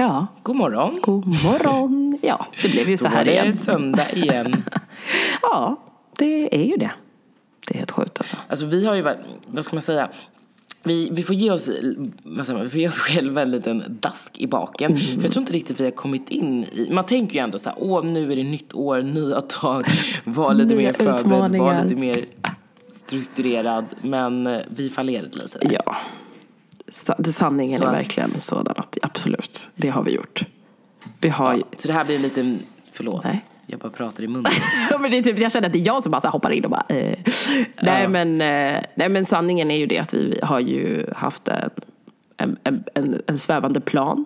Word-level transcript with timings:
Ja. 0.00 0.26
God 0.42 0.56
morgon. 0.56 0.98
God 1.02 1.26
morgon. 1.26 2.18
Ja, 2.22 2.46
det 2.62 2.68
blev 2.68 2.88
ju 2.90 2.96
så 2.96 3.04
Då 3.04 3.10
var 3.10 3.16
här 3.16 3.24
det 3.24 3.32
igen. 3.32 3.54
söndag 3.54 4.10
igen. 4.12 4.64
Ja, 5.42 5.76
det 6.18 6.54
är 6.56 6.64
ju 6.64 6.76
det. 6.76 6.90
Det 7.66 7.74
är 7.74 7.78
helt 7.78 7.90
sjukt 7.90 8.18
alltså. 8.18 8.36
Alltså 8.48 8.66
vi 8.66 8.86
har 8.86 8.94
ju 8.94 9.02
varit, 9.02 9.18
vad 9.46 9.64
ska 9.64 9.76
man 9.76 9.82
säga? 9.82 10.08
Vi, 10.82 11.08
vi 11.12 11.22
får 11.22 11.34
ge 11.34 11.50
oss, 11.50 11.70
vad 12.22 12.46
säger 12.46 12.58
man, 12.58 12.64
vi 12.64 12.70
får 12.70 12.80
ge 12.80 12.88
oss 12.88 12.98
själva 12.98 13.42
en 13.42 13.50
liten 13.50 13.98
dask 14.00 14.38
i 14.38 14.46
baken. 14.46 14.92
Mm. 14.92 15.16
För 15.16 15.22
jag 15.22 15.32
tror 15.32 15.42
inte 15.42 15.52
riktigt 15.52 15.80
vi 15.80 15.84
har 15.84 15.90
kommit 15.90 16.30
in 16.30 16.64
i, 16.64 16.88
man 16.92 17.06
tänker 17.06 17.34
ju 17.34 17.40
ändå 17.40 17.58
så 17.58 17.68
här, 17.68 17.78
åh 17.80 18.04
nu 18.04 18.32
är 18.32 18.36
det 18.36 18.44
nytt 18.44 18.74
år, 18.74 19.02
nya 19.02 19.40
tag, 19.40 19.84
var 20.24 20.54
lite 20.54 20.74
mer 20.74 20.92
förberedd, 20.92 21.58
var 21.58 21.82
lite 21.84 21.96
mer 21.96 22.24
strukturerad. 22.92 23.84
Men 24.02 24.46
eh, 24.46 24.60
vi 24.68 24.90
fallerade 24.90 25.38
lite 25.38 25.58
där. 25.58 25.80
Ja. 25.86 25.96
Sanningen 26.90 27.80
Så 27.80 27.86
är 27.86 27.92
verkligen 27.92 28.30
sådan 28.40 28.74
att 28.76 28.98
absolut, 29.02 29.70
det 29.76 29.88
har 29.88 30.02
vi 30.02 30.10
gjort. 30.10 30.44
Vi 31.20 31.28
har 31.28 31.54
ju... 31.54 31.62
Så 31.76 31.88
det 31.88 31.94
här 31.94 32.04
blir 32.04 32.16
en 32.16 32.22
liten, 32.22 32.58
förlåt, 32.92 33.24
Nej. 33.24 33.44
jag 33.66 33.80
bara 33.80 33.90
pratar 33.90 34.24
i 34.24 34.28
munnen. 34.28 34.52
Ja, 34.90 34.98
men 34.98 35.10
det 35.10 35.18
är 35.18 35.22
typ, 35.22 35.38
jag 35.38 35.52
känner 35.52 35.66
att 35.66 35.72
det 35.72 35.78
är 35.78 35.86
jag 35.86 36.02
som 36.02 36.12
bara 36.12 36.28
hoppar 36.28 36.50
in 36.50 36.64
och 36.64 36.70
bara... 36.70 36.84
Eh. 36.88 37.18
Nej, 37.82 38.08
men, 38.08 38.40
eh, 38.40 38.82
nej 38.94 39.08
men 39.08 39.26
sanningen 39.26 39.70
är 39.70 39.76
ju 39.76 39.86
det 39.86 39.98
att 39.98 40.14
vi 40.14 40.40
har 40.42 40.60
ju 40.60 41.06
haft 41.16 41.48
en, 41.48 41.70
en, 42.36 42.56
en, 42.64 42.84
en, 42.94 43.22
en 43.26 43.38
svävande 43.38 43.80
plan. 43.80 44.24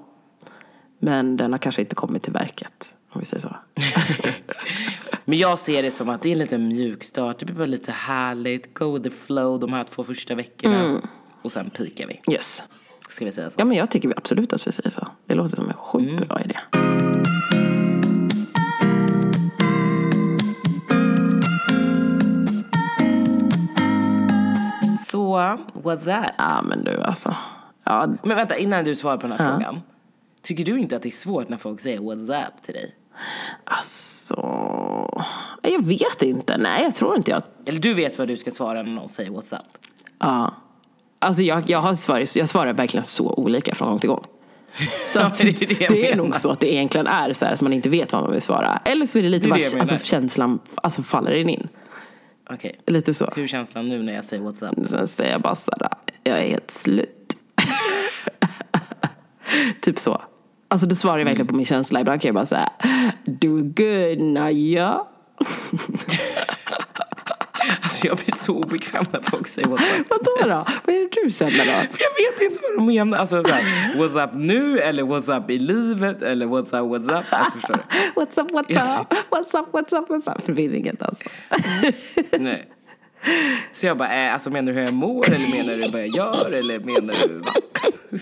Men 0.98 1.36
den 1.36 1.52
har 1.52 1.58
kanske 1.58 1.82
inte 1.82 1.94
kommit 1.94 2.22
till 2.22 2.32
verket, 2.32 2.94
om 3.10 3.20
vi 3.20 3.26
säger 3.26 3.40
så. 3.40 3.56
Men 5.24 5.38
jag 5.38 5.58
ser 5.58 5.82
det 5.82 5.90
som 5.90 6.08
att 6.08 6.22
det 6.22 6.28
är 6.28 6.32
en 6.32 6.38
liten 6.38 6.68
mjukstart, 6.68 7.38
det 7.38 7.44
blir 7.44 7.56
bara 7.56 7.66
lite 7.66 7.92
härligt, 7.92 8.74
go 8.74 8.92
with 8.92 9.04
the 9.04 9.10
flow 9.10 9.60
de 9.60 9.72
här 9.72 9.84
två 9.84 10.04
första 10.04 10.34
veckorna. 10.34 10.84
Mm. 10.84 11.00
Och 11.44 11.52
sen 11.52 11.70
pikar 11.70 12.06
vi. 12.06 12.32
Yes. 12.32 12.62
Ska 13.08 13.24
vi 13.24 13.32
säga 13.32 13.50
så? 13.50 13.54
Ja, 13.58 13.64
men 13.64 13.76
jag 13.76 13.90
tycker 13.90 14.14
absolut 14.16 14.52
att 14.52 14.66
vi 14.66 14.72
säger 14.72 14.90
så. 14.90 15.06
Det 15.26 15.34
låter 15.34 15.56
som 15.56 15.68
en 15.68 15.74
sjukt 15.74 16.28
bra 16.28 16.40
idé. 16.40 16.58
Så, 25.08 25.36
what's 25.72 26.04
that? 26.04 26.34
Ja, 26.38 26.62
men 26.62 26.84
du 26.84 27.02
alltså. 27.02 27.34
Ja, 27.84 28.08
Men 28.22 28.36
vänta, 28.36 28.56
innan 28.56 28.84
du 28.84 28.94
svarar 28.94 29.16
på 29.16 29.26
den 29.26 29.38
här 29.38 29.50
frågan. 29.52 29.80
Tycker 30.42 30.64
du 30.64 30.78
inte 30.78 30.96
att 30.96 31.02
det 31.02 31.08
är 31.08 31.10
svårt 31.10 31.48
när 31.48 31.56
folk 31.56 31.80
säger 31.80 31.98
what's 31.98 32.46
up 32.46 32.62
till 32.62 32.74
dig? 32.74 32.94
alltså... 33.64 34.34
Jag 35.62 35.84
vet 35.84 36.22
inte. 36.22 36.56
Nej, 36.56 36.82
jag 36.82 36.94
tror 36.94 37.16
inte 37.16 37.30
jag... 37.30 37.42
Eller 37.66 37.80
du 37.80 37.94
vet 37.94 38.18
vad 38.18 38.28
du 38.28 38.36
ska 38.36 38.50
svara 38.50 38.82
när 38.82 38.90
någon 38.90 39.08
säger 39.08 39.30
what's 39.30 39.56
up? 39.56 39.78
Ja. 40.18 40.54
Alltså 41.24 41.42
jag, 41.42 41.70
jag, 41.70 41.78
har 41.78 41.94
svarat, 41.94 42.36
jag 42.36 42.48
svarar 42.48 42.72
verkligen 42.72 43.04
så 43.04 43.34
olika 43.34 43.74
från 43.74 43.88
gång 43.88 43.98
till 43.98 44.08
gång. 44.08 44.24
Så 45.06 45.18
Ja, 45.22 45.30
det 45.38 45.48
är 45.48 45.66
det 45.66 45.88
det 45.88 46.10
är 46.12 46.16
nog 46.16 46.36
så 46.36 46.50
att 46.50 46.60
det 46.60 46.72
egentligen 46.72 47.06
är 47.06 47.32
så 47.32 47.46
att 47.46 47.60
man 47.60 47.72
inte 47.72 47.88
vet 47.88 48.12
vad 48.12 48.22
man 48.22 48.32
vill 48.32 48.42
svara. 48.42 48.80
Eller 48.84 49.06
så 49.06 49.18
är 49.18 49.22
det 49.22 49.28
lite 49.28 49.46
Det 49.46 49.48
är 49.48 49.74
bara 49.74 49.80
alltså, 49.80 49.98
känslan, 49.98 50.58
alltså 50.74 51.02
faller 51.02 51.30
den 51.30 51.48
in. 51.48 51.68
Okej. 52.50 52.80
Lite 52.86 53.14
så. 53.14 53.32
Hur 53.36 53.44
är 53.44 53.48
känslan 53.48 53.88
nu 53.88 54.02
när 54.02 54.14
jag 54.14 54.24
säger 54.24 54.42
what's 54.42 54.68
up? 54.68 54.88
Sen 54.88 55.08
säger 55.08 55.32
jag 55.32 55.40
bara 55.40 55.56
såhär, 55.56 55.88
jag 56.24 56.38
är 56.38 56.48
helt 56.48 56.70
slut. 56.70 57.36
typ 59.80 59.98
så. 59.98 60.22
Alltså 60.68 60.86
du 60.86 60.94
svarar 60.94 61.18
jag 61.18 61.24
verkligen 61.24 61.46
på 61.46 61.54
min 61.54 61.66
känsla. 61.66 62.00
Ibland 62.00 62.20
kan 62.20 62.28
jag 62.28 62.34
bara 62.34 62.46
säga, 62.46 62.72
do 63.24 63.56
good 63.62 64.20
Naja. 64.20 65.06
Alltså 67.82 68.06
jag 68.06 68.16
blir 68.16 68.34
så 68.34 68.52
obekväm 68.54 69.04
när 69.12 69.20
folk 69.20 69.48
säger 69.48 69.68
what's 69.68 70.00
up. 70.00 70.06
Vadå 70.10 70.48
då? 70.54 70.64
Vad 70.84 70.96
är 70.96 71.00
det 71.00 71.22
du 71.24 71.30
känner 71.30 71.64
då? 71.64 71.70
Jag 71.72 72.32
vet 72.32 72.40
inte 72.50 72.60
vad 72.62 72.78
de 72.78 72.86
menar. 72.94 73.18
Alltså 73.18 73.42
så 73.44 73.50
här, 73.54 73.62
what's 73.96 74.24
up 74.24 74.30
nu 74.34 74.78
eller 74.78 75.02
what's 75.02 75.38
up 75.38 75.50
i 75.50 75.58
livet 75.58 76.22
eller 76.22 76.46
what's 76.46 76.66
up, 76.66 76.72
what's 76.92 77.18
up. 77.18 77.24
Alltså 77.30 77.52
förstår 77.52 77.74
du? 77.74 77.80
What's 78.20 78.42
up, 78.42 78.50
what's 78.50 78.70
Yes. 78.72 79.00
up, 79.00 79.12
what's 79.30 79.60
up, 79.60 79.72
what's 79.72 79.98
up, 80.02 80.08
what's 80.08 80.36
up. 80.36 80.44
Förvirringen 80.44 80.96
alltså. 81.00 81.24
Nej. 82.38 82.68
Så 83.72 83.86
jag 83.86 83.96
bara, 83.96 84.26
äh, 84.26 84.32
alltså 84.34 84.50
menar 84.50 84.72
du 84.72 84.78
hur 84.78 84.84
jag 84.84 84.94
mår 84.94 85.26
eller 85.30 85.64
menar 85.64 85.76
du 85.76 85.88
vad 85.92 86.00
jag 86.00 86.08
gör 86.16 86.52
eller 86.52 86.78
menar 86.78 87.14
du 87.28 87.34
vad? 87.38 87.48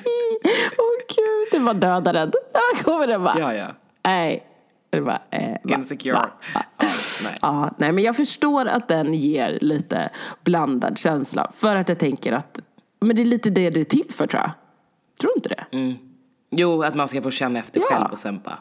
Åh 0.79 0.99
gud, 1.17 1.49
det 1.53 1.59
var 1.59 1.75
döda 1.75 2.13
rädd. 2.13 2.33
Där 2.53 2.83
kommer 2.85 3.07
det 3.07 3.19
bara. 3.19 3.39
Ja, 3.39 3.55
ja. 3.55 3.67
Nej. 4.05 4.47
Det 4.93 5.01
bara, 5.01 5.21
eh, 5.31 5.57
va, 5.65 5.75
Insecure. 5.75 6.13
va, 6.13 6.27
va. 6.55 6.63
Ja, 6.79 6.87
nej. 7.25 7.39
Ja, 7.43 7.75
nej 7.79 7.93
men 7.93 8.05
jag 8.05 8.17
förstår 8.17 8.67
att 8.67 8.89
den 8.89 9.15
ger 9.15 9.59
lite 9.61 10.11
blandad 10.45 10.99
känsla. 10.99 11.53
För 11.57 11.77
att 11.77 11.89
jag 11.89 11.99
tänker 11.99 12.33
att, 12.33 12.61
men 13.01 13.17
det 13.17 13.23
är 13.23 13.27
lite 13.27 13.51
det 13.51 13.71
det 13.71 13.81
är 13.81 13.85
till 13.85 14.07
för 14.11 14.27
tror 14.27 14.43
jag. 14.43 14.51
Tror 15.21 15.31
du 15.31 15.35
inte 15.37 15.49
det? 15.49 15.97
Jo, 16.51 16.83
att 16.83 16.95
man 16.95 17.09
ska 17.09 17.23
få 17.23 17.31
känna 17.31 17.59
efter 17.59 17.81
Ja. 17.81 17.87
själv 17.91 18.13
och 18.13 18.19
sen 18.19 18.41
bara, 18.45 18.59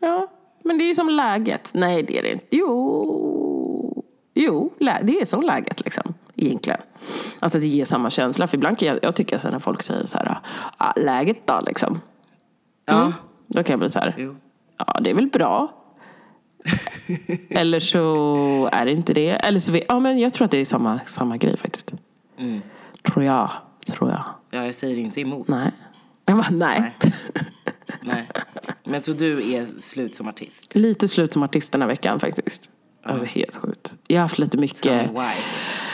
Ja, 0.00 0.26
men 0.64 0.78
det 0.78 0.84
är 0.84 0.88
ju 0.88 0.94
som 0.94 1.08
läget. 1.08 1.70
Nej, 1.74 2.02
det 2.02 2.18
är 2.18 2.22
det 2.22 2.32
inte. 2.32 2.44
Jo, 2.50 4.04
jo 4.34 4.72
det 4.78 5.20
är 5.20 5.24
som 5.24 5.42
läget 5.42 5.84
liksom. 5.84 6.14
Egentligen. 6.36 6.80
Alltså 7.40 7.58
det 7.58 7.66
ger 7.66 7.84
samma 7.84 8.10
känsla. 8.10 8.46
För 8.46 8.56
ibland 8.56 8.78
kan 8.78 8.88
jag, 8.88 8.98
jag 9.02 9.14
tycker 9.14 9.38
så 9.38 9.50
när 9.50 9.58
folk 9.58 9.82
säger 9.82 10.06
så 10.06 10.18
här, 10.18 10.38
ah, 10.76 10.92
läget 10.96 11.46
då 11.46 11.60
liksom. 11.66 12.00
ja, 12.86 13.12
Då 13.46 13.62
kan 13.62 13.72
jag 13.72 13.80
bli 13.80 13.88
så 13.90 13.98
här, 13.98 14.14
jo. 14.18 14.36
Ja 14.78 15.00
det 15.00 15.10
är 15.10 15.14
väl 15.14 15.26
bra. 15.28 15.72
Eller 17.50 17.80
så 17.80 18.68
är 18.72 18.86
det 18.86 18.92
inte 18.92 19.12
det. 19.14 19.30
Eller 19.30 19.60
så, 19.60 19.72
vet- 19.72 19.84
ja 19.88 19.98
men 20.00 20.18
jag 20.18 20.32
tror 20.32 20.44
att 20.44 20.50
det 20.50 20.58
är 20.58 20.64
samma, 20.64 21.00
samma 21.06 21.36
grej 21.36 21.56
faktiskt. 21.56 21.94
Tror 23.02 23.24
jag, 23.24 23.50
tror 23.86 24.10
jag. 24.10 24.24
Ja, 24.50 24.64
jag 24.66 24.74
säger 24.74 24.96
inte 24.96 25.20
emot. 25.20 25.48
Nej. 25.48 25.70
Jag 26.26 26.36
bara, 26.36 26.50
nej. 26.50 26.92
Nej. 28.02 28.28
Men 28.84 29.00
så 29.00 29.12
du 29.12 29.52
är 29.54 29.66
slut 29.82 30.14
som 30.16 30.28
artist? 30.28 30.74
Lite 30.74 31.08
slut 31.08 31.32
som 31.32 31.42
artist 31.42 31.72
den 31.72 31.80
här 31.82 31.88
veckan 31.88 32.20
faktiskt. 32.20 32.70
Alltså 33.02 33.24
helt 33.24 33.56
sjukt. 33.56 33.96
Jag 34.06 34.16
har 34.16 34.22
haft 34.22 34.38
lite 34.38 34.56
mycket, 34.56 35.12
nej 35.14 35.44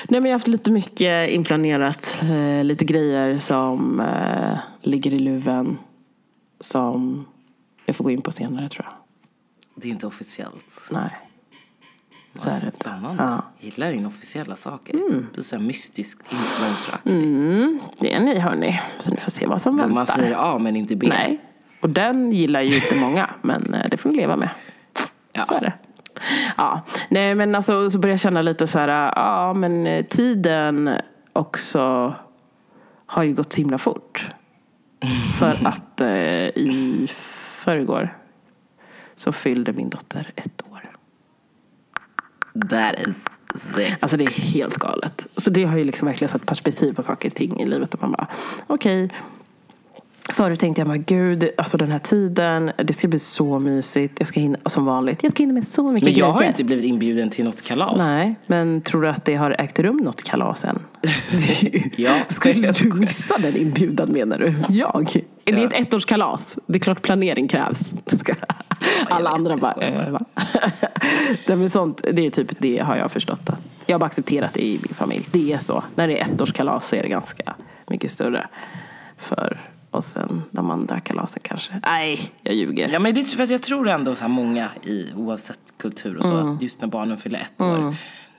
men 0.08 0.24
jag 0.24 0.28
har 0.30 0.32
haft 0.32 0.48
lite 0.48 0.70
mycket 0.70 1.30
inplanerat. 1.30 2.22
Eh, 2.22 2.64
lite 2.64 2.84
grejer 2.84 3.38
som 3.38 4.00
eh, 4.00 4.58
ligger 4.82 5.12
i 5.12 5.18
luven. 5.18 5.78
Som 6.60 7.26
jag 7.84 7.96
får 7.96 8.04
gå 8.04 8.10
in 8.10 8.22
på 8.22 8.30
senare 8.30 8.68
tror 8.68 8.84
jag. 8.84 8.94
Det 9.82 9.88
är 9.88 9.92
inte 9.92 10.06
officiellt. 10.06 10.88
Nej. 10.90 11.10
Så 12.36 12.48
är 12.48 12.60
det. 12.60 12.72
Spännande. 12.72 13.22
Ja. 13.22 13.28
Mm. 13.28 13.42
Jag 13.58 13.70
gillar 13.70 13.92
inofficiella 13.92 14.56
saker. 14.56 14.92
Det 15.34 15.38
är 15.38 15.42
så 15.42 15.56
här 15.56 15.62
mystiskt 15.62 16.32
influencer 16.32 16.98
Det 18.00 18.14
är 18.14 18.20
ni 18.20 18.38
hörni. 18.38 18.80
Så 18.98 19.10
ni 19.10 19.16
får 19.16 19.30
se 19.30 19.46
vad 19.46 19.60
som 19.60 19.76
väntar. 19.76 19.94
Man 19.94 20.06
säger 20.06 20.54
A 20.54 20.58
men 20.58 20.76
inte 20.76 20.96
B. 20.96 21.06
Nej. 21.08 21.40
Och 21.80 21.90
den 21.90 22.32
gillar 22.32 22.60
ju 22.60 22.74
inte 22.74 22.94
många. 22.96 23.30
Men 23.42 23.74
eh, 23.74 23.88
det 23.90 23.96
får 23.96 24.10
ni 24.10 24.16
leva 24.16 24.36
med. 24.36 24.50
Ja. 25.32 25.42
Så 25.42 25.54
är 25.54 25.60
det. 25.60 25.72
Ja, 26.56 26.82
nej 27.08 27.34
men 27.34 27.54
alltså 27.54 27.90
så 27.90 27.98
börjar 27.98 28.12
jag 28.12 28.20
känna 28.20 28.42
lite 28.42 28.66
så 28.66 28.78
här, 28.78 29.12
ja 29.16 29.54
men 29.54 29.86
eh, 29.86 30.04
tiden 30.04 30.90
också 31.32 32.14
har 33.06 33.22
ju 33.22 33.34
gått 33.34 33.52
så 33.52 33.60
himla 33.60 33.78
fort. 33.78 34.28
För 35.38 35.66
att 35.66 36.00
eh, 36.00 36.08
i 36.48 37.08
förrgår 37.64 38.18
så 39.16 39.32
fyllde 39.32 39.72
min 39.72 39.90
dotter 39.90 40.32
ett 40.36 40.62
år. 40.70 40.90
That 42.68 43.08
is 43.08 43.24
sick. 43.60 43.94
Alltså 44.00 44.16
det 44.16 44.24
är 44.24 44.30
helt 44.30 44.74
galet. 44.74 45.26
Så 45.36 45.50
det 45.50 45.64
har 45.64 45.78
ju 45.78 45.84
liksom 45.84 46.08
verkligen 46.08 46.28
satt 46.28 46.46
perspektiv 46.46 46.92
på 46.94 47.02
saker 47.02 47.28
och 47.28 47.34
ting 47.34 47.60
i 47.60 47.66
livet. 47.66 47.94
Och 47.94 48.00
man 48.02 48.12
bara, 48.12 48.26
okej. 48.66 49.10
Förut 50.34 50.60
tänkte 50.60 50.80
jag, 50.80 50.88
men 50.88 51.04
gud, 51.04 51.50
alltså 51.56 51.76
den 51.76 51.90
här 51.90 51.98
tiden, 51.98 52.72
det 52.76 52.92
ska 52.92 53.08
bli 53.08 53.18
så 53.18 53.58
mysigt. 53.58 54.14
Jag 54.18 54.28
ska 54.28 54.40
hinna, 54.40 54.58
som 54.66 54.84
vanligt, 54.84 55.22
jag 55.22 55.32
ska 55.32 55.42
hinna 55.42 55.52
med 55.52 55.66
så 55.66 55.92
mycket 55.92 56.08
Men 56.08 56.14
jag 56.14 56.26
har 56.26 56.38
grejer. 56.38 56.50
inte 56.50 56.64
blivit 56.64 56.84
inbjuden 56.84 57.30
till 57.30 57.44
något 57.44 57.62
kalas. 57.62 57.96
Nej, 57.98 58.34
men 58.46 58.80
tror 58.80 59.02
du 59.02 59.08
att 59.08 59.24
det 59.24 59.34
har 59.34 59.56
ägt 59.58 59.78
rum 59.78 59.96
något 59.96 60.22
kalas 60.22 60.64
än? 60.64 60.78
Ja. 61.96 62.14
Skulle 62.28 62.72
du 62.72 62.92
missa 62.92 63.38
den 63.38 63.56
inbjudan 63.56 64.12
menar 64.12 64.38
du? 64.38 64.54
Jag? 64.68 65.24
Det 65.44 65.52
är 65.52 65.66
ett 65.66 65.72
ettårskalas. 65.72 66.58
Det 66.66 66.78
är 66.78 66.80
klart 66.80 67.02
planering 67.02 67.48
krävs. 67.48 67.92
Alla 69.08 69.30
vet, 69.30 69.34
andra 69.38 69.56
bara, 69.56 69.86
äh, 69.86 70.10
va? 70.10 70.20
Nej, 71.46 71.56
men 71.56 71.70
sånt, 71.70 72.04
det 72.12 72.26
är 72.26 72.30
typ 72.30 72.48
det 72.58 72.78
har 72.78 72.96
jag 72.96 73.10
förstått. 73.12 73.50
Att 73.50 73.62
jag 73.86 73.94
har 73.94 74.00
bara 74.00 74.06
accepterat 74.06 74.54
det 74.54 74.62
i 74.66 74.78
min 74.82 74.94
familj. 74.94 75.24
Det 75.32 75.52
är 75.52 75.58
så. 75.58 75.84
När 75.94 76.08
det 76.08 76.20
är 76.20 76.26
ettårskalas 76.26 76.88
så 76.88 76.96
är 76.96 77.02
det 77.02 77.08
ganska 77.08 77.54
mycket 77.86 78.10
större 78.10 78.46
för 79.18 79.60
oss 79.94 80.16
än 80.16 80.42
de 80.50 80.70
andra 80.70 81.00
kalasen 81.00 81.40
kanske. 81.44 81.80
Nej, 81.86 82.20
jag 82.42 82.54
ljuger. 82.54 82.88
Ja, 82.88 82.98
men 82.98 83.14
det, 83.14 83.22
fast 83.24 83.52
jag 83.52 83.62
tror 83.62 83.88
ändå 83.88 84.14
så 84.14 84.20
här 84.22 84.28
många 84.28 84.68
i 84.82 85.12
oavsett 85.16 85.60
kultur 85.78 86.16
och 86.16 86.24
så, 86.24 86.34
Mm. 86.36 86.54
att 86.56 86.62
just 86.62 86.80
när 86.80 86.88
barnen 86.88 87.18
fyller 87.18 87.38
ett 87.38 87.60
år. 87.60 87.94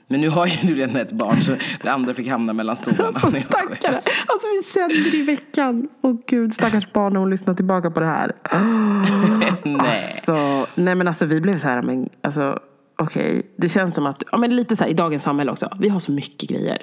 Men 0.08 0.20
nu 0.20 0.28
har 0.28 0.46
ju 0.46 0.56
du 0.62 0.74
redan 0.74 0.96
ett 0.96 1.12
barn 1.12 1.40
så 1.42 1.56
det 1.82 1.88
andra 1.92 2.14
fick 2.14 2.28
hamna 2.28 2.52
mellan 2.52 2.76
stolarna. 2.76 3.04
Alltså 3.06 3.30
stackare. 3.30 4.00
Alltså 4.26 4.46
vi 4.56 4.62
kände 4.80 5.10
det 5.10 5.16
i 5.16 5.22
veckan. 5.22 5.88
Åh 6.02 6.14
gud, 6.26 6.54
stackars 6.54 6.92
barn 6.92 7.12
när 7.12 7.20
hon 7.20 7.30
lyssnar 7.30 7.54
tillbaka 7.54 7.90
på 7.90 8.00
det 8.00 8.06
här. 8.06 8.32
Nej. 9.64 9.76
Alltså, 9.80 10.66
nej 10.74 10.94
men 10.94 11.08
alltså 11.08 11.26
vi 11.26 11.40
blev 11.40 11.58
så 11.58 11.68
här, 11.68 11.82
men 11.82 12.08
alltså 12.22 12.58
okej. 12.98 13.42
Det 13.58 13.68
känns 13.68 13.94
som 13.94 14.06
att, 14.06 14.22
ja 14.32 14.38
men 14.38 14.56
lite 14.56 14.76
så 14.76 14.84
här 14.84 14.90
i 14.90 14.94
dagens 14.94 15.22
samhälle 15.22 15.50
också. 15.50 15.76
Vi 15.80 15.88
har 15.88 15.98
så 15.98 16.12
mycket 16.12 16.48
grejer. 16.50 16.82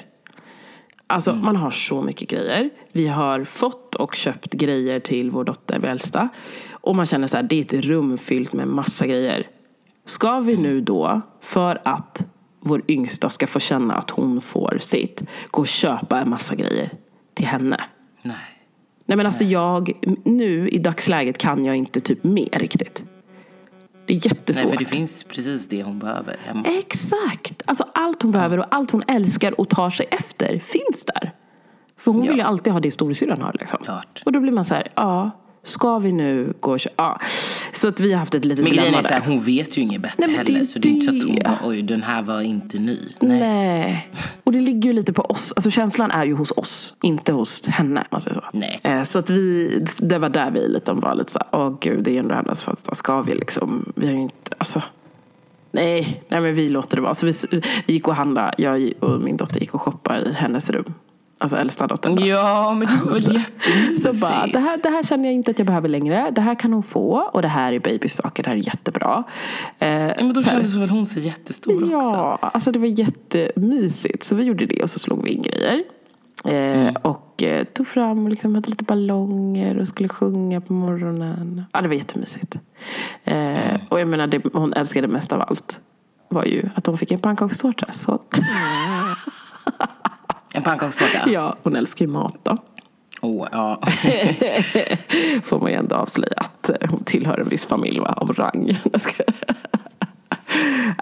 Alltså 1.07 1.35
man 1.35 1.55
har 1.55 1.71
så 1.71 2.01
mycket 2.01 2.29
grejer. 2.29 2.69
Vi 2.91 3.07
har 3.07 3.43
fått 3.43 3.95
och 3.95 4.15
köpt 4.15 4.53
grejer 4.53 4.99
till 4.99 5.31
vår 5.31 5.43
dotter, 5.43 5.79
vår 5.79 5.87
äldsta. 5.87 6.29
Och 6.71 6.95
man 6.95 7.05
känner 7.05 7.27
så 7.27 7.37
här, 7.37 7.43
det 7.43 7.55
är 7.55 7.61
ett 7.61 7.85
rum 7.85 8.17
fyllt 8.17 8.53
med 8.53 8.67
massa 8.67 9.07
grejer. 9.07 9.47
Ska 10.05 10.39
vi 10.39 10.57
nu 10.57 10.81
då, 10.81 11.21
för 11.41 11.81
att 11.85 12.25
vår 12.59 12.81
yngsta 12.87 13.29
ska 13.29 13.47
få 13.47 13.59
känna 13.59 13.95
att 13.95 14.09
hon 14.09 14.41
får 14.41 14.77
sitt, 14.81 15.23
gå 15.51 15.61
och 15.61 15.67
köpa 15.67 16.19
en 16.19 16.29
massa 16.29 16.55
grejer 16.55 16.91
till 17.33 17.45
henne? 17.45 17.81
Nej. 18.21 18.35
Nej 19.05 19.17
men 19.17 19.25
alltså 19.25 19.43
jag, 19.43 19.91
nu 20.23 20.69
i 20.69 20.77
dagsläget 20.77 21.37
kan 21.37 21.65
jag 21.65 21.75
inte 21.75 21.99
typ 21.99 22.23
mer 22.23 22.59
riktigt. 22.59 23.03
Det 24.05 24.13
är 24.13 24.27
jättesvårt. 24.27 24.65
Nej, 24.69 24.77
för 24.77 24.85
det 24.85 24.91
finns 24.91 25.23
precis 25.23 25.67
det 25.67 25.83
hon 25.83 25.99
behöver 25.99 26.37
hemma. 26.45 26.63
Exakt! 26.79 27.61
Alltså 27.65 27.85
allt 27.93 28.21
hon 28.21 28.31
behöver 28.31 28.59
och 28.59 28.65
allt 28.69 28.91
hon 28.91 29.03
älskar 29.07 29.59
och 29.59 29.69
tar 29.69 29.89
sig 29.89 30.05
efter 30.11 30.59
finns 30.59 31.05
där. 31.05 31.31
För 31.97 32.11
hon 32.11 32.23
Ja. 32.23 32.29
vill 32.31 32.39
ju 32.39 32.45
alltid 32.45 32.73
ha 32.73 32.79
det 32.79 32.91
storasyrran 32.91 33.41
har. 33.41 33.55
Liksom. 33.59 33.79
Klart. 33.83 34.21
Och 34.25 34.31
då 34.31 34.39
blir 34.39 34.51
man 34.51 34.65
så 34.65 34.73
här, 34.75 34.87
ja, 34.95 35.31
ska 35.63 35.99
vi 35.99 36.11
nu 36.11 36.53
gå 36.59 36.71
och 36.71 36.79
köpa? 36.79 37.03
Ja. 37.03 37.19
Så 37.73 37.87
att 37.87 37.99
vi 37.99 38.11
har 38.11 38.19
haft 38.19 38.35
ett 38.35 38.45
litet 38.45 38.63
Men 38.63 38.73
dilemma 38.73 38.97
är 38.97 39.01
så 39.01 39.13
här, 39.13 39.21
hon 39.21 39.43
vet 39.43 39.77
ju 39.77 39.81
inget 39.81 40.01
bättre 40.01 40.15
Nej, 40.27 40.35
men 40.35 40.45
det 40.45 40.51
heller. 40.51 40.65
Så 40.65 40.79
det 40.79 40.87
är 40.89 40.91
inte 40.91 41.05
så 41.05 41.17
att 41.17 41.23
hon 41.23 41.39
bara, 41.43 41.59
oj 41.63 41.81
den 41.81 42.03
här 42.03 42.21
var 42.21 42.41
inte 42.41 42.77
ny. 42.79 42.97
Nej. 43.19 43.39
Nej. 43.39 44.09
Och 44.43 44.51
det 44.51 44.59
ligger 44.59 44.89
ju 44.89 44.93
lite 44.93 45.13
på 45.13 45.21
oss. 45.21 45.53
Alltså 45.55 45.71
känslan 45.71 46.11
är 46.11 46.25
ju 46.25 46.33
hos 46.33 46.51
oss, 46.51 46.95
inte 47.01 47.33
hos 47.33 47.67
henne. 47.67 48.03
Man 48.11 48.21
säger 48.21 48.35
så. 48.35 48.43
Nej. 48.53 48.79
Eh, 48.83 49.03
Så 49.03 49.19
att 49.19 49.29
vi, 49.29 49.79
det 49.97 50.17
var 50.19 50.29
där 50.29 50.51
vi 50.51 50.67
lite 50.67 50.93
var 50.93 51.15
lite 51.15 51.31
så 51.31 51.39
här, 51.39 51.59
åh 51.59 51.77
gud, 51.81 52.03
det 52.03 52.15
är 52.15 52.19
ändå 52.19 52.35
hennes 52.35 52.61
födelsedag. 52.61 52.97
Ska 52.97 53.21
vi 53.21 53.35
liksom, 53.35 53.93
vi 53.95 54.05
har 54.07 54.13
ju 54.13 54.21
inte, 54.21 54.55
alltså. 54.57 54.81
Nej, 55.71 56.23
nej 56.29 56.41
men 56.41 56.55
vi 56.55 56.69
låter 56.69 56.95
det 56.95 57.01
vara. 57.01 57.13
Så 57.13 57.25
vi, 57.25 57.33
vi 57.85 57.93
gick 57.93 58.07
och 58.07 58.15
handlade, 58.15 58.53
jag 58.57 58.93
och 58.99 59.21
min 59.21 59.37
dotter 59.37 59.59
gick 59.59 59.73
och 59.73 59.81
shoppade 59.81 60.29
i 60.29 60.33
hennes 60.33 60.69
rum. 60.69 60.93
Alltså 61.43 61.57
äldsta 61.57 61.87
dottern. 61.87 62.25
Ja, 62.25 62.73
men 62.73 62.87
det 62.87 63.05
var 63.05 63.15
jättemysigt. 63.39 64.03
Så 64.03 64.13
bara, 64.13 64.47
det 64.47 64.59
här, 64.59 64.77
det 64.83 64.89
här 64.89 65.03
känner 65.03 65.25
jag 65.25 65.33
inte 65.33 65.51
att 65.51 65.59
jag 65.59 65.65
behöver 65.67 65.89
längre. 65.89 66.31
Det 66.31 66.41
här 66.41 66.55
kan 66.55 66.73
hon 66.73 66.83
få. 66.83 67.29
Och 67.33 67.41
det 67.41 67.47
här 67.47 67.73
är 67.73 67.79
babysaker, 67.79 68.43
det 68.43 68.49
här 68.49 68.57
är 68.57 68.65
jättebra. 68.67 69.23
Eh, 69.79 69.89
Ja, 69.89 70.13
men 70.17 70.33
då 70.33 70.43
så 70.43 70.49
kändes 70.49 70.73
väl 70.73 70.89
hon 70.89 71.05
sig 71.05 71.25
jättestor 71.25 71.83
också. 71.83 71.91
Ja, 72.07 72.37
alltså 72.41 72.71
det 72.71 72.79
var 72.79 72.87
jättemysigt. 72.99 74.23
Så 74.23 74.35
vi 74.35 74.43
gjorde 74.43 74.65
det 74.65 74.83
och 74.83 74.89
så 74.89 74.99
slog 74.99 75.23
vi 75.23 75.29
in 75.29 75.41
grejer. 75.41 75.83
Eh, 76.45 76.53
Mm. 76.53 76.95
Och 77.01 77.43
eh, 77.43 77.63
tog 77.63 77.87
fram 77.87 78.23
och 78.23 78.29
liksom 78.29 78.55
hade 78.55 78.69
lite 78.69 78.83
ballonger 78.83 79.79
och 79.79 79.87
skulle 79.87 80.09
sjunga 80.09 80.61
på 80.61 80.73
morgonen. 80.73 81.65
Ja, 81.71 81.81
det 81.81 81.87
var 81.87 81.95
jättemysigt. 81.95 82.55
Eh, 83.23 83.35
Mm. 83.35 83.81
Och 83.89 83.99
jag 83.99 84.07
menar, 84.07 84.27
det 84.27 84.41
hon 84.53 84.73
älskade 84.73 85.07
mest 85.07 85.33
av 85.33 85.41
allt 85.41 85.79
var 86.29 86.45
ju 86.45 86.69
att 86.75 86.85
hon 86.85 86.97
fick 86.97 87.11
en 87.11 87.19
pannkakstårta. 87.19 87.91
Så 87.91 88.11
att, 88.11 88.39
En 90.53 90.63
pannkakstårta? 90.63 91.23
ja, 91.29 91.55
hon 91.63 91.75
älskar 91.75 92.05
ju 92.05 92.11
mat 92.11 92.37
då. 92.43 92.57
Åh, 93.21 93.47
ja. 93.51 93.81
Får 95.43 95.59
man 95.59 95.71
ju 95.71 95.77
ändå 95.77 95.95
avslöja 95.95 96.33
att 96.37 96.69
eh, 96.69 96.89
hon 96.89 97.03
tillhör 97.03 97.37
en 97.39 97.49
viss 97.49 97.65
familj 97.65 97.99
va, 97.99 98.13
av 98.17 98.33
rang. 98.33 98.65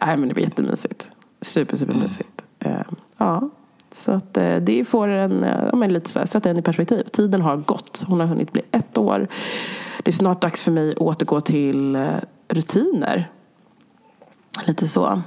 Nej 0.05 0.17
men 0.17 0.27
det 0.27 0.33
var 0.33 0.41
jättemysigt. 0.41 1.11
Super, 1.41 1.77
supermysigt. 1.77 2.43
Eh, 2.59 2.81
Ja, 3.17 3.49
så 3.93 4.11
att 4.11 4.37
eh, 4.37 4.55
det 4.55 4.85
får 4.85 5.07
en, 5.07 5.43
eh, 5.43 5.63
ja, 5.71 5.75
men 5.75 5.93
lite 5.93 6.09
så 6.09 6.19
här, 6.19 6.25
sätta 6.25 6.49
en 6.49 6.57
i 6.57 6.61
perspektiv. 6.61 7.03
Tiden 7.03 7.41
har 7.41 7.57
gått. 7.57 8.03
Hon 8.07 8.19
har 8.19 8.27
hunnit 8.27 8.51
bli 8.51 8.61
ett 8.71 8.97
år. 8.97 9.27
Det 10.03 10.11
är 10.11 10.13
snart 10.13 10.41
dags 10.41 10.63
för 10.63 10.71
mig 10.71 10.91
att 10.91 10.97
återgå 10.97 11.41
till 11.41 11.97
rutiner. 12.49 13.29
Lite 14.65 14.87
så. 14.87 15.21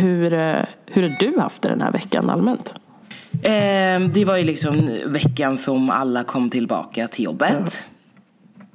Hur, 0.00 0.32
eh, 0.32 0.56
hur 0.86 1.02
har 1.02 1.16
du 1.20 1.38
haft 1.40 1.62
det 1.62 1.68
den 1.68 1.80
här 1.80 1.92
veckan 1.92 2.30
allmänt? 2.30 2.74
Eh, 3.42 4.00
det 4.14 4.24
var 4.26 4.36
ju 4.36 4.44
liksom 4.44 4.98
veckan 5.06 5.58
som 5.58 5.90
alla 5.90 6.24
kom 6.24 6.50
tillbaka 6.50 7.08
till 7.08 7.24
jobbet. 7.24 7.82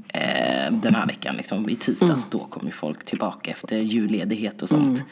Eh, 0.07 0.71
den 0.71 0.95
här 0.95 1.05
veckan, 1.07 1.35
liksom, 1.37 1.69
i 1.69 1.75
tisdags, 1.75 2.27
då 2.29 2.39
kom 2.39 2.65
ju 2.65 2.71
folk 2.71 3.05
tillbaka 3.05 3.51
efter 3.51 3.77
julledighet 3.77 4.61
och 4.63 4.69
sånt. 4.69 5.03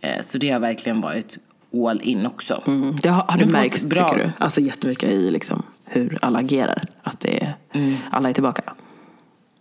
Eh, 0.00 0.22
så 0.22 0.38
det 0.38 0.50
har 0.50 0.60
verkligen 0.60 1.00
varit 1.00 1.38
all 1.88 2.00
in 2.02 2.26
också. 2.26 2.62
Mm, 2.66 2.96
det 3.02 3.08
har, 3.08 3.22
har 3.28 3.38
det 3.38 3.46
märkts, 3.46 3.86
bra- 3.88 4.08
tycker 4.08 4.24
du? 4.24 4.30
Alltså 4.38 4.60
jättemycket 4.60 5.10
i 5.10 5.30
liksom 5.30 5.62
hur 5.86 6.18
alla 6.22 6.38
agerar. 6.38 6.82
Att 7.02 7.20
det 7.20 7.42
är, 7.42 7.54
Mm. 7.72 7.94
alla 8.10 8.28
är 8.28 8.32
tillbaka. 8.32 8.62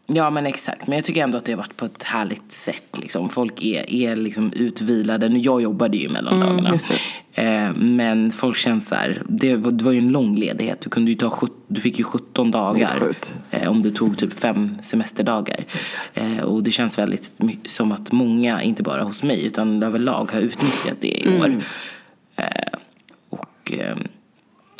Ja 0.07 0.29
men 0.29 0.45
exakt, 0.45 0.87
men 0.87 0.95
jag 0.95 1.05
tycker 1.05 1.23
ändå 1.23 1.37
att 1.37 1.45
det 1.45 1.51
har 1.51 1.57
varit 1.57 1.77
på 1.77 1.85
ett 1.85 2.03
härligt 2.03 2.51
sätt. 2.53 2.97
Liksom. 2.97 3.29
Folk 3.29 3.63
är, 3.63 3.89
är 3.93 4.15
liksom 4.15 4.53
utvilade. 4.53 5.29
Nu, 5.29 5.39
Jag 5.39 5.61
jobbade 5.61 5.97
ju 5.97 6.09
mellan 6.09 6.39
dagarna. 6.39 6.71
just 6.71 6.87
Eh, 7.33 7.73
men 7.73 8.31
folk 8.31 8.57
känns 8.57 8.87
så 8.87 8.95
här, 8.95 9.21
det 9.27 9.55
var, 9.55 9.71
det 9.71 9.83
var 9.83 9.91
ju 9.91 9.97
en 9.97 10.11
lång 10.11 10.35
ledighet. 10.35 10.81
Du, 10.81 10.89
kunde 10.89 11.11
ju 11.11 11.17
ta, 11.17 11.47
du 11.67 11.81
fick 11.81 11.97
ju 11.99 12.03
17 12.03 12.51
dagar. 12.51 13.11
Eh, 13.51 13.69
om 13.69 13.81
du 13.81 13.91
tog 13.91 14.17
typ 14.17 14.33
fem 14.33 14.77
semesterdagar. 14.83 15.65
Eh, 16.13 16.39
och 16.39 16.63
det 16.63 16.71
känns 16.71 16.97
väldigt 16.97 17.31
som 17.65 17.91
att 17.91 18.11
många, 18.11 18.61
inte 18.61 18.83
bara 18.83 19.03
hos 19.03 19.23
mig 19.23 19.45
utan 19.45 19.83
överlag 19.83 20.31
har 20.31 20.39
utnyttjat 20.39 20.97
det 21.01 21.07
i 21.07 21.39
år. 21.39 21.63
Eh, 22.35 22.79
och 23.29 23.73
eh, 23.73 23.97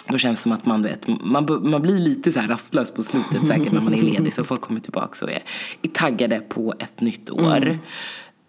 då 0.10 0.18
känns 0.18 0.40
det 0.40 0.44
som 0.44 0.52
att 0.52 0.66
man, 0.66 0.84
vet, 0.84 1.08
man, 1.08 1.70
man 1.72 1.82
blir 1.82 2.00
lite 2.00 2.32
så 2.32 2.40
här 2.40 2.48
rastlös 2.48 2.92
på 2.92 3.04
slutet 3.04 3.48
säkert 3.48 3.72
när 3.72 3.82
man 3.82 3.94
är 3.94 4.02
ledig. 4.02 4.34
Så 4.34 4.44
folk 4.44 4.62
kommer 4.62 4.80
tillbaka 4.80 5.26
och 5.26 5.32
är, 5.32 5.44
är 5.82 5.88
taggade 5.88 6.40
på 6.40 6.74
ett 6.80 7.02
nytt 7.02 7.30
år. 7.30 7.78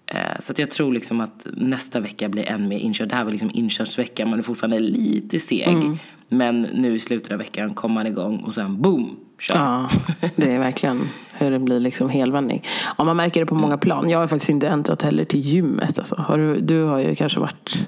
Eh, 0.07 0.17
Så 0.41 0.53
att 0.53 0.59
jag 0.59 0.71
tror 0.71 0.93
liksom 0.93 1.21
att 1.21 1.47
nästa 1.57 2.01
vecka 2.01 2.29
blir 2.29 2.49
än 2.49 2.69
mer 2.69 2.79
inkörd. 2.79 3.09
Det 3.09 3.15
här 3.15 3.25
var 3.25 3.31
liksom 3.31 3.51
inkörsveckan. 3.55 4.31
Man 4.31 4.39
är 4.39 4.43
fortfarande 4.43 4.79
lite 4.79 5.41
seg. 5.41 5.99
Men 6.29 6.63
nu 6.63 6.95
i 6.97 7.01
slutet 7.01 7.33
av 7.33 7.39
veckan 7.39 7.75
kommer 7.75 7.95
man 7.95 8.07
igång 8.07 8.39
och 8.39 8.55
sen 8.55 8.83
boom, 8.83 9.17
kör. 9.39 9.55
Ja, 9.55 9.89
det 10.37 10.53
är 10.53 10.59
verkligen 10.59 11.01
hur 11.33 11.51
det 11.51 11.59
blir 11.59 11.81
liksom 11.81 12.09
helvändning. 12.09 12.63
Ja, 12.99 13.05
man 13.05 13.17
märker 13.17 13.41
det 13.41 13.47
på 13.47 13.55
många 13.55 13.79
plan. 13.79 14.11
Jag 14.11 14.19
har 14.19 14.27
faktiskt 14.27 14.51
inte 14.51 14.69
äntrat 14.69 15.03
heller 15.03 15.25
till 15.25 15.41
gymmet. 15.41 15.99
Alltså. 15.99 16.15
Har 16.19 16.39
du, 16.39 16.61
du 16.61 16.83
har 16.83 16.99
ju 16.99 17.15
kanske 17.15 17.41
varit... 17.41 17.87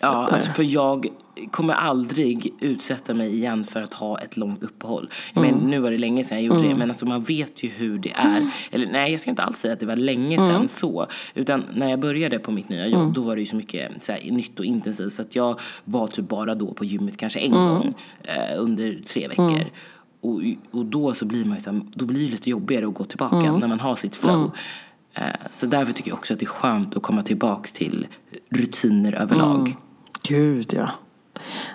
Ja, 0.00 0.08
alltså 0.32 0.50
för 0.52 0.62
jag 0.62 1.06
kommer 1.50 1.74
aldrig 1.74 2.54
utsätta 2.60 3.14
mig 3.14 3.34
igen 3.34 3.64
för 3.64 3.82
att 3.82 3.94
ha 3.94 4.18
ett 4.18 4.36
långt 4.36 4.62
uppehåll. 4.62 5.10
Jag 5.34 5.44
Mm. 5.44 5.56
menar, 5.56 5.70
nu 5.70 5.78
var 5.80 5.90
det 5.90 5.98
länge 5.98 6.24
sedan 6.24 6.38
jag 6.38 6.44
gjorde 6.44 6.68
det, 6.68 6.74
men 6.74 6.88
alltså 6.90 7.06
man 7.06 7.22
vet 7.22 7.62
ju 7.64 7.68
hur 7.68 7.98
det 7.98 8.10
är. 8.10 8.36
Mm. 8.36 8.50
Eller 8.70 8.86
nej, 8.86 9.10
jag 9.12 9.20
ska 9.20 9.30
inte 9.30 9.42
alls 9.42 9.58
säga 9.58 9.72
att 9.72 9.80
det 9.80 9.86
var 9.86 9.96
länge 9.96 10.38
sedan 10.38 10.68
så. 10.68 11.06
Utan 11.34 11.64
när 11.74 11.90
jag 11.90 12.00
började 12.00 12.38
på 12.38 12.52
mitt 12.52 12.68
nya 12.68 12.86
jobb, 12.86 13.00
Mm. 13.00 13.12
då 13.12 13.20
var 13.22 13.34
det 13.36 13.40
ju 13.42 13.46
så 13.46 13.56
mycket 13.56 14.04
så 14.04 14.12
här, 14.12 14.30
nytt 14.30 14.58
och 14.58 14.64
intensivt. 14.64 15.12
Så 15.12 15.22
att 15.22 15.36
jag 15.36 15.60
var 15.84 16.06
typ 16.06 16.28
bara 16.28 16.54
då 16.54 16.74
på 16.74 16.84
gymmet 16.84 17.16
kanske 17.16 17.38
en 17.40 17.52
Mm. 17.52 17.68
gång 17.68 17.94
eh, 18.22 18.54
under 18.62 19.00
tre 19.06 19.28
veckor. 19.28 19.64
Och, 20.20 20.40
och 20.70 20.86
då 20.86 21.14
så 21.14 21.24
blir 21.24 21.44
man 21.44 21.54
ju 21.54 21.60
så 21.60 21.70
här, 21.72 21.80
då 21.94 22.04
blir 22.04 22.24
det 22.26 22.30
lite 22.32 22.50
jobbigare 22.50 22.86
att 22.88 22.94
gå 22.94 23.04
tillbaka 23.04 23.36
Mm. 23.36 23.60
när 23.60 23.68
man 23.68 23.80
har 23.80 23.96
sitt 23.96 24.16
flow. 24.16 24.50
Eh, 25.14 25.22
så 25.50 25.66
därför 25.66 25.92
tycker 25.92 26.10
jag 26.10 26.18
också 26.18 26.32
att 26.34 26.40
det 26.40 26.44
är 26.46 26.48
skönt 26.48 26.96
att 26.96 27.02
komma 27.02 27.22
tillbaks 27.22 27.72
till 27.72 28.06
rutiner 28.50 29.12
överlag. 29.12 29.76
Mm. 30.30 30.54
Gud, 30.54 30.74
ja. 30.74 30.90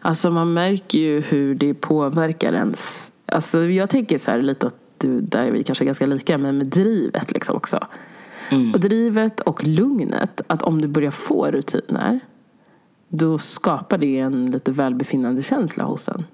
Alltså 0.01 0.31
man 0.31 0.53
märker 0.53 0.99
ju 0.99 1.21
hur 1.21 1.55
det 1.55 1.73
påverkar 1.73 2.53
ens... 2.53 3.11
Alltså 3.25 3.63
jag 3.63 3.89
tänker 3.89 4.17
så 4.17 4.31
här 4.31 4.41
lite 4.41 4.67
att 4.67 4.75
du, 4.97 5.21
där 5.21 5.43
är 5.43 5.51
vi 5.51 5.63
kanske 5.63 5.85
ganska 5.85 6.05
lika, 6.05 6.37
men 6.37 6.57
med 6.57 6.67
drivet 6.67 7.31
liksom 7.31 7.55
också. 7.55 7.87
Och 8.73 8.79
drivet 8.79 9.39
och 9.39 9.67
lugnet, 9.67 10.41
att 10.47 10.61
om 10.61 10.81
du 10.81 10.87
börjar 10.87 11.11
få 11.11 11.51
rutiner, 11.51 12.19
då 13.07 13.37
skapar 13.37 13.97
det 13.97 14.19
en 14.19 14.51
lite 14.51 14.71
välbefinnande 14.71 15.43
känsla 15.43 15.83
hos 15.83 16.07
en. 16.07 16.25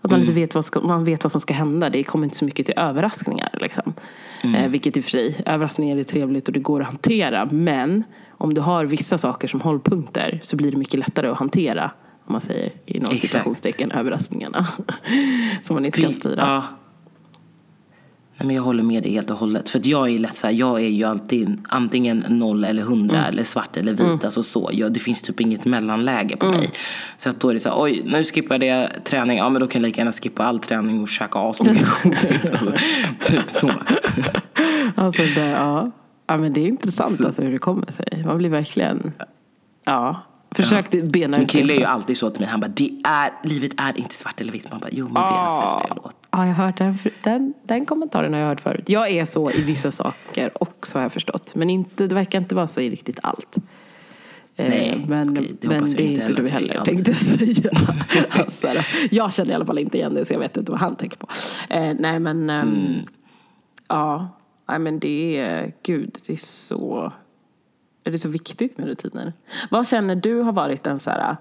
Att 0.00 0.10
man 0.10 0.20
inte 0.20 0.32
vet 0.32 0.54
vad, 0.54 0.64
ska, 0.64 0.80
man 0.80 1.04
vet 1.04 1.24
vad 1.24 1.32
som 1.32 1.40
ska 1.40 1.54
hända. 1.54 1.90
Det 1.90 2.04
kommer 2.04 2.24
inte 2.24 2.36
så 2.36 2.44
mycket 2.44 2.66
till 2.66 2.74
överraskningar. 2.78 3.58
Liksom. 3.60 3.94
Eh, 4.42 4.68
vilket 4.68 4.96
i 4.96 5.00
och 5.00 5.04
för 5.04 5.10
sig, 5.10 5.42
överraskningar 5.46 5.96
är 5.96 6.04
trevligt 6.04 6.48
och 6.48 6.52
det 6.54 6.60
går 6.60 6.80
att 6.80 6.86
hantera. 6.86 7.48
Men 7.50 8.04
om 8.40 8.54
du 8.54 8.60
har 8.60 8.84
vissa 8.84 9.18
saker 9.18 9.48
som 9.48 9.60
hållpunkter 9.60 10.40
så 10.42 10.56
blir 10.56 10.70
det 10.70 10.76
mycket 10.76 11.00
lättare 11.00 11.28
att 11.28 11.38
hantera. 11.38 11.90
Om 12.26 12.32
man 12.32 12.40
säger 12.40 12.72
inom 12.86 13.16
citationstecken 13.16 13.90
överraskningarna. 13.92 14.66
som 15.62 15.74
man 15.74 15.84
inte 15.84 16.00
kan 16.00 16.12
styra. 16.12 16.34
Ja. 16.46 16.62
Nej, 18.36 18.46
men 18.46 18.56
jag 18.56 18.62
håller 18.62 18.82
med 18.82 19.02
dig 19.02 19.12
helt 19.12 19.30
och 19.30 19.36
hållet. 19.38 19.68
För 19.70 19.78
att 19.78 19.86
jag 19.86 20.10
är 20.10 20.18
lätt 20.18 20.36
så 20.36 20.46
här, 20.46 20.54
jag 20.54 20.80
är 20.80 20.88
ju 20.88 21.04
alltid 21.04 21.58
antingen 21.68 22.24
noll 22.28 22.64
eller 22.64 22.82
hundra 22.82 23.16
Mm. 23.18 23.28
eller 23.30 23.44
svart 23.44 23.76
eller 23.76 23.92
vit. 23.92 24.24
Alltså 24.24 24.42
så. 24.42 24.70
Jag, 24.72 24.92
det 24.92 25.00
finns 25.00 25.22
typ 25.22 25.40
inget 25.40 25.64
mellanläge 25.64 26.36
på 26.36 26.46
Mm. 26.46 26.58
mig. 26.58 26.70
Så 27.18 27.30
att 27.30 27.40
då 27.40 27.48
är 27.48 27.54
det 27.54 27.60
så 27.60 27.68
här, 27.68 27.82
oj 27.82 28.02
nu 28.04 28.24
skippade 28.24 28.66
jag 28.66 29.04
träning. 29.04 29.38
Ja 29.38 29.48
men 29.48 29.60
då 29.60 29.66
kan 29.66 29.80
jag 29.82 29.86
lika 29.88 30.00
gärna 30.00 30.12
skippa 30.12 30.44
all 30.44 30.58
träning 30.58 31.00
och 31.02 31.08
käka 31.08 31.38
asmycket 31.38 31.86
godis. 32.02 32.50
Alltså, 32.50 32.72
typ 33.32 33.50
så. 33.50 33.70
Alltså 34.94 35.22
det, 35.22 35.46
ja. 35.46 35.90
Ja, 36.30 36.38
men 36.38 36.52
det 36.52 36.60
är 36.60 36.66
intressant 36.66 37.24
alltså, 37.24 37.42
hur 37.42 37.52
det 37.52 37.58
kommer 37.58 37.86
sig. 37.92 38.22
Man 38.26 38.38
blir 38.38 38.48
verkligen... 38.50 39.12
Ja. 39.84 40.16
Försök 40.54 40.90
bena 40.90 41.36
Min 41.36 41.44
ut 41.44 41.50
kille 41.50 41.74
är 41.74 41.78
ju 41.78 41.84
alltid 41.84 42.16
så 42.16 42.30
till 42.30 42.40
mig. 42.40 42.50
Han 42.50 42.60
bara, 42.60 42.68
det 42.68 42.90
är, 43.04 43.32
livet 43.48 43.72
är 43.76 43.98
inte 43.98 44.14
svart 44.14 44.40
eller 44.40 44.52
vitt. 44.52 44.70
Man 44.70 44.80
bara, 44.80 44.90
jo 44.92 45.04
men 45.04 45.14
det 45.14 45.20
är 45.20 45.80
för 45.80 45.88
det 45.88 45.94
låt. 46.02 46.16
Ja, 46.30 46.46
jag 46.46 46.54
har 46.54 46.64
hört 46.66 46.78
den, 46.78 46.98
den, 47.22 47.54
den 47.62 47.86
kommentaren 47.86 48.32
har 48.32 48.40
jag 48.40 48.48
hört 48.48 48.60
förut. 48.60 48.88
Jag 48.88 49.10
är 49.10 49.24
så 49.24 49.50
i 49.50 49.62
vissa 49.62 49.90
saker 49.90 50.50
också 50.62 50.98
har 50.98 51.02
jag 51.02 51.12
förstått. 51.12 51.52
Men 51.56 51.70
inte, 51.70 52.06
det 52.06 52.14
verkar 52.14 52.38
inte 52.38 52.54
vara 52.54 52.66
så 52.66 52.80
i 52.80 52.90
riktigt 52.90 53.18
allt. 53.22 53.56
Eh, 54.56 54.68
Nej, 54.68 55.04
men 55.08 55.30
okej, 55.30 55.56
det 55.60 55.68
men 55.68 55.84
det 55.92 56.02
är 56.02 56.06
inte 56.06 56.22
heller 56.22 56.42
du 56.42 56.50
heller 56.50 56.74
är 56.74 56.84
tänkte 56.84 57.10
jag 57.10 57.18
säga. 57.18 57.70
alltså, 58.30 58.68
jag 59.10 59.32
känner 59.32 59.50
i 59.50 59.54
alla 59.54 59.66
fall 59.66 59.78
inte 59.78 59.98
igen 59.98 60.14
det 60.14 60.24
så 60.24 60.32
jag 60.34 60.40
vet 60.40 60.56
inte 60.56 60.70
vad 60.72 60.80
han 60.80 60.96
tänker 60.96 61.16
på. 61.16 61.26
Eh, 61.70 61.94
nej 61.98 62.20
men, 62.20 62.50
Mm. 62.50 62.98
ja, 63.88 64.28
nej, 64.70 64.78
men 64.78 64.98
det 64.98 65.36
är, 65.36 65.72
gud 65.82 66.18
det 66.26 66.32
är 66.32 66.36
så, 66.36 67.12
är 68.04 68.10
det 68.10 68.18
så 68.18 68.28
viktigt 68.28 68.78
med 68.78 68.86
rutiner. 68.86 69.32
Vad 69.70 69.88
känner 69.88 70.14
du 70.14 70.40
har 70.40 70.52
varit 70.52 70.82
den 70.82 70.98
så 70.98 71.10
här, 71.10 71.36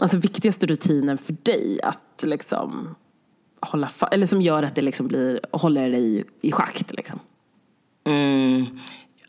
alltså 0.00 0.16
viktigaste 0.16 0.66
rutinen 0.66 1.18
för 1.18 1.36
dig 1.42 1.80
att 1.82 2.22
liksom 2.22 2.94
hålla 3.60 3.90
eller 4.12 4.26
som 4.26 4.42
gör 4.42 4.62
att 4.62 4.74
det 4.74 4.82
liksom 4.82 5.08
blir, 5.08 5.40
håller 5.52 5.90
dig 5.90 6.18
i, 6.18 6.24
i 6.40 6.52
schakt 6.52 6.92
liksom? 6.92 7.18
Mm, 8.04 8.66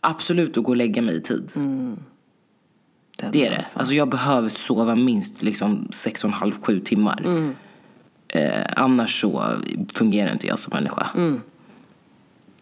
absolut 0.01 0.57
att 0.57 0.63
gå 0.63 0.69
och 0.69 0.77
lägga 0.77 1.01
mig 1.01 1.15
i 1.15 1.21
tid. 1.21 1.49
Den 1.53 3.31
Det 3.31 3.45
är 3.45 3.49
det. 3.49 3.57
alltså. 3.57 3.79
Alltså 3.79 3.93
jag 3.93 4.09
behöver 4.09 4.49
sova 4.49 4.95
minst 4.95 5.41
liksom 5.41 5.87
sex 5.91 6.23
och 6.23 6.27
en 6.27 6.33
halv, 6.33 6.53
sju 6.61 6.79
timmar. 6.79 7.21
Mm. 7.25 7.55
Eh, 8.27 8.65
annars 8.75 9.21
så 9.21 9.55
fungerar 9.93 10.31
inte 10.31 10.47
jag 10.47 10.59
som 10.59 10.73
människa. 10.73 11.07
Mm. 11.15 11.41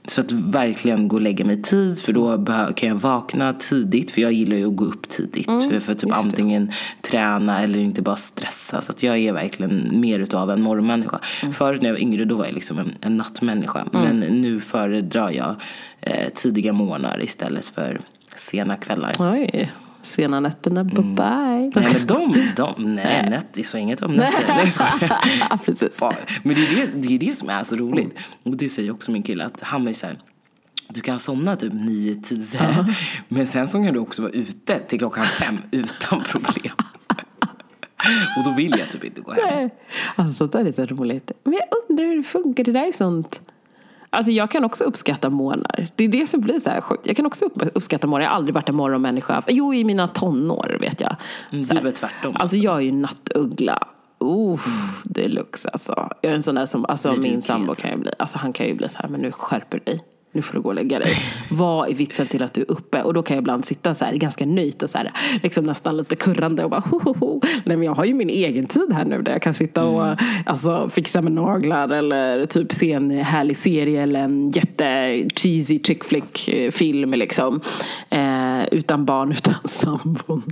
Så 0.08 0.22
att 0.22 0.32
verkligen 0.32 1.08
gå 1.08 1.16
och 1.16 1.22
lägga 1.22 1.46
mig 1.46 1.62
tid 1.62 2.00
för 2.00 2.14
då 2.14 2.38
behö- 2.38 2.74
kan 2.74 2.90
jag 2.90 2.96
vakna 2.96 3.54
tidigt 3.54 4.12
för 4.12 4.22
jag 4.22 4.32
gillar 4.34 4.58
ju 4.58 4.68
att 4.68 4.76
gå 4.76 4.86
upp 4.86 5.10
tidigt. 5.10 5.46
för, 5.46 5.80
för 5.80 5.94
typ 5.94 6.04
Mm. 6.04 6.16
just 6.18 6.24
det. 6.24 6.42
antingen 6.42 6.72
träna 7.02 7.64
eller 7.64 7.80
inte 7.80 8.02
bara 8.02 8.16
stressa. 8.16 8.82
Så 8.82 8.92
att 8.92 9.04
jag 9.04 9.18
är 9.18 9.34
verkligen 9.34 10.00
mer 10.02 10.20
utav 10.20 10.52
en 10.52 10.62
morgonmänniska. 10.62 11.20
Mm. 11.42 11.54
Förut 11.54 11.82
när 11.82 11.90
jag 11.90 11.94
var 11.96 12.02
yngre 12.02 12.26
då 12.26 12.36
var 12.36 12.46
jag 12.46 12.54
liksom 12.54 12.78
en, 12.80 12.92
en 13.02 13.18
nattmänniska. 13.18 13.88
Men 13.92 14.20
nu 14.20 14.62
föredrar 14.62 15.32
jag 15.32 15.56
eh, 16.02 16.30
tidiga 16.36 16.74
morgnar 16.74 17.24
istället 17.24 17.66
för 17.66 18.02
sena 18.36 18.76
kvällar. 18.76 19.16
Oj, 19.20 19.72
sena 20.08 20.40
nätterna, 20.40 20.84
bye 20.84 21.00
Mm. 21.00 21.16
bye. 21.16 21.82
Nej 21.82 21.94
men 21.94 22.08
de, 22.08 22.52
de 22.56 22.96
nej 22.96 23.30
nät, 23.30 23.46
jag 23.54 23.70
sa 23.70 23.78
inget 23.78 24.02
om 24.02 24.14
nätter. 24.14 25.58
Precis. 25.66 25.98
Fan. 25.98 26.14
Men 26.44 26.56
det 26.56 26.62
är 26.68 26.76
det, 26.76 26.88
det 27.08 27.16
är 27.16 27.20
det 27.20 27.36
som 27.38 27.50
är 27.50 27.64
så 27.64 27.76
roligt. 27.76 28.18
Och 28.44 28.58
det 28.58 28.70
säger 28.70 28.92
också 28.92 29.12
min 29.12 29.24
kille 29.24 29.46
att 29.46 29.62
han 29.62 29.88
är 29.88 29.94
så 29.94 30.06
här, 30.08 30.18
du 30.90 31.02
kan 31.02 31.20
somna 31.20 31.56
typ 31.56 31.74
9-10 31.74 32.94
men 33.28 33.48
sen 33.48 33.68
så 33.68 33.84
kan 33.84 33.94
du 33.94 34.00
också 34.00 34.22
vara 34.22 34.32
ute 34.32 34.80
till 34.80 35.00
klockan 35.00 35.26
fem 35.26 35.58
utan 35.72 36.24
problem. 36.24 36.74
Och 38.38 38.44
då 38.44 38.54
vill 38.58 38.76
jag 38.80 38.90
typ 38.92 39.04
inte 39.04 39.22
gå 39.22 39.32
hem. 39.34 39.42
Nej. 39.56 39.70
Alltså 40.16 40.48
det 40.48 40.60
är 40.60 40.64
lite 40.64 40.86
roligt. 40.86 41.32
Men 41.44 41.54
jag 41.54 41.64
undrar 41.90 42.06
hur 42.06 42.18
det 42.18 42.24
funkar. 42.24 42.64
Det 42.64 42.72
där 42.72 42.88
är 42.88 42.92
sånt. 42.92 43.42
Alltså 44.10 44.32
jag 44.32 44.52
kan 44.52 44.64
också 44.64 44.84
uppskatta 44.84 45.30
morgnar. 45.30 45.88
Det 45.96 46.04
är 46.04 46.08
det 46.08 46.28
som 46.30 46.42
blir 46.42 46.60
så 46.60 46.70
här 46.70 46.82
sjukt. 46.82 47.08
Jag 47.08 47.16
kan 47.16 47.26
också 47.26 47.46
upp- 47.46 47.62
uppskatta 47.76 48.08
morgnar. 48.08 48.26
Jag 48.26 48.30
har 48.32 48.36
aldrig 48.38 48.54
varit 48.56 48.70
en 48.70 48.76
morgonmänniska. 48.76 49.44
Jo, 49.48 49.74
i 49.74 49.84
mina 49.84 50.08
tonår 50.08 50.78
vet 50.82 51.02
jag. 51.02 51.16
Mm, 51.52 51.64
Så 51.64 51.74
du 51.74 51.88
är 51.88 51.92
tvärtom. 51.92 52.34
Alltså 52.40 52.56
jag 52.56 52.76
är 52.78 52.82
ju 52.82 52.92
nattuggla. 52.92 53.80
Oh, 54.20 54.60
deluxe 55.04 55.70
alltså. 55.70 56.10
Jag 56.22 56.32
är 56.32 56.36
en 56.36 56.44
sån 56.44 56.56
där 56.56 56.66
som, 56.66 56.86
alltså 56.86 57.14
min 57.14 57.42
sambo 57.42 57.76
kan 57.76 57.92
ju 57.92 57.98
bli, 57.98 58.12
alltså 58.20 58.38
han 58.38 58.54
kan 58.54 58.66
ju 58.68 58.74
bli 58.76 58.90
så 58.90 58.98
här, 58.98 59.08
men 59.08 59.22
nu 59.22 59.32
skärper 59.32 59.80
dig. 59.86 60.04
Nu 60.38 60.44
får 60.44 60.54
du 60.54 60.62
gå 60.62 60.70
och 60.70 60.76
lägga 60.76 61.00
dig. 61.00 61.14
Vad 61.50 61.90
är 61.90 61.94
vitsen 61.94 62.28
till 62.28 62.44
att 62.44 62.54
du 62.54 62.62
är 62.62 62.72
uppe? 62.72 63.02
Och 63.04 63.14
då 63.14 63.24
kan 63.24 63.36
jag 63.36 63.42
ibland 63.42 63.66
sitta 63.66 63.96
så 63.96 64.06
här 64.06 64.14
ganska 64.14 64.46
nöjt 64.46 64.84
och 64.84 64.90
så 64.90 64.98
här, 64.98 65.12
liksom 65.44 65.64
nästan 65.64 65.98
lite 65.98 66.16
kurrande 66.16 66.64
och 66.64 66.70
bara 66.70 66.80
ho, 66.80 67.00
ho, 67.04 67.14
ho. 67.20 67.42
Nej 67.66 67.78
men 67.78 67.84
jag 67.84 67.94
har 67.94 68.06
ju 68.06 68.14
min 68.14 68.30
egen 68.30 68.66
tid 68.66 68.94
här 68.94 69.06
nu 69.06 69.22
där 69.22 69.32
jag 69.32 69.42
kan 69.42 69.54
sitta 69.54 69.84
och 69.86 70.06
Mm. 70.08 70.18
alltså, 70.46 70.90
fixa 70.90 71.22
med 71.22 71.32
naglar 71.32 71.90
eller 71.90 72.46
typ 72.46 72.72
se 72.72 72.92
en 72.94 73.12
härlig 73.12 73.58
serie 73.58 74.02
eller 74.04 74.20
en 74.20 74.52
jätte 74.52 74.86
cheesy 75.36 75.80
chick 75.84 76.04
flick 76.04 76.48
eh, 76.48 76.72
film 76.72 77.12
liksom. 77.12 77.62
Eh, 78.10 78.66
utan 78.72 79.06
barn, 79.06 79.32
utan 79.38 79.54
sambon. 79.66 80.44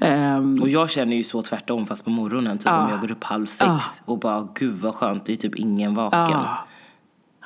Ehm, 0.00 0.62
Och 0.62 0.68
jag 0.68 0.90
känner 0.90 1.16
ju 1.16 1.24
så 1.24 1.42
tvärtom 1.42 1.86
fast 1.86 2.04
på 2.04 2.10
morgonen 2.10 2.58
typ 2.58 2.68
om 2.68 2.88
jag 2.90 3.00
går 3.00 3.10
upp 3.10 3.24
halv 3.24 3.46
sex 3.46 3.68
Ah. 3.70 3.80
och 4.04 4.18
bara 4.18 4.48
gud 4.54 4.74
vad 4.74 4.94
skönt 4.94 5.26
det 5.26 5.32
är 5.32 5.36
typ 5.36 5.54
ingen 5.54 5.94
vaken. 5.94 6.18
Ja. 6.20 6.66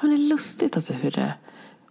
Ja, 0.03 0.09
det 0.09 0.15
är 0.15 0.19
lustigt 0.29 0.77
alltså 0.77 0.93
hur 0.95 1.11
det... 1.11 1.35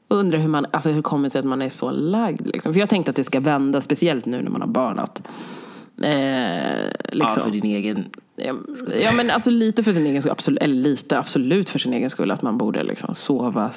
Jag 0.10 0.18
undrar 0.18 0.40
hur 0.40 0.48
man, 0.48 0.66
alltså 0.72 0.90
hur 0.90 0.96
det 0.96 1.02
kommer 1.02 1.30
sig 1.30 1.40
att 1.40 1.46
man 1.46 1.62
är 1.62 1.70
så 1.70 1.92
lagd 1.92 2.48
liksom. 2.48 2.74
För 2.74 2.80
jag 2.80 2.90
tänkte 2.90 3.10
att 3.10 3.16
det 3.16 3.24
ska 3.24 3.40
vända, 3.40 3.82
speciellt 3.82 4.26
nu 4.26 4.42
när 4.42 4.52
man 4.52 4.62
har 4.62 4.68
barn 4.68 5.00
att... 5.00 5.28
Eh, 6.02 6.90
Ja, 7.12 7.26
liksom. 7.26 7.44
för 7.44 7.52
din 7.52 7.66
egen 7.66 8.06
Ja, 8.36 8.56
ja 9.02 9.12
men 9.12 9.30
alltså 9.30 9.50
lite 9.50 9.84
för 9.84 9.94
sin 9.94 10.06
egen 10.06 10.22
skull, 10.22 10.32
absolut, 10.32 10.64
eller 10.64 10.76
lite 10.76 11.20
absolut 11.20 11.70
för 11.70 11.80
sin 11.80 11.94
egen 11.94 12.10
skull 12.10 12.32
att 12.32 12.42
man 12.42 12.58
borde 12.58 12.84
liksom 12.84 13.16
sova. 13.16 13.72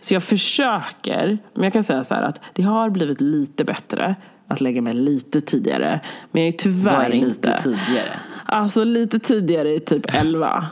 Så 0.00 0.14
jag 0.14 0.22
försöker, 0.22 1.38
men 1.54 1.64
jag 1.64 1.72
kan 1.72 1.84
säga 1.84 2.04
så 2.04 2.14
här 2.14 2.22
att 2.22 2.40
det 2.52 2.62
har 2.62 2.90
blivit 2.90 3.20
lite 3.20 3.64
bättre 3.64 4.14
att 4.48 4.60
lägga 4.60 4.82
mig 4.82 4.94
lite 4.94 5.40
tidigare. 5.40 6.00
Men 6.30 6.42
jag 6.42 6.54
är 6.54 6.58
tyvärr 6.58 7.04
är 7.04 7.10
inte. 7.10 7.26
lite 7.26 7.58
tidigare? 7.62 8.20
Alltså 8.46 8.84
lite 8.84 9.18
tidigare 9.18 9.74
i 9.74 9.80
typ 9.80 10.14
11. 10.14 10.66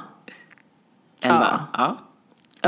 Elva? 1.23 1.65
Ja. 1.73 1.97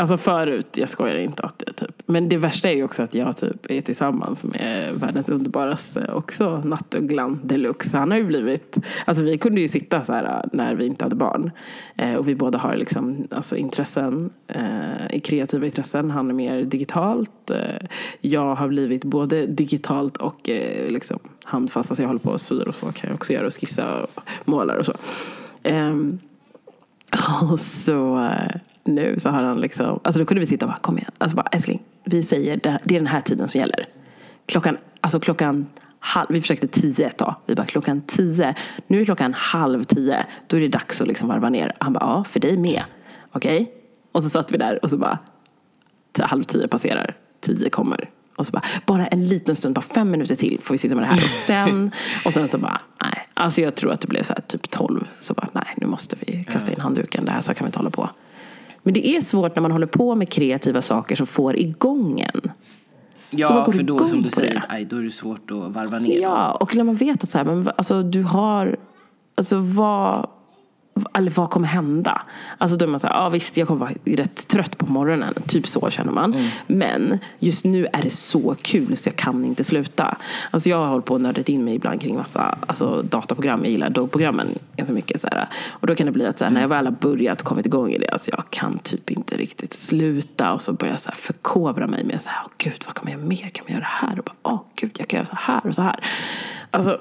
Alltså 0.00 0.16
förut, 0.16 0.66
jag 0.76 0.88
skojar 0.88 1.16
inte 1.16 1.42
att 1.42 1.58
det 1.58 1.72
typ. 1.72 2.02
Men 2.06 2.28
det 2.28 2.36
värsta 2.36 2.70
är 2.70 2.74
ju 2.74 2.84
också 2.84 3.02
att 3.02 3.14
jag 3.14 3.36
typ 3.36 3.70
är 3.70 3.82
tillsammans 3.82 4.44
med 4.44 4.94
världens 4.94 5.28
underbaraste 5.28 6.10
också 6.12 6.62
nattugglan 6.64 7.40
deluxe. 7.44 7.96
Han 7.96 8.10
har 8.10 8.18
ju 8.18 8.24
blivit, 8.24 8.76
alltså 9.04 9.24
vi 9.24 9.38
kunde 9.38 9.60
ju 9.60 9.68
sitta 9.68 10.04
så 10.04 10.12
här 10.12 10.24
äh, 10.24 10.48
när 10.52 10.74
vi 10.74 10.86
inte 10.86 11.04
hade 11.04 11.16
barn. 11.16 11.50
Eh, 11.96 12.14
och 12.14 12.28
vi 12.28 12.34
båda 12.34 12.58
har 12.58 12.76
liksom 12.76 13.28
alltså 13.30 13.56
intressen, 13.56 14.30
eh, 14.48 15.20
kreativa 15.20 15.66
intressen. 15.66 16.10
Han 16.10 16.30
är 16.30 16.34
mer 16.34 16.62
digitalt. 16.62 17.50
Eh, 17.50 17.86
jag 18.20 18.54
har 18.54 18.68
blivit 18.68 19.04
både 19.04 19.46
digitalt 19.46 20.16
och 20.16 20.48
eh, 20.48 20.90
liksom 20.90 21.18
handfast. 21.44 21.90
Alltså 21.90 22.02
jag 22.02 22.08
håller 22.08 22.20
på 22.20 22.30
och 22.30 22.40
syr 22.40 22.68
och 22.68 22.74
så 22.74 22.86
kan 22.86 23.10
jag 23.10 23.14
också 23.14 23.32
göra 23.32 23.46
och 23.46 23.60
skissa 23.60 24.02
och 24.02 24.22
målar 24.44 24.76
och 24.76 24.86
så. 24.86 24.94
Ehm, 25.62 26.18
och 27.50 27.60
så 27.60 28.24
eh, 28.24 28.60
nu 28.84 29.18
så 29.18 29.28
har 29.28 29.42
han 29.42 29.60
liksom, 29.60 30.00
alltså 30.04 30.18
då 30.18 30.26
kunde 30.26 30.40
vi 30.40 30.46
sitta 30.46 30.66
och 30.66 30.70
bara 30.70 30.78
kom 30.78 30.98
igen, 30.98 31.10
alltså 31.18 31.36
bara 31.36 31.46
älskling, 31.52 31.82
vi 32.04 32.22
säger 32.22 32.56
det, 32.56 32.78
det 32.84 32.94
är 32.94 32.98
den 32.98 33.06
här 33.06 33.20
tiden 33.20 33.48
som 33.48 33.60
gäller. 33.60 33.86
Klockan, 34.46 34.78
alltså 35.00 35.20
klockan 35.20 35.66
halv, 35.98 36.26
vi 36.30 36.40
försökte 36.40 36.66
tio 36.66 37.06
ett 37.06 37.16
tag, 37.16 37.34
vi 37.46 37.54
bara 37.54 37.66
klockan 37.66 38.00
tio, 38.00 38.54
nu 38.86 39.00
är 39.00 39.04
klockan 39.04 39.34
halv 39.34 39.84
tio, 39.84 40.26
då 40.46 40.56
är 40.56 40.60
det 40.60 40.68
dags 40.68 41.00
att 41.00 41.08
liksom 41.08 41.28
varva 41.28 41.48
ner. 41.48 41.72
Han 41.78 41.92
bara, 41.92 42.04
ja 42.04 42.24
för 42.24 42.40
dig 42.40 42.56
med, 42.56 42.82
okej? 43.32 43.72
Och 44.12 44.22
så 44.22 44.30
satt 44.30 44.52
vi 44.52 44.56
där 44.56 44.84
och 44.84 44.90
så 44.90 44.96
bara, 44.96 45.18
halv 46.18 46.44
tio 46.44 46.68
passerar, 46.68 47.16
tio 47.40 47.70
kommer. 47.70 48.10
Och 48.36 48.46
så 48.46 48.52
bara, 48.52 48.62
bara 48.86 49.06
en 49.06 49.28
liten 49.28 49.56
stund, 49.56 49.74
bara 49.74 49.80
fem 49.80 50.10
minuter 50.10 50.34
till 50.34 50.58
får 50.62 50.74
vi 50.74 50.78
sitta 50.78 50.94
med 50.94 51.04
det 51.04 51.08
här. 51.08 51.24
Och 51.24 51.30
sen, 51.30 51.90
och 52.24 52.32
sen 52.32 52.48
så 52.48 52.58
bara, 52.58 52.80
nej. 53.02 53.26
Alltså 53.34 53.60
jag 53.60 53.74
tror 53.74 53.92
att 53.92 54.00
det 54.00 54.06
blev 54.08 54.22
så 54.22 54.32
här 54.32 54.40
typ 54.40 54.70
tolv. 54.70 55.08
Så 55.20 55.34
bara, 55.34 55.48
nej 55.52 55.74
nu 55.76 55.86
måste 55.86 56.16
vi 56.20 56.44
kasta 56.44 56.72
in 56.72 56.80
handduken. 56.80 57.24
Det 57.24 57.32
här 57.32 57.40
så 57.40 57.54
kan 57.54 57.64
vi 57.64 57.68
inte 57.68 57.78
hålla 57.78 57.90
på. 57.90 58.10
Men 58.82 58.94
det 58.94 59.08
är 59.08 59.20
svårt 59.20 59.56
när 59.56 59.62
man 59.62 59.72
håller 59.72 59.86
på 59.86 60.14
med 60.14 60.28
kreativa 60.28 60.82
saker 60.82 61.16
som 61.16 61.26
får 61.26 61.56
igång 61.56 62.20
en. 62.20 62.40
Så 62.40 62.48
man 62.48 63.40
Ja, 63.40 63.64
går 63.66 63.72
för 63.72 63.82
då 63.82 63.98
som 63.98 64.22
du 64.22 64.30
säger, 64.30 64.64
aj, 64.68 64.84
då 64.84 64.96
är 64.96 65.02
det 65.02 65.10
svårt 65.10 65.50
att 65.50 65.72
varva 65.72 65.98
ner. 65.98 66.20
Ja, 66.20 66.52
och 66.60 66.76
när 66.76 66.84
man 66.84 66.94
vet 66.94 67.24
att 67.24 67.30
så 67.30 67.38
här, 67.38 67.44
men, 67.44 67.70
alltså, 67.76 68.02
du 68.02 68.22
har, 68.22 68.76
alltså 69.34 69.58
vad, 69.58 70.28
eller 71.14 71.30
vad 71.30 71.50
kommer 71.50 71.68
hända? 71.68 72.22
Alltså 72.58 72.76
då 72.76 72.84
är 72.84 72.88
man 72.88 73.00
så 73.00 73.06
här, 73.06 73.14
ja 73.14 73.28
visst 73.28 73.56
jag 73.56 73.68
kommer 73.68 73.80
vara 73.80 73.92
rätt 74.04 74.48
trött 74.48 74.78
på 74.78 74.86
morgonen, 74.86 75.34
typ 75.46 75.68
så 75.68 75.90
känner 75.90 76.12
man. 76.12 76.34
Mm. 76.34 76.48
Men 76.66 77.18
just 77.38 77.64
nu 77.64 77.86
är 77.92 78.02
det 78.02 78.10
så 78.10 78.56
kul 78.62 78.96
så 78.96 79.08
jag 79.08 79.16
kan 79.16 79.44
inte 79.44 79.64
sluta. 79.64 80.16
Alltså 80.50 80.70
jag 80.70 80.76
har 80.76 80.86
hållit 80.86 81.04
på 81.04 81.14
och 81.14 81.20
nördat 81.20 81.48
in 81.48 81.64
mig 81.64 81.74
ibland 81.74 82.00
kring 82.00 82.16
massa 82.16 82.58
alltså, 82.66 83.02
dataprogram, 83.02 83.60
jag 83.64 83.70
gillar 83.70 83.90
dogprogrammen 83.90 84.58
ganska 84.76 84.92
mycket. 84.92 85.20
Så 85.20 85.28
här. 85.32 85.48
Och 85.68 85.86
då 85.86 85.94
kan 85.94 86.06
det 86.06 86.12
bli 86.12 86.26
att 86.26 86.38
så 86.38 86.44
här, 86.44 86.52
när 86.52 86.60
jag 86.60 86.68
väl 86.68 86.86
har 86.86 86.92
börjat 86.92 87.42
kommit 87.42 87.66
igång 87.66 87.92
i 87.92 87.98
det, 87.98 88.08
alltså 88.08 88.30
jag 88.30 88.44
kan 88.50 88.78
typ 88.78 89.10
inte 89.10 89.36
riktigt 89.36 89.72
sluta 89.72 90.52
och 90.52 90.62
så 90.62 90.72
börjar 90.72 90.92
jag 90.92 91.00
så 91.00 91.10
här 91.10 91.16
förkovra 91.16 91.86
mig 91.86 92.04
med 92.04 92.22
så 92.22 92.30
här, 92.30 92.42
åh 92.44 92.50
gud 92.58 92.82
vad 92.86 92.94
kan 92.94 93.04
man 93.04 93.12
göra 93.12 93.26
mer? 93.26 93.50
Kan 93.50 93.64
man 93.68 93.72
göra 93.72 93.80
det 93.80 94.06
här? 94.06 94.18
Och 94.18 94.24
bara, 94.24 94.52
åh 94.52 94.60
gud 94.74 94.96
jag 94.98 95.08
kan 95.08 95.18
göra 95.18 95.26
så 95.26 95.36
här 95.38 95.66
och 95.66 95.74
så 95.74 95.82
här. 95.82 96.00
Alltså, 96.70 97.00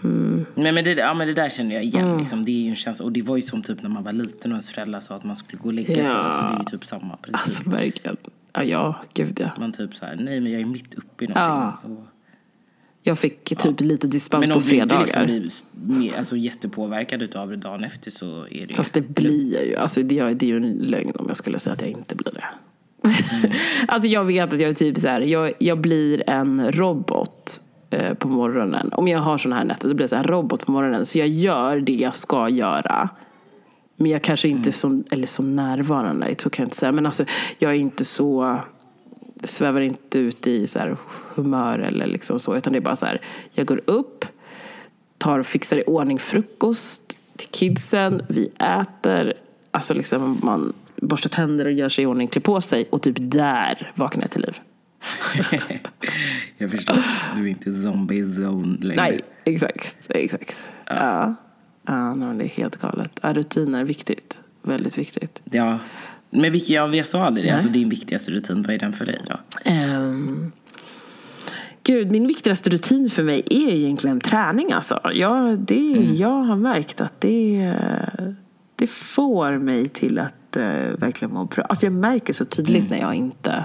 Men, 0.00 0.46
men, 0.74 0.84
det, 0.84 0.92
ja, 0.92 1.14
men 1.14 1.26
det 1.26 1.34
där 1.34 1.48
känner 1.48 1.74
jag 1.74 1.84
igen. 1.84 2.06
Mm. 2.06 2.18
Liksom. 2.18 2.44
Det 2.44 2.50
är 2.50 2.62
ju 2.62 2.68
en 2.68 2.76
känsla. 2.76 3.04
Och 3.04 3.12
det 3.12 3.22
var 3.22 3.36
ju 3.36 3.42
som 3.42 3.62
typ 3.62 3.82
när 3.82 3.90
man 3.90 4.04
var 4.04 4.12
liten 4.12 4.52
och 4.52 4.54
ens 4.56 4.70
föräldrar 4.70 5.00
sa 5.00 5.14
att 5.14 5.24
man 5.24 5.36
skulle 5.36 5.58
gå 5.58 5.68
och 5.68 5.74
lägga 5.74 5.94
sig. 5.94 6.04
Ja. 6.04 6.14
Alltså, 6.14 6.40
det 6.40 6.46
är 6.54 6.58
ju 6.58 6.64
typ 6.64 6.84
samma 6.86 7.16
princip. 7.16 7.46
alltså 7.46 7.70
verkligen. 7.70 8.16
Ja, 8.52 8.62
ja 8.64 9.00
gud 9.14 9.40
ja. 9.40 9.50
Man 9.58 9.72
typ 9.72 9.94
så 9.94 10.06
här, 10.06 10.16
nej 10.20 10.40
men 10.40 10.52
jag 10.52 10.60
är 10.60 10.64
mitt 10.66 10.94
uppe 10.94 11.24
i 11.24 11.28
någonting. 11.28 11.92
Ja. 11.94 12.06
Jag 13.02 13.18
fick 13.18 13.44
typ 13.58 13.80
lite 13.80 14.06
dispens 14.06 14.40
men 14.40 14.48
på 14.48 14.54
om 14.54 14.64
du 14.68 14.74
inte 14.76 14.96
fredagar. 14.96 15.26
liksom 15.26 15.66
blir 15.72 16.16
alltså, 16.16 16.36
jättepåverkad 16.36 17.22
utav 17.22 17.50
det 17.50 17.56
dagen 17.56 17.84
efter 17.84 18.10
så 18.10 18.40
är 18.42 18.48
det 18.50 18.56
ju... 18.56 18.74
Fast 18.74 18.92
det 18.92 19.00
blir 19.00 19.54
jag 19.54 19.66
ju. 19.66 19.76
Alltså 19.76 20.02
det, 20.02 20.18
är- 20.18 20.34
det 20.34 20.46
är 20.46 20.48
ju 20.48 20.56
en 20.56 20.72
lögn 20.72 21.12
om 21.14 21.24
jag 21.26 21.36
skulle 21.36 21.58
säga 21.58 21.72
att 21.72 21.80
jag 21.80 21.90
inte 21.90 22.14
blir 22.14 22.32
det. 22.32 22.44
alltså 23.88 24.08
jag 24.08 24.24
vet 24.24 24.52
att 24.52 24.60
jag 24.60 24.70
är 24.70 24.74
typ 24.74 24.98
så 24.98 25.08
här, 25.08 25.20
jag, 25.20 25.52
jag 25.58 25.80
blir 25.80 26.30
en 26.30 26.72
robot 26.72 27.62
eh, 27.96 28.14
på 28.14 28.28
morgonen. 28.28 28.90
Om 28.92 29.08
jag 29.08 29.18
har 29.18 29.38
sån 29.38 29.52
här 29.52 29.64
nätter, 29.64 29.88
då 29.88 29.94
blir 29.94 30.02
jag 30.02 30.10
så 30.10 30.16
här 30.16 30.24
robot 30.24 30.66
på 30.66 30.72
morgonen. 30.72 31.06
Så 31.06 31.18
jag 31.18 31.28
gör 31.28 31.80
det 31.80 31.94
jag 31.94 32.14
ska 32.14 32.48
göra. 32.48 33.08
Men 33.96 34.10
jag 34.10 34.22
kanske 34.22 34.48
inte 34.48 34.70
är 34.70 34.72
så, 34.72 35.02
eller 35.10 35.26
så 35.26 35.42
närvarande, 35.42 36.34
så 36.38 36.50
kan 36.50 36.62
jag 36.62 36.66
inte 36.66 36.76
säga. 36.76 36.92
Men 36.92 37.06
alltså 37.06 37.24
jag 37.58 37.70
är 37.70 37.76
inte 37.76 38.04
så 38.04 38.58
svävar 39.44 39.80
inte 39.80 40.18
ut 40.18 40.46
i 40.46 40.66
så 40.66 40.78
här 40.78 40.96
humör 41.34 41.78
eller 41.78 42.06
liksom 42.06 42.38
så. 42.38 42.56
Utan 42.56 42.72
det 42.72 42.78
är 42.78 42.80
bara 42.80 42.96
så 42.96 43.06
här, 43.06 43.20
jag 43.52 43.66
går 43.66 43.80
upp, 43.84 44.24
tar 45.18 45.38
och 45.38 45.46
fixar 45.46 45.76
i 45.76 45.84
ordning 45.86 46.18
frukost 46.18 47.18
till 47.36 47.48
kidsen, 47.48 48.22
vi 48.28 48.52
äter, 48.58 49.34
alltså 49.70 49.94
liksom 49.94 50.38
man 50.42 50.72
borstar 50.96 51.30
tänder 51.30 51.64
och 51.64 51.72
gör 51.72 51.88
sig 51.88 52.04
i 52.04 52.06
ordning, 52.06 52.28
klär 52.28 52.42
på 52.42 52.60
sig 52.60 52.88
och 52.90 53.02
typ 53.02 53.16
där 53.18 53.92
vaknar 53.94 54.22
jag 54.22 54.30
till 54.30 54.42
liv. 54.42 54.60
jag 56.58 56.70
förstår. 56.70 56.96
Du 57.36 57.42
är 57.42 57.46
inte 57.46 57.72
zombie 57.72 58.22
zone 58.22 58.76
längre. 58.80 59.02
Nej, 59.02 59.20
exakt. 59.44 59.96
exakt. 60.08 60.56
Ja. 60.86 61.34
Ja, 61.86 62.16
ja 62.20 62.34
det 62.38 62.44
är 62.44 62.48
helt 62.48 62.76
galet. 62.76 63.20
Ja, 63.22 63.32
rutiner 63.32 63.80
är 63.80 63.84
viktigt. 63.84 64.38
Väldigt 64.62 64.98
viktigt. 64.98 65.42
Ja. 65.44 65.78
Men 66.30 66.52
vilka, 66.52 66.72
ja, 66.72 66.94
jag 66.94 67.06
sa 67.06 67.24
aldrig 67.24 67.46
det. 67.46 67.50
Alltså 67.50 67.68
din 67.68 67.88
viktigaste 67.88 68.30
rutin, 68.30 68.62
vad 68.62 68.74
är 68.74 68.78
den 68.78 68.92
för 68.92 69.04
dig 69.04 69.18
då? 69.26 69.38
Um, 69.70 70.52
gud, 71.82 72.10
min 72.10 72.26
viktigaste 72.26 72.70
rutin 72.70 73.10
för 73.10 73.22
mig 73.22 73.42
är 73.50 73.74
egentligen 73.74 74.20
träning 74.20 74.72
alltså. 74.72 75.00
Jag, 75.14 75.58
det, 75.58 75.92
mm. 75.92 76.16
jag 76.16 76.42
har 76.42 76.56
märkt 76.56 77.00
att 77.00 77.20
det, 77.20 77.74
det 78.76 78.86
får 78.86 79.58
mig 79.58 79.88
till 79.88 80.18
att 80.18 80.56
uh, 80.56 80.62
verkligen 80.98 81.34
må 81.34 81.44
bra. 81.44 81.64
Alltså 81.64 81.86
jag 81.86 81.92
märker 81.92 82.32
så 82.32 82.44
tydligt 82.44 82.76
mm. 82.76 82.90
när 82.90 83.00
jag 83.00 83.14
inte 83.14 83.64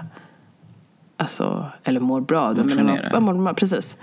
Alltså, 1.22 1.66
eller 1.84 2.00
mår 2.00 2.22
bra. 2.22 2.54
Men 2.54 3.24
man, 3.24 3.42
man, 3.42 3.56
precis. 3.56 3.98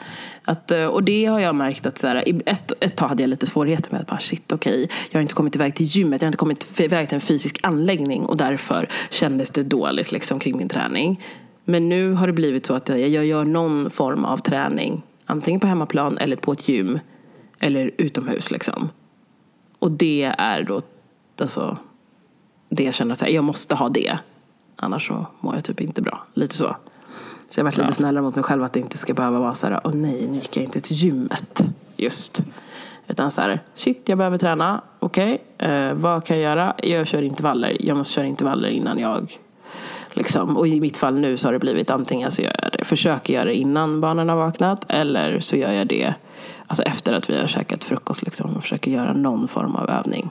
Att, 0.44 0.70
eh, 0.70 0.84
och 0.84 1.02
det 1.02 1.24
har 1.24 1.40
jag 1.40 1.54
märkt 1.54 1.86
att 1.86 1.98
så 1.98 2.06
här, 2.06 2.24
ett, 2.46 2.72
ett 2.80 2.96
tag 2.96 3.08
hade 3.08 3.22
jag 3.22 3.30
lite 3.30 3.46
svårigheter 3.46 3.92
med 3.92 4.00
att 4.00 4.06
bara 4.06 4.18
shit 4.18 4.52
okej, 4.52 4.84
okay, 4.84 4.96
jag 5.10 5.18
har 5.18 5.22
inte 5.22 5.34
kommit 5.34 5.56
iväg 5.56 5.74
till 5.74 5.86
gymmet, 5.86 6.22
jag 6.22 6.26
har 6.26 6.28
inte 6.28 6.38
kommit 6.38 6.80
iväg 6.80 7.08
till 7.08 7.14
en 7.14 7.20
fysisk 7.20 7.60
anläggning 7.62 8.26
och 8.26 8.36
därför 8.36 8.88
kändes 9.10 9.50
det 9.50 9.62
dåligt 9.62 10.12
liksom, 10.12 10.38
kring 10.38 10.56
min 10.56 10.68
träning. 10.68 11.24
Men 11.64 11.88
nu 11.88 12.12
har 12.12 12.26
det 12.26 12.32
blivit 12.32 12.66
så 12.66 12.74
att 12.74 12.88
jag 12.88 13.08
gör 13.08 13.44
någon 13.44 13.90
form 13.90 14.24
av 14.24 14.38
träning, 14.38 15.02
antingen 15.26 15.60
på 15.60 15.66
hemmaplan 15.66 16.18
eller 16.18 16.36
på 16.36 16.52
ett 16.52 16.68
gym 16.68 16.98
eller 17.58 17.90
utomhus 17.98 18.50
liksom. 18.50 18.88
Och 19.78 19.90
det 19.90 20.34
är 20.38 20.62
då 20.62 20.80
alltså, 21.40 21.76
det 22.68 22.84
jag 22.84 22.94
känner 22.94 23.12
att 23.12 23.30
jag 23.30 23.44
måste 23.44 23.74
ha 23.74 23.88
det. 23.88 24.18
Annars 24.76 25.06
så 25.06 25.26
mår 25.40 25.54
jag 25.54 25.64
typ 25.64 25.80
inte 25.80 26.02
bra. 26.02 26.26
Lite 26.34 26.56
så. 26.56 26.76
Så 27.48 27.60
jag 27.60 27.64
har 27.64 27.66
varit 27.66 27.76
lite 27.76 27.90
ja. 27.90 27.94
snällare 27.94 28.22
mot 28.22 28.34
mig 28.34 28.42
själv 28.42 28.64
att 28.64 28.72
det 28.72 28.80
inte 28.80 28.98
ska 28.98 29.14
behöva 29.14 29.38
vara 29.38 29.54
så 29.54 29.66
här, 29.66 29.80
åh 29.84 29.94
nej, 29.94 30.26
nu 30.28 30.34
gick 30.34 30.56
jag 30.56 30.64
inte 30.64 30.80
till 30.80 30.96
gymmet 30.96 31.64
just. 31.96 32.42
Utan 33.06 33.30
så 33.30 33.40
här, 33.40 33.60
shit, 33.74 34.02
jag 34.04 34.18
behöver 34.18 34.38
träna. 34.38 34.82
Okej, 34.98 35.42
okay. 35.56 35.70
eh, 35.70 35.94
vad 35.94 36.24
kan 36.24 36.36
jag 36.36 36.44
göra? 36.44 36.74
Jag 36.82 37.06
kör 37.06 37.22
intervaller. 37.22 37.76
Jag 37.80 37.96
måste 37.96 38.14
köra 38.14 38.26
intervaller 38.26 38.68
innan 38.68 38.98
jag 38.98 39.38
Liksom. 40.18 40.56
Och 40.56 40.68
i 40.68 40.80
mitt 40.80 40.96
fall 40.96 41.14
nu 41.14 41.36
så 41.36 41.48
har 41.48 41.52
det 41.52 41.58
blivit 41.58 41.90
antingen 41.90 42.32
så 42.32 42.42
gör 42.42 42.52
jag 42.62 42.72
det, 42.72 42.84
försöker 42.84 43.34
göra 43.34 43.44
det 43.44 43.54
innan 43.54 44.00
barnen 44.00 44.28
har 44.28 44.36
vaknat 44.36 44.84
eller 44.88 45.40
så 45.40 45.56
gör 45.56 45.72
jag 45.72 45.86
det 45.86 46.14
alltså 46.66 46.82
efter 46.82 47.12
att 47.12 47.30
vi 47.30 47.38
har 47.38 47.46
käkat 47.46 47.84
frukost 47.84 48.22
liksom, 48.22 48.56
och 48.56 48.62
försöker 48.62 48.90
göra 48.90 49.12
någon 49.12 49.48
form 49.48 49.76
av 49.76 49.90
övning. 49.90 50.30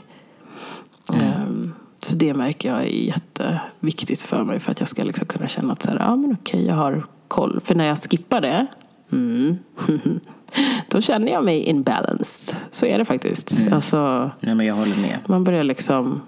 Mm. 1.13 1.47
Um, 1.47 1.73
så 2.01 2.15
det 2.15 2.33
märker 2.33 2.69
jag 2.69 2.79
är 2.79 2.85
jätteviktigt 2.85 4.21
för 4.21 4.43
mig 4.43 4.59
för 4.59 4.71
att 4.71 4.79
jag 4.79 4.89
ska 4.89 5.03
liksom 5.03 5.25
kunna 5.25 5.47
känna 5.47 5.73
att 5.73 5.83
så 5.83 5.89
här, 5.89 5.99
ja, 5.99 6.15
men 6.15 6.37
okej, 6.41 6.65
jag 6.65 6.75
har 6.75 7.05
koll. 7.27 7.59
För 7.63 7.75
när 7.75 7.85
jag 7.85 7.97
skippar 7.97 8.41
det, 8.41 8.67
mm, 9.11 9.57
då 10.87 11.01
känner 11.01 11.31
jag 11.31 11.45
mig 11.45 11.63
imbalanced. 11.63 12.55
Så 12.71 12.85
är 12.85 12.97
det 12.97 13.05
faktiskt. 13.05 13.51
Mm. 13.51 13.73
Alltså, 13.73 14.31
Nej, 14.39 14.55
men 14.55 14.65
jag 14.65 14.75
håller 14.75 14.95
med. 14.95 15.19
Man 15.25 15.43
börjar 15.43 15.63
liksom 15.63 16.21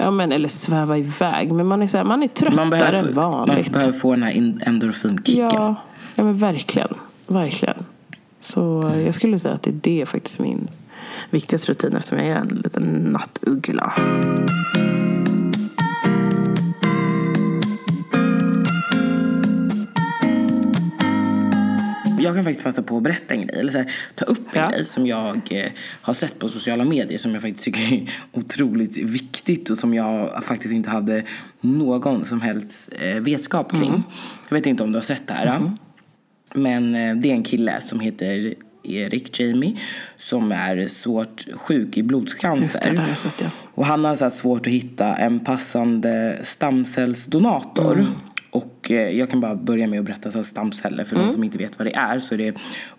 Ja, 0.00 0.10
men, 0.10 0.32
eller 0.32 0.48
sväva 0.48 0.98
iväg. 0.98 1.52
Men 1.52 1.66
man 1.66 1.82
är, 1.82 1.86
så 1.86 1.96
här, 1.96 2.04
man 2.04 2.22
är 2.22 2.28
tröttare 2.28 2.56
man 2.56 2.70
behöver, 2.70 3.08
än 3.08 3.14
vanligt. 3.14 3.70
Man 3.70 3.72
behöver 3.72 3.98
få 3.98 4.14
den 4.14 4.22
här 4.22 4.58
endorfinkicken. 4.66 5.44
Ja, 5.44 5.74
ja, 6.14 6.24
men 6.24 6.38
verkligen. 6.38 6.88
Verkligen. 7.26 7.84
Så 8.40 8.82
mm. 8.82 9.04
jag 9.04 9.14
skulle 9.14 9.38
säga 9.38 9.54
att 9.54 9.62
det 9.62 9.70
är 9.70 9.80
det 10.00 10.06
faktiskt 10.06 10.38
min 10.38 10.68
viktigaste 11.30 11.70
rutin 11.72 11.96
eftersom 11.96 12.18
jag 12.18 12.26
är 12.26 12.36
en 12.36 12.60
liten 12.64 12.82
nattuggla. 12.82 13.92
Jag 22.20 22.34
kan 22.34 22.44
faktiskt 22.44 22.64
passa 22.64 22.82
på 22.82 22.96
att 22.96 23.02
berätta 23.02 23.34
en 23.34 23.46
grej, 23.46 23.60
eller 23.60 23.72
så 23.72 23.78
här, 23.78 23.90
ta 24.14 24.24
upp 24.24 24.54
en 24.54 24.62
ja. 24.62 24.70
grej 24.70 24.84
som 24.84 25.06
jag 25.06 25.40
eh, 25.50 25.72
har 26.00 26.14
sett 26.14 26.38
på 26.38 26.48
sociala 26.48 26.84
medier 26.84 27.18
som 27.18 27.32
jag 27.32 27.42
faktiskt 27.42 27.64
tycker 27.64 27.92
är 27.92 28.10
otroligt 28.32 28.96
viktigt 28.96 29.70
och 29.70 29.78
som 29.78 29.94
jag 29.94 30.44
faktiskt 30.44 30.74
inte 30.74 30.90
hade 30.90 31.22
någon 31.60 32.24
som 32.24 32.40
helst 32.40 32.92
eh, 33.00 33.14
vetskap 33.14 33.70
kring. 33.70 33.88
Mm. 33.88 34.02
Jag 34.48 34.54
vet 34.54 34.66
inte 34.66 34.82
om 34.82 34.92
du 34.92 34.98
har 34.98 35.02
sett 35.02 35.26
det 35.26 35.34
här. 35.34 35.56
Mm. 35.56 35.70
Men 36.54 36.94
eh, 36.94 37.16
det 37.16 37.30
är 37.30 37.34
en 37.34 37.42
kille 37.42 37.80
som 37.80 38.00
heter 38.00 38.54
Erik 38.82 39.40
Jamie 39.40 39.76
som 40.16 40.52
är 40.52 40.88
svårt 40.88 41.44
sjuk 41.54 41.96
i 41.96 42.02
blodscancer. 42.02 43.06
Det, 43.08 43.14
sett, 43.14 43.40
ja. 43.40 43.46
Och 43.74 43.86
han 43.86 44.04
har 44.04 44.14
så 44.14 44.30
svårt 44.30 44.66
att 44.66 44.72
hitta 44.72 45.16
en 45.16 45.40
passande 45.40 46.38
stamcellsdonator. 46.42 47.92
Mm. 47.92 48.06
Och 48.50 48.90
eh, 48.90 49.18
jag 49.18 49.30
kan 49.30 49.40
bara 49.40 49.54
börja 49.54 49.86
med 49.86 49.98
att 49.98 50.06
berätta 50.06 50.30
så 50.30 50.44
stamceller. 50.44 51.04
För 51.04 51.16
mm. 51.16 51.26
de 51.26 51.32
som 51.32 51.44
inte 51.44 51.58
vet 51.58 51.78
vad 51.78 51.86
det 51.86 51.94
är 51.94 52.18
så 52.18 52.34
är 52.34 52.38
det 52.38 52.54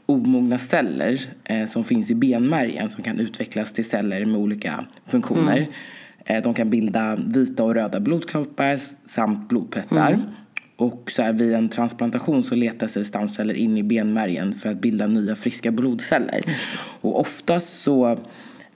omogna 0.06 0.58
celler 0.58 1.20
eh, 1.44 1.66
som 1.66 1.84
finns 1.84 2.12
i 2.12 2.16
benmärgen 2.16 2.90
som 2.90 3.04
kan 3.04 3.20
utvecklas 3.20 3.74
till 3.74 3.90
celler 3.90 4.26
med 4.26 4.36
olika 4.36 4.86
funktioner. 5.06 5.58
Mm. 5.58 5.72
Eh, 6.26 6.44
de 6.44 6.54
kan 6.54 6.70
bilda 6.70 7.16
vita 7.16 7.64
och 7.64 7.76
röda 7.76 8.00
blodkroppar 8.00 8.80
samt 9.06 9.50
blodplättar. 9.50 10.12
Mm. 10.12 10.22
Och 10.78 11.12
så 11.12 11.22
här, 11.22 11.34
vid 11.34 11.54
en 11.54 11.70
transplantation 11.70 12.44
så 12.44 12.56
letar 12.56 12.88
sig 12.88 13.06
stamceller 13.06 13.54
in 13.54 13.78
i 13.78 13.84
benmärgen 13.84 14.54
för 14.54 14.70
att 14.70 14.82
bilda 14.82 15.08
nya 15.08 15.36
friska 15.36 15.72
blodceller. 15.72 16.42
Och 17.02 17.20
oftast 17.20 17.82
så 17.82 18.18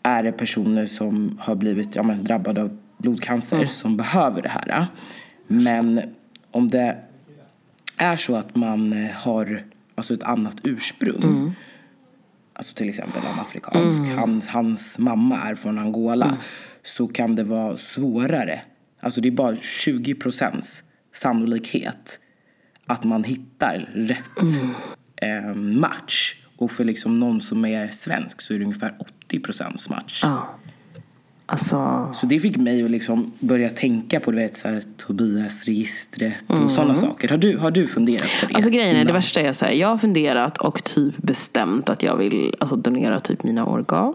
är 0.03 0.23
det 0.23 0.31
personer 0.31 0.86
som 0.86 1.38
har 1.41 1.55
blivit 1.55 1.95
ja, 1.95 2.03
men, 2.03 2.23
drabbade 2.23 2.62
av 2.62 2.77
blodcancer 2.97 3.55
mm. 3.55 3.67
som 3.67 3.97
behöver 3.97 4.41
det 4.41 4.49
här. 4.49 4.88
Men 5.47 6.01
om 6.53 6.69
det 6.69 6.97
är 7.97 8.15
så 8.15 8.35
att 8.35 8.55
man 8.55 8.93
eh, 8.93 9.11
har 9.11 9.63
alltså 9.95 10.13
ett 10.13 10.23
annat 10.23 10.55
ursprung 10.63 11.23
mm. 11.23 11.51
Alltså 12.55 12.75
till 12.75 12.89
exempel 12.89 13.21
en 13.25 13.39
afrikansk. 13.39 13.99
Mm. 13.99 14.17
Hans, 14.17 14.47
hans 14.47 14.97
mamma 14.97 15.49
är 15.49 15.55
från 15.55 15.79
Angola. 15.79 16.25
Mm. 16.25 16.37
Så 16.83 17.07
kan 17.07 17.35
det 17.35 17.43
vara 17.43 17.77
svårare. 17.77 18.61
Alltså 18.99 19.21
det 19.21 19.29
är 19.29 19.31
bara 19.31 19.55
20 19.55 20.15
procents 20.15 20.83
sannolikhet 21.13 22.19
att 22.85 23.03
man 23.03 23.23
hittar 23.23 23.89
rätt 23.93 24.41
mm. 24.41 25.49
eh, 25.49 25.55
match. 25.55 26.35
Och 26.57 26.71
för 26.71 26.83
liksom 26.83 27.19
någon 27.19 27.41
som 27.41 27.65
är 27.65 27.91
svensk 27.91 28.41
så 28.41 28.53
är 28.53 28.59
det 28.59 28.65
ungefär 28.65 28.95
80 28.99 29.39
procents 29.39 29.89
match. 29.89 30.19
Ja. 30.23 30.55
Alltså... 31.45 32.10
Så 32.13 32.25
det 32.25 32.39
fick 32.39 32.58
mig 32.58 32.84
att 32.84 32.91
liksom 32.91 33.32
börja 33.39 33.69
tänka 33.69 34.19
på 34.19 34.32
du 34.32 34.38
vet, 34.38 34.56
så 34.56 34.67
här, 34.67 34.84
Tobias-registret 34.97 36.43
och 36.47 36.56
mm. 36.56 36.69
sådana 36.69 36.95
saker. 36.95 37.29
Har 37.29 37.38
du, 37.38 37.58
har 37.58 37.71
du 37.71 37.88
funderat 37.88 38.29
på 38.41 38.47
det? 38.47 38.56
Alltså 38.56 38.69
grejen 38.69 38.95
är, 38.95 39.06
det 39.06 39.13
värsta 39.13 39.41
är 39.41 39.53
så 39.53 39.65
här, 39.65 39.71
jag 39.71 39.88
har 39.88 39.97
funderat 39.97 40.58
och 40.58 40.84
typ 40.84 41.17
bestämt 41.17 41.89
att 41.89 42.03
jag 42.03 42.15
vill 42.15 42.56
alltså, 42.60 42.75
donera 42.75 43.19
typ 43.19 43.43
mina 43.43 43.65
organ. 43.65 44.13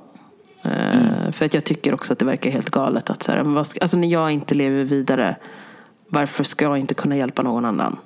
Eh, 0.62 0.96
mm. 0.96 1.32
för 1.32 1.46
att 1.46 1.54
jag 1.54 1.64
tycker 1.64 1.94
också 1.94 2.12
att 2.12 2.18
det 2.18 2.24
verkar 2.24 2.50
helt 2.50 2.70
galet 2.70 3.10
att 3.10 3.22
så 3.22 3.32
här, 3.32 3.42
vad, 3.42 3.66
alltså, 3.80 3.96
när 3.96 4.08
jag 4.08 4.30
inte 4.30 4.54
lever 4.54 4.84
vidare, 4.84 5.36
varför 6.08 6.44
ska 6.44 6.64
jag 6.64 6.78
inte 6.78 6.94
kunna 6.94 7.16
hjälpa 7.16 7.42
någon 7.42 7.64
annan? 7.64 7.96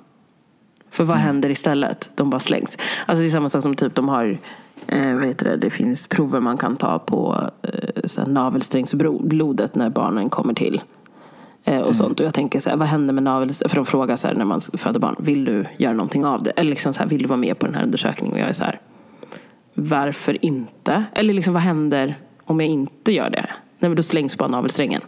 För 0.89 1.03
vad 1.03 1.17
mm. 1.17 1.25
händer 1.25 1.49
istället? 1.49 2.09
De 2.15 2.29
bara 2.29 2.39
slängs. 2.39 2.77
Alltså 3.05 3.21
det 3.21 3.27
är 3.27 3.31
samma 3.31 3.49
sak 3.49 3.63
som 3.63 3.75
typ 3.75 3.95
de 3.95 4.09
har 4.09 4.39
eh, 4.87 5.13
vad 5.15 5.25
heter 5.25 5.45
det, 5.45 5.57
det 5.57 5.69
finns 5.69 6.07
prover 6.07 6.39
man 6.39 6.57
kan 6.57 6.75
ta 6.75 6.99
på 6.99 7.49
eh, 7.61 7.92
navelsträngsblodet 8.27 9.75
när 9.75 9.89
barnen 9.89 10.29
kommer 10.29 10.53
till. 10.53 10.81
Eh, 11.63 11.75
och 11.75 11.81
mm. 11.81 11.93
sånt. 11.93 12.19
Och 12.19 12.25
jag 12.25 12.33
tänker 12.33 12.59
så 12.59 12.69
här, 12.69 12.77
vad 12.77 12.87
händer 12.87 13.13
med 13.13 13.23
navel... 13.23 13.49
För 13.49 13.75
de 13.75 13.85
frågar 13.85 14.15
så 14.15 14.27
här, 14.27 14.35
när 14.35 14.45
man 14.45 14.61
föder 14.61 14.99
barn, 14.99 15.15
vill 15.19 15.45
du 15.45 15.65
göra 15.77 15.93
någonting 15.93 16.25
av 16.25 16.43
det? 16.43 16.51
Eller 16.51 16.69
liksom 16.69 16.93
så 16.93 16.99
här, 16.99 17.07
vill 17.07 17.21
du 17.21 17.27
vara 17.27 17.37
med 17.37 17.59
på 17.59 17.65
den 17.65 17.75
här 17.75 17.83
undersökningen? 17.83 18.33
Och 18.33 18.39
jag 18.39 18.49
är 18.49 18.53
så 18.53 18.63
här, 18.63 18.79
varför 19.73 20.45
inte? 20.45 21.03
Eller 21.13 21.33
liksom, 21.33 21.53
vad 21.53 21.63
händer 21.63 22.15
om 22.45 22.59
jag 22.59 22.69
inte 22.69 23.11
gör 23.11 23.29
det? 23.29 23.45
Nej, 23.79 23.89
men 23.89 23.95
då 23.95 24.03
slängs 24.03 24.37
bara 24.37 24.49
navelsträngen. 24.49 25.01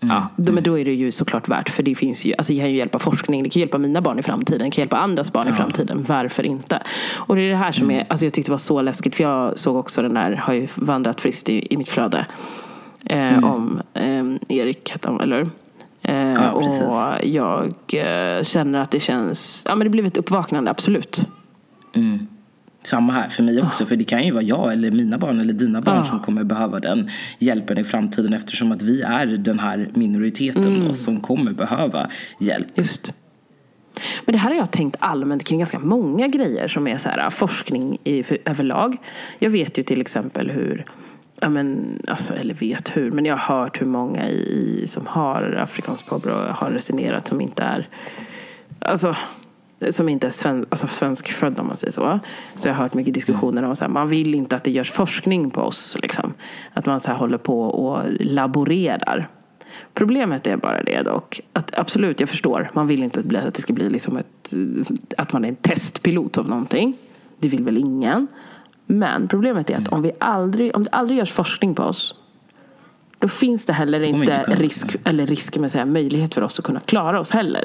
Mm. 0.00 0.16
Ja, 0.16 0.28
då, 0.36 0.52
men 0.52 0.62
då 0.62 0.78
är 0.78 0.84
det 0.84 0.94
ju 0.94 1.10
såklart 1.10 1.48
värt. 1.48 1.68
För 1.68 1.82
det 1.82 1.94
finns 1.94 2.24
ju, 2.24 2.34
alltså 2.38 2.52
det 2.52 2.58
kan 2.58 2.70
ju 2.70 2.76
hjälpa 2.76 2.98
forskning, 2.98 3.42
det 3.42 3.48
kan 3.48 3.60
hjälpa 3.60 3.78
mina 3.78 4.00
barn 4.00 4.18
i 4.18 4.22
framtiden, 4.22 4.64
det 4.64 4.70
kan 4.70 4.82
hjälpa 4.82 4.96
andras 4.96 5.32
barn 5.32 5.46
ja. 5.46 5.52
i 5.52 5.56
framtiden. 5.56 6.04
Varför 6.08 6.42
inte? 6.42 6.82
Och 7.16 7.36
det 7.36 7.42
är 7.42 7.50
det 7.50 7.56
här 7.56 7.72
som 7.72 7.84
mm. 7.84 7.96
är, 7.96 8.06
alltså 8.08 8.26
jag 8.26 8.32
tyckte 8.32 8.50
det 8.50 8.52
var 8.52 8.58
så 8.58 8.82
läskigt. 8.82 9.16
För 9.16 9.24
jag 9.24 9.58
såg 9.58 9.76
också 9.76 10.02
den 10.02 10.14
där, 10.14 10.32
har 10.32 10.54
ju 10.54 10.68
vandrat 10.74 11.20
friskt 11.20 11.48
i, 11.48 11.66
i 11.70 11.76
mitt 11.76 11.88
flöde. 11.88 12.26
Eh, 13.04 13.34
mm. 13.34 13.44
Om 13.44 13.80
eh, 13.94 14.56
Erik 14.56 14.90
hette 14.90 15.08
han, 15.08 15.20
eller 15.20 15.48
eh, 16.02 16.32
ja, 16.32 16.50
Och 16.50 17.26
jag 17.26 17.74
eh, 17.92 18.42
känner 18.42 18.80
att 18.80 18.90
det 18.90 19.00
känns, 19.00 19.64
ja 19.68 19.74
men 19.74 19.84
det 19.84 19.90
blev 19.90 20.06
ett 20.06 20.16
uppvaknande, 20.16 20.70
absolut. 20.70 21.28
Mm. 21.94 22.26
Samma 22.86 23.12
här 23.12 23.28
för 23.28 23.42
mig 23.42 23.62
också. 23.62 23.86
För 23.86 23.96
det 23.96 24.04
kan 24.04 24.24
ju 24.24 24.30
vara 24.30 24.42
jag 24.42 24.72
eller 24.72 24.90
mina 24.90 25.18
barn 25.18 25.40
eller 25.40 25.52
dina 25.52 25.80
barn 25.80 26.04
som 26.04 26.20
kommer 26.20 26.44
behöva 26.44 26.80
den 26.80 27.10
hjälpen 27.38 27.78
i 27.78 27.84
framtiden 27.84 28.32
eftersom 28.32 28.72
att 28.72 28.82
vi 28.82 29.02
är 29.02 29.26
den 29.26 29.58
här 29.58 29.90
minoriteten 29.94 30.66
mm. 30.66 30.88
då, 30.88 30.94
som 30.94 31.20
kommer 31.20 31.52
behöva 31.52 32.10
hjälp. 32.40 32.66
Just. 32.74 33.14
Men 34.24 34.32
det 34.32 34.38
här 34.38 34.50
har 34.50 34.56
jag 34.56 34.70
tänkt 34.70 34.96
allmänt 35.00 35.44
kring 35.44 35.58
ganska 35.58 35.78
många 35.78 36.28
grejer 36.28 36.68
som 36.68 36.86
är 36.86 36.96
så 36.96 37.08
här, 37.08 37.30
forskning 37.30 37.98
i, 38.04 38.22
för, 38.22 38.38
överlag. 38.44 38.96
Jag 39.38 39.50
vet 39.50 39.78
ju 39.78 39.82
till 39.82 40.00
exempel 40.00 40.50
hur 40.50 40.84
Ja, 41.40 41.48
men, 41.48 41.98
alltså, 42.06 42.34
eller 42.34 42.54
vet 42.54 42.96
hur, 42.96 43.10
men 43.10 43.24
jag 43.24 43.36
har 43.36 43.58
hört 43.58 43.80
hur 43.80 43.86
många 43.86 44.28
i, 44.28 44.84
som 44.86 45.06
har 45.06 45.58
afrikanskt 45.62 46.08
påbrå 46.08 46.32
har 46.32 46.70
resonerat 46.70 47.28
som 47.28 47.40
inte 47.40 47.62
är 47.62 47.88
alltså, 48.78 49.16
som 49.90 50.08
inte 50.08 50.26
är 50.26 50.30
sven, 50.30 50.66
alltså 50.68 50.86
svenskfödda 50.86 51.62
om 51.62 51.68
man 51.68 51.76
säger 51.76 51.92
så. 51.92 52.20
Så 52.54 52.68
jag 52.68 52.74
har 52.74 52.82
hört 52.82 52.94
mycket 52.94 53.14
diskussioner 53.14 53.62
om 53.62 53.72
att 53.72 53.90
man 53.90 54.08
vill 54.08 54.34
inte 54.34 54.56
att 54.56 54.64
det 54.64 54.70
görs 54.70 54.90
forskning 54.90 55.50
på 55.50 55.60
oss. 55.60 55.96
Liksom. 56.02 56.34
Att 56.74 56.86
man 56.86 57.00
så 57.00 57.10
här 57.10 57.18
håller 57.18 57.38
på 57.38 57.62
och 57.62 58.04
laborerar. 58.20 59.28
Problemet 59.94 60.46
är 60.46 60.56
bara 60.56 60.82
det 60.82 61.02
dock, 61.02 61.40
att 61.52 61.78
absolut 61.78 62.20
jag 62.20 62.28
förstår, 62.28 62.70
man 62.72 62.86
vill 62.86 63.02
inte 63.02 63.20
att 63.20 63.54
det 63.54 63.62
ska 63.62 63.72
bli 63.72 63.90
liksom 63.90 64.16
ett, 64.16 64.54
att 65.16 65.32
man 65.32 65.44
är 65.44 65.48
en 65.48 65.56
testpilot 65.56 66.38
av 66.38 66.48
någonting. 66.48 66.96
Det 67.38 67.48
vill 67.48 67.64
väl 67.64 67.76
ingen. 67.76 68.26
Men 68.86 69.28
problemet 69.28 69.70
är 69.70 69.76
att 69.76 69.88
om, 69.88 70.02
vi 70.02 70.12
aldrig, 70.20 70.76
om 70.76 70.84
det 70.84 70.90
aldrig 70.90 71.18
görs 71.18 71.32
forskning 71.32 71.74
på 71.74 71.82
oss 71.82 72.14
då 73.18 73.28
finns 73.28 73.64
det 73.64 73.72
heller 73.72 74.00
inte 74.00 74.42
risk, 74.42 74.96
eller 75.04 75.26
risk 75.26 75.58
med 75.58 75.72
säga, 75.72 75.84
möjlighet 75.86 76.34
för 76.34 76.42
oss 76.42 76.58
att 76.58 76.64
kunna 76.64 76.80
klara 76.80 77.20
oss 77.20 77.30
heller. 77.30 77.64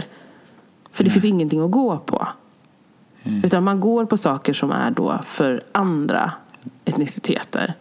För 0.92 1.04
det 1.04 1.08
Nej. 1.08 1.14
finns 1.14 1.26
ingenting 1.26 1.60
att 1.60 1.72
gå 1.72 1.98
på. 1.98 2.28
Mm. 3.24 3.44
Utan 3.44 3.64
man 3.64 3.80
går 3.80 4.06
på 4.06 4.18
saker 4.18 4.54
som 4.54 4.72
är 4.72 4.92
då 4.92 5.20
för 5.26 5.62
andra 5.72 6.32
etniciteter. 6.86 7.74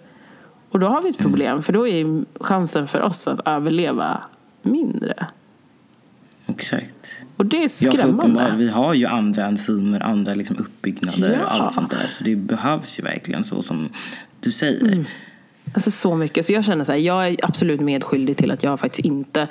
Och 0.71 0.81
då 0.81 0.87
har 0.87 1.03
vi 1.03 1.09
ett 1.09 1.19
problem, 1.19 1.51
mm. 1.51 1.63
för 1.63 1.73
då 1.73 1.89
är 1.89 2.25
chansen 2.41 2.89
för 2.89 3.03
oss 3.03 3.29
att 3.29 3.41
överleva 3.45 4.21
mindre. 4.63 5.27
Exakt. 6.47 7.11
Och 7.37 7.47
det 7.47 7.65
är 7.65 7.69
skrämmande. 7.69 8.49
Ja, 8.49 8.55
vi 8.57 8.69
har 8.69 8.95
ju 8.95 9.07
andra 9.07 9.47
enzymer, 9.47 10.01
andra 10.01 10.35
liksom 10.35 10.59
uppbyggnader 10.59 11.33
ja. 11.33 11.45
och 11.45 11.55
allt 11.55 11.73
sånt 11.73 11.91
där. 11.91 12.07
Så 12.09 12.25
det 12.25 12.37
behövs 12.37 12.99
ju 12.99 13.03
verkligen 13.03 13.45
så 13.45 13.63
som 13.63 13.89
du 14.41 14.53
säger. 14.53 14.93
Mm. 14.93 15.05
Alltså 15.75 15.91
så 15.91 16.17
mycket. 16.17 16.47
Så 16.47 16.53
jag 16.53 16.65
känner 16.65 16.85
så 16.85 16.93
här, 16.93 16.99
jag 16.99 17.29
är 17.29 17.37
absolut 17.43 17.81
medskyldig 17.81 18.37
till 18.37 18.51
att 18.51 18.63
jag 18.63 18.81
faktiskt 18.81 19.07
inte 19.07 19.49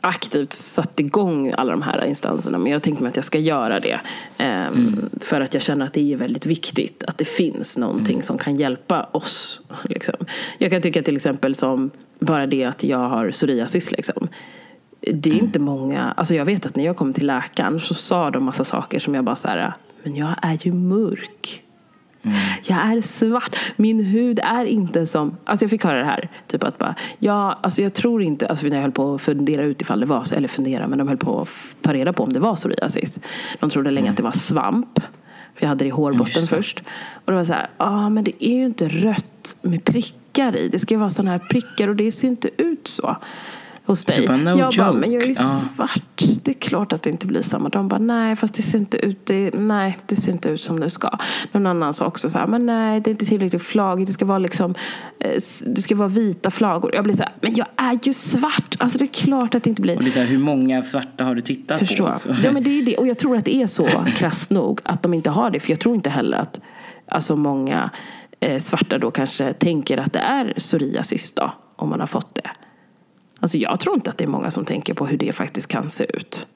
aktivt 0.00 0.52
satt 0.52 1.00
igång 1.00 1.52
alla 1.56 1.70
de 1.70 1.82
här 1.82 2.04
instanserna. 2.04 2.58
Men 2.58 2.72
jag 2.72 2.82
tänkte 2.82 3.02
mig 3.02 3.10
att 3.10 3.16
jag 3.16 3.24
ska 3.24 3.38
göra 3.38 3.80
det. 3.80 4.00
Um, 4.38 4.46
mm. 4.46 5.10
För 5.20 5.40
att 5.40 5.54
jag 5.54 5.62
känner 5.62 5.86
att 5.86 5.92
det 5.92 6.12
är 6.12 6.16
väldigt 6.16 6.46
viktigt 6.46 7.04
att 7.04 7.18
det 7.18 7.24
finns 7.24 7.78
någonting 7.78 8.14
mm. 8.14 8.22
som 8.22 8.38
kan 8.38 8.56
hjälpa 8.56 9.08
oss. 9.12 9.60
Liksom. 9.84 10.14
Jag 10.58 10.70
kan 10.70 10.82
tycka 10.82 11.02
till 11.02 11.16
exempel 11.16 11.54
som 11.54 11.90
bara 12.18 12.46
det 12.46 12.64
att 12.64 12.84
jag 12.84 13.08
har 13.08 13.30
psoriasis. 13.30 13.92
Liksom. 13.92 14.28
Det 15.00 15.30
är 15.30 15.34
mm. 15.34 15.44
inte 15.44 15.58
många, 15.58 16.12
alltså 16.16 16.34
jag 16.34 16.44
vet 16.44 16.66
att 16.66 16.76
när 16.76 16.84
jag 16.84 16.96
kom 16.96 17.12
till 17.12 17.26
läkaren 17.26 17.80
så 17.80 17.94
sa 17.94 18.30
de 18.30 18.44
massa 18.44 18.64
saker 18.64 18.98
som 18.98 19.14
jag 19.14 19.24
bara 19.24 19.36
så 19.36 19.48
här, 19.48 19.72
men 20.02 20.16
jag 20.16 20.34
är 20.42 20.58
ju 20.62 20.72
mörk. 20.72 21.62
Mm. 22.22 22.36
Jag 22.62 22.78
är 22.78 23.00
svart. 23.00 23.56
Min 23.76 24.04
hud 24.04 24.40
är 24.42 24.64
inte 24.64 25.06
som... 25.06 25.36
Alltså 25.44 25.64
jag 25.64 25.70
fick 25.70 25.84
höra 25.84 25.98
det 25.98 26.04
här. 26.04 26.28
Typ 26.46 26.64
att 26.64 26.78
bara, 26.78 26.94
ja, 27.18 27.58
alltså 27.62 27.82
jag 27.82 27.94
tror 27.94 28.22
inte... 28.22 28.48
Alltså 28.48 28.66
när 28.66 28.76
jag 28.76 28.82
höll 28.82 28.92
på 28.92 29.14
att 29.14 29.22
fundera 29.22 29.62
ut 29.62 29.82
ifall 29.82 30.00
det 30.00 30.06
var 30.06 30.24
så, 30.24 30.34
eller 30.34 30.48
fundera, 30.48 30.88
men 30.88 30.98
de 30.98 31.08
höll 31.08 31.16
på 31.16 31.40
att 31.40 31.76
ta 31.80 31.94
reda 31.94 32.12
på 32.12 32.22
om 32.22 32.32
det 32.32 32.40
var 32.40 32.56
psoriasis. 32.56 33.18
De 33.60 33.70
trodde 33.70 33.90
länge 33.90 34.06
mm. 34.06 34.10
att 34.10 34.16
det 34.16 34.22
var 34.22 34.32
svamp. 34.32 35.00
För 35.54 35.64
jag 35.64 35.68
hade 35.68 35.84
det 35.84 35.88
i 35.88 35.90
hårbotten 35.90 36.46
först. 36.46 36.82
Och 37.24 37.32
det 37.32 37.36
var 37.36 37.44
så 37.44 37.52
här, 37.52 37.70
ja 37.78 37.86
ah, 37.86 38.08
men 38.08 38.24
det 38.24 38.44
är 38.44 38.54
ju 38.54 38.64
inte 38.64 38.88
rött 38.88 39.56
med 39.62 39.84
prickar 39.84 40.56
i. 40.56 40.68
Det 40.68 40.78
ska 40.78 40.94
ju 40.94 41.00
vara 41.00 41.10
sådana 41.10 41.30
här 41.30 41.38
prickar 41.38 41.88
och 41.88 41.96
det 41.96 42.12
ser 42.12 42.28
inte 42.28 42.50
ut 42.56 42.88
så 42.88 43.16
hos 43.90 44.04
dig. 44.04 44.26
Bara, 44.26 44.36
no 44.36 44.58
jag 44.58 44.74
bara, 44.76 44.92
men 44.92 45.12
jag 45.12 45.22
är 45.22 45.26
ju 45.26 45.34
svart. 45.34 46.22
Det 46.42 46.50
är 46.50 46.60
klart 46.60 46.92
att 46.92 47.02
det 47.02 47.10
inte 47.10 47.26
blir 47.26 47.42
samma. 47.42 47.68
De 47.68 47.88
bara, 47.88 47.98
nej 47.98 48.36
fast 48.36 48.54
det 48.54 48.62
ser 48.62 48.78
inte 48.78 48.96
ut, 48.96 49.26
det, 49.26 49.50
nej, 49.54 49.98
det 50.06 50.16
ser 50.16 50.32
inte 50.32 50.48
ut 50.48 50.62
som 50.62 50.80
det 50.80 50.90
ska. 50.90 51.10
Någon 51.52 51.66
annan 51.66 51.92
sa 51.92 52.06
också 52.06 52.30
så 52.30 52.38
här, 52.38 52.46
men 52.46 52.66
nej 52.66 53.00
det 53.00 53.10
är 53.10 53.12
inte 53.12 53.26
tillräckligt 53.26 53.62
flagigt. 53.62 54.06
Det 54.06 54.12
ska 54.12 54.24
vara 54.24 54.38
liksom, 54.38 54.74
eh, 55.20 55.32
det 55.66 55.82
ska 55.82 55.96
vara 55.96 56.08
vita 56.08 56.50
flagor. 56.50 56.94
Jag 56.94 57.04
blir 57.04 57.16
så 57.16 57.22
här, 57.22 57.32
men 57.40 57.54
jag 57.54 57.66
är 57.76 57.98
ju 58.02 58.12
svart. 58.12 58.76
Alltså 58.78 58.98
det 58.98 59.04
är 59.04 59.24
klart 59.24 59.54
att 59.54 59.62
det 59.62 59.70
inte 59.70 59.82
blir. 59.82 59.96
Och 59.96 60.02
det 60.02 60.08
är 60.08 60.12
så 60.12 60.18
här, 60.18 60.26
hur 60.26 60.38
många 60.38 60.82
svarta 60.82 61.24
har 61.24 61.34
du 61.34 61.40
tittat 61.40 61.78
Förstå. 61.78 62.06
på? 62.06 62.18
Förstår. 62.18 62.36
Ja 62.44 62.52
men 62.52 62.62
det 62.62 62.70
är 62.70 62.82
det. 62.82 62.96
Och 62.96 63.06
jag 63.06 63.18
tror 63.18 63.36
att 63.36 63.44
det 63.44 63.54
är 63.54 63.66
så 63.66 63.86
krasst 64.16 64.50
nog 64.50 64.80
att 64.84 65.02
de 65.02 65.14
inte 65.14 65.30
har 65.30 65.50
det. 65.50 65.60
För 65.60 65.70
jag 65.70 65.80
tror 65.80 65.94
inte 65.94 66.10
heller 66.10 66.38
att 66.38 66.60
alltså 67.08 67.36
många 67.36 67.90
eh, 68.40 68.58
svarta 68.58 68.98
då 68.98 69.10
kanske 69.10 69.52
tänker 69.52 69.98
att 69.98 70.12
det 70.12 70.18
är 70.18 70.54
psoriasis 70.56 71.32
då. 71.32 71.52
Om 71.76 71.88
man 71.88 72.00
har 72.00 72.06
fått 72.06 72.34
det. 72.34 72.50
Alltså 73.40 73.58
jag 73.58 73.80
tror 73.80 73.94
inte 73.94 74.10
att 74.10 74.18
det 74.18 74.24
är 74.24 74.28
många 74.28 74.50
som 74.50 74.64
tänker 74.64 74.94
på 74.94 75.06
hur 75.06 75.18
det 75.18 75.32
faktiskt 75.32 75.68
kan 75.68 75.90
se 75.90 76.16
ut. 76.16 76.46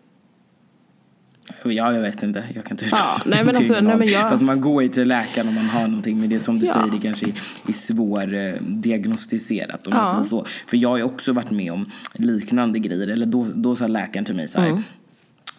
Ja, 1.62 1.92
jag 1.92 2.00
vet 2.00 2.22
inte. 2.22 2.44
Jag 2.54 2.64
kan 2.64 2.70
inte 2.70 2.86
ja, 2.90 3.20
nej, 3.26 3.44
men 3.44 3.56
alltså, 3.56 3.80
nej, 3.80 3.96
men 3.96 4.08
jag... 4.08 4.30
Fast 4.30 4.42
man 4.42 4.60
går 4.60 4.82
ju 4.82 4.88
till 4.88 5.08
läkaren 5.08 5.48
om 5.48 5.54
man 5.54 5.68
har 5.68 5.88
någonting. 5.88 6.20
Men 6.20 6.30
det 6.30 6.38
som 6.38 6.58
du 6.58 6.66
ja. 6.66 6.72
säger, 6.72 6.90
det 6.90 6.98
kanske 6.98 7.26
är, 7.26 7.32
är 7.68 7.72
svårdiagnostiserat. 7.72 9.86
Om 9.86 9.92
ja. 9.92 10.02
man 10.02 10.10
säger 10.10 10.24
så. 10.24 10.46
För 10.66 10.76
jag 10.76 10.88
har 10.88 10.96
ju 10.96 11.02
också 11.02 11.32
varit 11.32 11.50
med 11.50 11.72
om 11.72 11.90
liknande 12.12 12.78
grejer. 12.78 13.08
Eller 13.08 13.26
då, 13.26 13.46
då 13.54 13.76
sa 13.76 13.86
läkaren 13.86 14.24
till 14.24 14.34
mig 14.34 14.48
så 14.48 14.60
här. 14.60 14.68
Mm. 14.68 14.82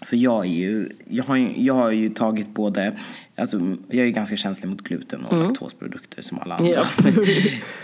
För 0.01 0.17
jag 0.17 0.45
är 0.45 0.49
ju, 0.49 0.89
jag 1.09 1.23
har, 1.23 1.37
jag 1.55 1.73
har 1.73 1.91
ju 1.91 2.09
tagit 2.09 2.53
både, 2.53 2.97
alltså 3.35 3.59
jag 3.87 3.99
är 3.99 4.05
ju 4.05 4.11
ganska 4.11 4.35
känslig 4.37 4.69
mot 4.69 4.81
gluten 4.81 5.25
och 5.25 5.33
mm. 5.33 5.47
laktosprodukter 5.47 6.21
som 6.21 6.39
alla 6.39 6.55
andra. 6.55 6.71
Ja. 6.71 6.85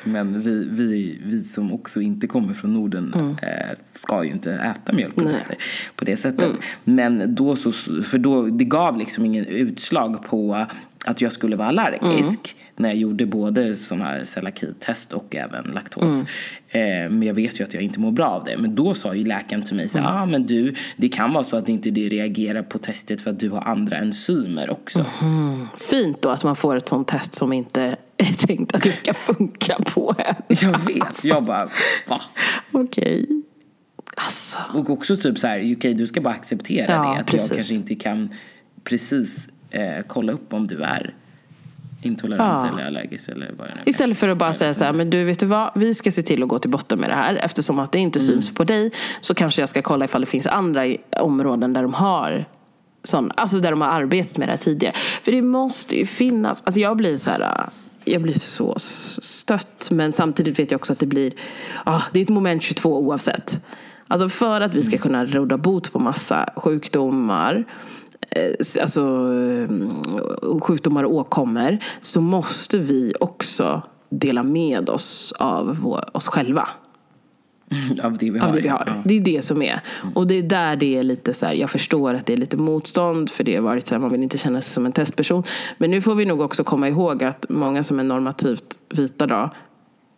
Men 0.04 0.42
vi, 0.42 0.68
vi, 0.72 1.20
vi 1.26 1.44
som 1.44 1.74
också 1.74 2.02
inte 2.02 2.28
kommer 2.28 2.54
från 2.54 2.74
Norden 2.74 3.14
mm. 3.14 3.30
äh, 3.30 3.78
ska 3.92 4.24
ju 4.24 4.32
inte 4.32 4.54
äta 4.54 4.94
mjölkprodukter 4.94 5.46
Nej. 5.50 5.58
på 5.96 6.06
det 6.06 6.18
sättet. 6.18 6.46
Mm. 6.46 6.58
Men 6.84 7.36
då 7.36 7.56
så, 7.56 7.72
för 8.04 8.18
då, 8.18 8.46
det 8.46 8.66
gav 8.66 8.98
liksom 8.98 9.26
ingen 9.26 9.46
utslag 9.46 10.24
på 10.24 10.66
att 11.06 11.22
jag 11.22 11.32
skulle 11.32 11.56
vara 11.56 11.68
allergisk 11.68 12.56
mm. 12.56 12.74
när 12.76 12.90
jag 12.90 12.98
gjorde 12.98 13.26
både 13.26 13.76
sådana 13.76 14.06
här 14.06 14.24
celiaki-test 14.24 15.14
och 15.14 15.36
även 15.36 15.64
laktos. 15.64 16.24
Mm. 16.72 17.06
Eh, 17.06 17.10
men 17.18 17.28
jag 17.28 17.34
vet 17.34 17.60
ju 17.60 17.64
att 17.64 17.74
jag 17.74 17.84
inte 17.84 18.00
mår 18.00 18.12
bra 18.12 18.26
av 18.28 18.44
det. 18.44 18.58
Men 18.58 18.76
då 18.76 18.94
sa 18.94 19.16
ju 19.16 19.26
läkaren 19.26 19.64
till 19.64 19.76
mig 19.76 19.90
så 19.90 19.98
mm. 19.98 20.12
ah, 20.12 20.26
men 20.26 20.46
du, 20.46 20.76
det 20.98 21.10
kan 21.10 21.34
vara 21.34 21.44
så 21.44 21.58
att 21.58 21.70
inte 21.70 21.90
det 21.90 22.10
reagerar 22.10 22.64
på 22.64 22.78
testet 22.78 23.22
för 23.22 23.32
att 23.32 23.40
du 23.40 23.50
har 23.50 23.62
andra 23.62 23.98
enzymer 23.98 24.70
också. 24.70 25.06
Mm. 25.22 25.68
Fint 25.78 26.22
då 26.22 26.30
att 26.30 26.44
man 26.44 26.56
får 26.56 26.76
ett 26.76 26.90
sånt 26.90 27.08
test 27.08 27.34
som 27.34 27.54
inte 27.54 27.82
är 28.18 28.48
tänkt 28.48 28.76
att 28.76 28.84
det 28.84 28.92
ska 28.92 29.14
funka 29.14 29.78
på 29.94 30.16
en. 30.18 30.36
jag 30.62 30.80
vet, 30.80 31.26
jag 31.26 31.44
bara 31.44 31.70
va? 32.08 32.22
Okej. 32.72 33.24
Okay. 33.24 33.42
Alltså. 34.16 34.58
Och 34.74 34.90
också 34.90 35.16
typ 35.16 35.40
så 35.40 35.48
här, 35.48 35.58
okej 35.58 35.76
okay, 35.76 35.94
du 35.94 36.08
ska 36.08 36.22
bara 36.22 36.34
acceptera 36.34 36.92
ja, 36.92 37.14
det. 37.14 37.20
Att 37.20 37.28
precis. 37.28 37.50
jag 37.50 37.58
kanske 37.58 37.74
inte 37.74 37.96
kan 37.96 38.30
precis 38.84 39.50
eh, 39.72 40.04
kolla 40.08 40.34
upp 40.34 40.54
om 40.54 40.68
du 40.68 40.82
är 40.82 41.14
intolerant 42.02 42.64
ja. 42.64 42.74
eller 42.74 42.88
allergisk 42.88 43.30
eller 43.30 43.52
vad 43.58 43.68
det 43.68 43.74
nu 43.76 43.82
Istället 43.86 44.18
för 44.18 44.28
att 44.28 44.38
bara 44.38 44.54
säga 44.54 44.74
så 44.74 44.84
här, 44.84 44.94
men 44.94 45.10
du 45.10 45.24
vet 45.24 45.40
du 45.40 45.46
vad, 45.46 45.72
vi 45.76 45.94
ska 45.94 46.12
se 46.12 46.24
till 46.24 46.44
att 46.44 46.50
gå 46.50 46.60
till 46.60 46.70
botten 46.70 47.00
med 47.00 47.10
det 47.10 47.16
här. 47.16 47.36
Eftersom 47.36 47.80
att 47.80 47.92
det 47.92 48.00
inte 48.00 48.20
mm. 48.20 48.28
syns 48.28 48.54
på 48.54 48.64
dig 48.64 48.92
så 49.22 49.34
kanske 49.34 49.62
jag 49.62 49.70
ska 49.70 49.82
kolla 49.82 50.06
ifall 50.06 50.22
det 50.22 50.28
finns 50.28 50.48
andra 50.48 50.96
områden 51.18 51.74
där 51.74 51.82
de 51.82 51.94
har 51.94 52.46
sån, 53.04 53.32
alltså 53.36 53.60
där 53.60 53.72
de 53.72 53.82
har 53.82 53.88
arbetat 53.88 54.38
med 54.38 54.48
det 54.48 54.52
här 54.52 54.58
tidigare. 54.58 54.96
För 54.96 55.32
det 55.32 55.42
måste 55.42 55.98
ju 55.98 56.06
finnas, 56.06 56.64
alltså 56.66 56.80
jag 56.80 56.98
blir 56.98 57.18
så 57.18 57.30
här 57.30 57.70
jag 58.04 58.22
blir 58.22 58.34
så 58.34 58.76
stött 58.80 59.92
men 59.92 60.12
samtidigt 60.12 60.60
vet 60.60 60.72
jag 60.72 60.80
också 60.80 60.94
att 60.94 61.00
det 61.00 61.06
blir, 61.06 61.34
ah, 61.84 62.02
det 62.14 62.20
är 62.20 62.24
ett 62.24 62.30
moment 62.30 62.64
22 62.64 63.00
oavsett. 63.00 63.66
Alltså 64.08 64.30
för 64.30 64.62
att 64.62 64.76
vi 64.76 64.84
ska 64.84 64.96
mm. 64.96 65.02
kunna 65.02 65.26
råda 65.26 65.58
bot 65.58 65.92
på 65.92 66.00
massa 66.00 66.50
sjukdomar 66.56 67.66
alltså, 68.82 69.02
eh, 69.02 70.60
sjukdomar 70.60 71.04
och 71.04 71.14
åkommor 71.14 71.78
så 72.02 72.22
måste 72.22 72.78
vi 72.78 73.14
också 73.20 73.82
dela 74.10 74.44
med 74.44 74.90
oss 74.90 75.34
av 75.40 75.78
vår, 75.82 76.18
oss 76.18 76.28
själva. 76.28 76.70
Av 78.04 78.18
det 78.18 78.30
vi 78.32 78.40
har. 78.40 78.54
Det, 78.54 78.62
vi 78.62 78.68
har. 78.68 78.84
Ja. 78.88 79.02
det 79.06 79.18
är 79.18 79.22
det 79.22 79.42
som 79.42 79.62
är. 79.62 79.82
Mm. 80.02 80.14
Och 80.14 80.28
det 80.28 80.36
är 80.36 80.44
där 80.44 80.76
det 80.76 80.98
är 80.98 81.04
lite 81.04 81.34
så 81.34 81.46
här, 81.46 81.54
jag 81.54 81.70
förstår 81.70 82.14
att 82.14 82.26
det 82.26 82.34
är 82.34 82.38
lite 82.38 82.58
motstånd 82.58 83.30
för 83.30 83.44
det 83.44 83.56
har 83.56 83.62
varit 83.62 83.88
så 83.88 83.96
här, 83.96 84.00
man 84.00 84.12
vill 84.12 84.24
inte 84.24 84.38
känna 84.38 84.62
sig 84.62 84.74
som 84.74 84.86
en 84.86 84.92
testperson. 84.92 85.44
Men 85.78 85.92
nu 85.92 86.02
får 86.02 86.16
vi 86.16 86.26
nog 86.26 86.42
också 86.42 86.64
komma 86.64 86.88
ihåg 86.90 87.24
att 87.24 87.46
många 87.50 87.84
som 87.84 88.00
är 88.00 88.04
normativt 88.04 88.80
vita 88.90 89.28
då 89.28 89.50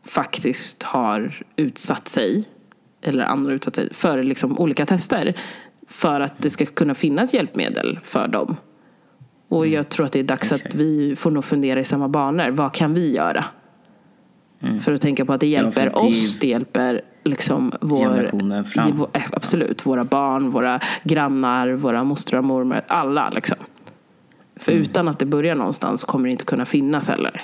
faktiskt 0.05 0.83
har 0.83 1.41
utsatt 1.55 2.07
sig 2.07 2.43
eller 3.01 3.23
andra 3.23 3.53
utsatt 3.53 3.75
sig 3.75 3.93
för 3.93 4.23
liksom 4.23 4.59
olika 4.59 4.85
tester 4.85 5.35
för 5.93 6.21
att 6.21 6.33
det 6.37 6.49
ska 6.49 6.65
kunna 6.65 6.93
finnas 6.93 7.33
hjälpmedel 7.33 7.99
för 8.03 8.27
dem. 8.27 8.55
Och 9.47 9.65
mm. 9.65 9.75
jag 9.75 9.89
tror 9.89 10.05
att 10.05 10.11
det 10.11 10.19
är 10.19 10.23
dags 10.23 10.51
okay. 10.51 10.67
att 10.67 10.75
vi 10.75 11.15
får 11.15 11.31
nog 11.31 11.45
fundera 11.45 11.79
i 11.79 11.83
samma 11.83 12.07
banor. 12.07 12.49
Vad 12.49 12.73
kan 12.73 12.93
vi 12.93 13.15
göra? 13.15 13.45
Mm. 14.61 14.79
För 14.79 14.93
att 14.93 15.01
tänka 15.01 15.25
på 15.25 15.33
att 15.33 15.39
det 15.39 15.47
hjälper 15.47 15.91
ja, 15.93 16.01
oss, 16.01 16.39
det 16.39 16.47
hjälper 16.47 17.01
liksom 17.23 17.73
vår, 17.81 18.29
vår, 18.93 19.09
eh, 19.13 19.23
absolut, 19.31 19.85
våra 19.85 20.03
barn, 20.03 20.49
våra 20.49 20.79
grannar, 21.03 21.71
våra 21.71 22.03
mostrar, 22.03 22.41
mormor, 22.41 22.81
alla 22.87 23.29
liksom. 23.29 23.57
För 24.55 24.71
mm. 24.71 24.83
utan 24.83 25.07
att 25.07 25.19
det 25.19 25.25
börjar 25.25 25.55
någonstans 25.55 26.03
kommer 26.03 26.27
det 26.27 26.31
inte 26.31 26.45
kunna 26.45 26.65
finnas 26.65 27.07
heller. 27.07 27.41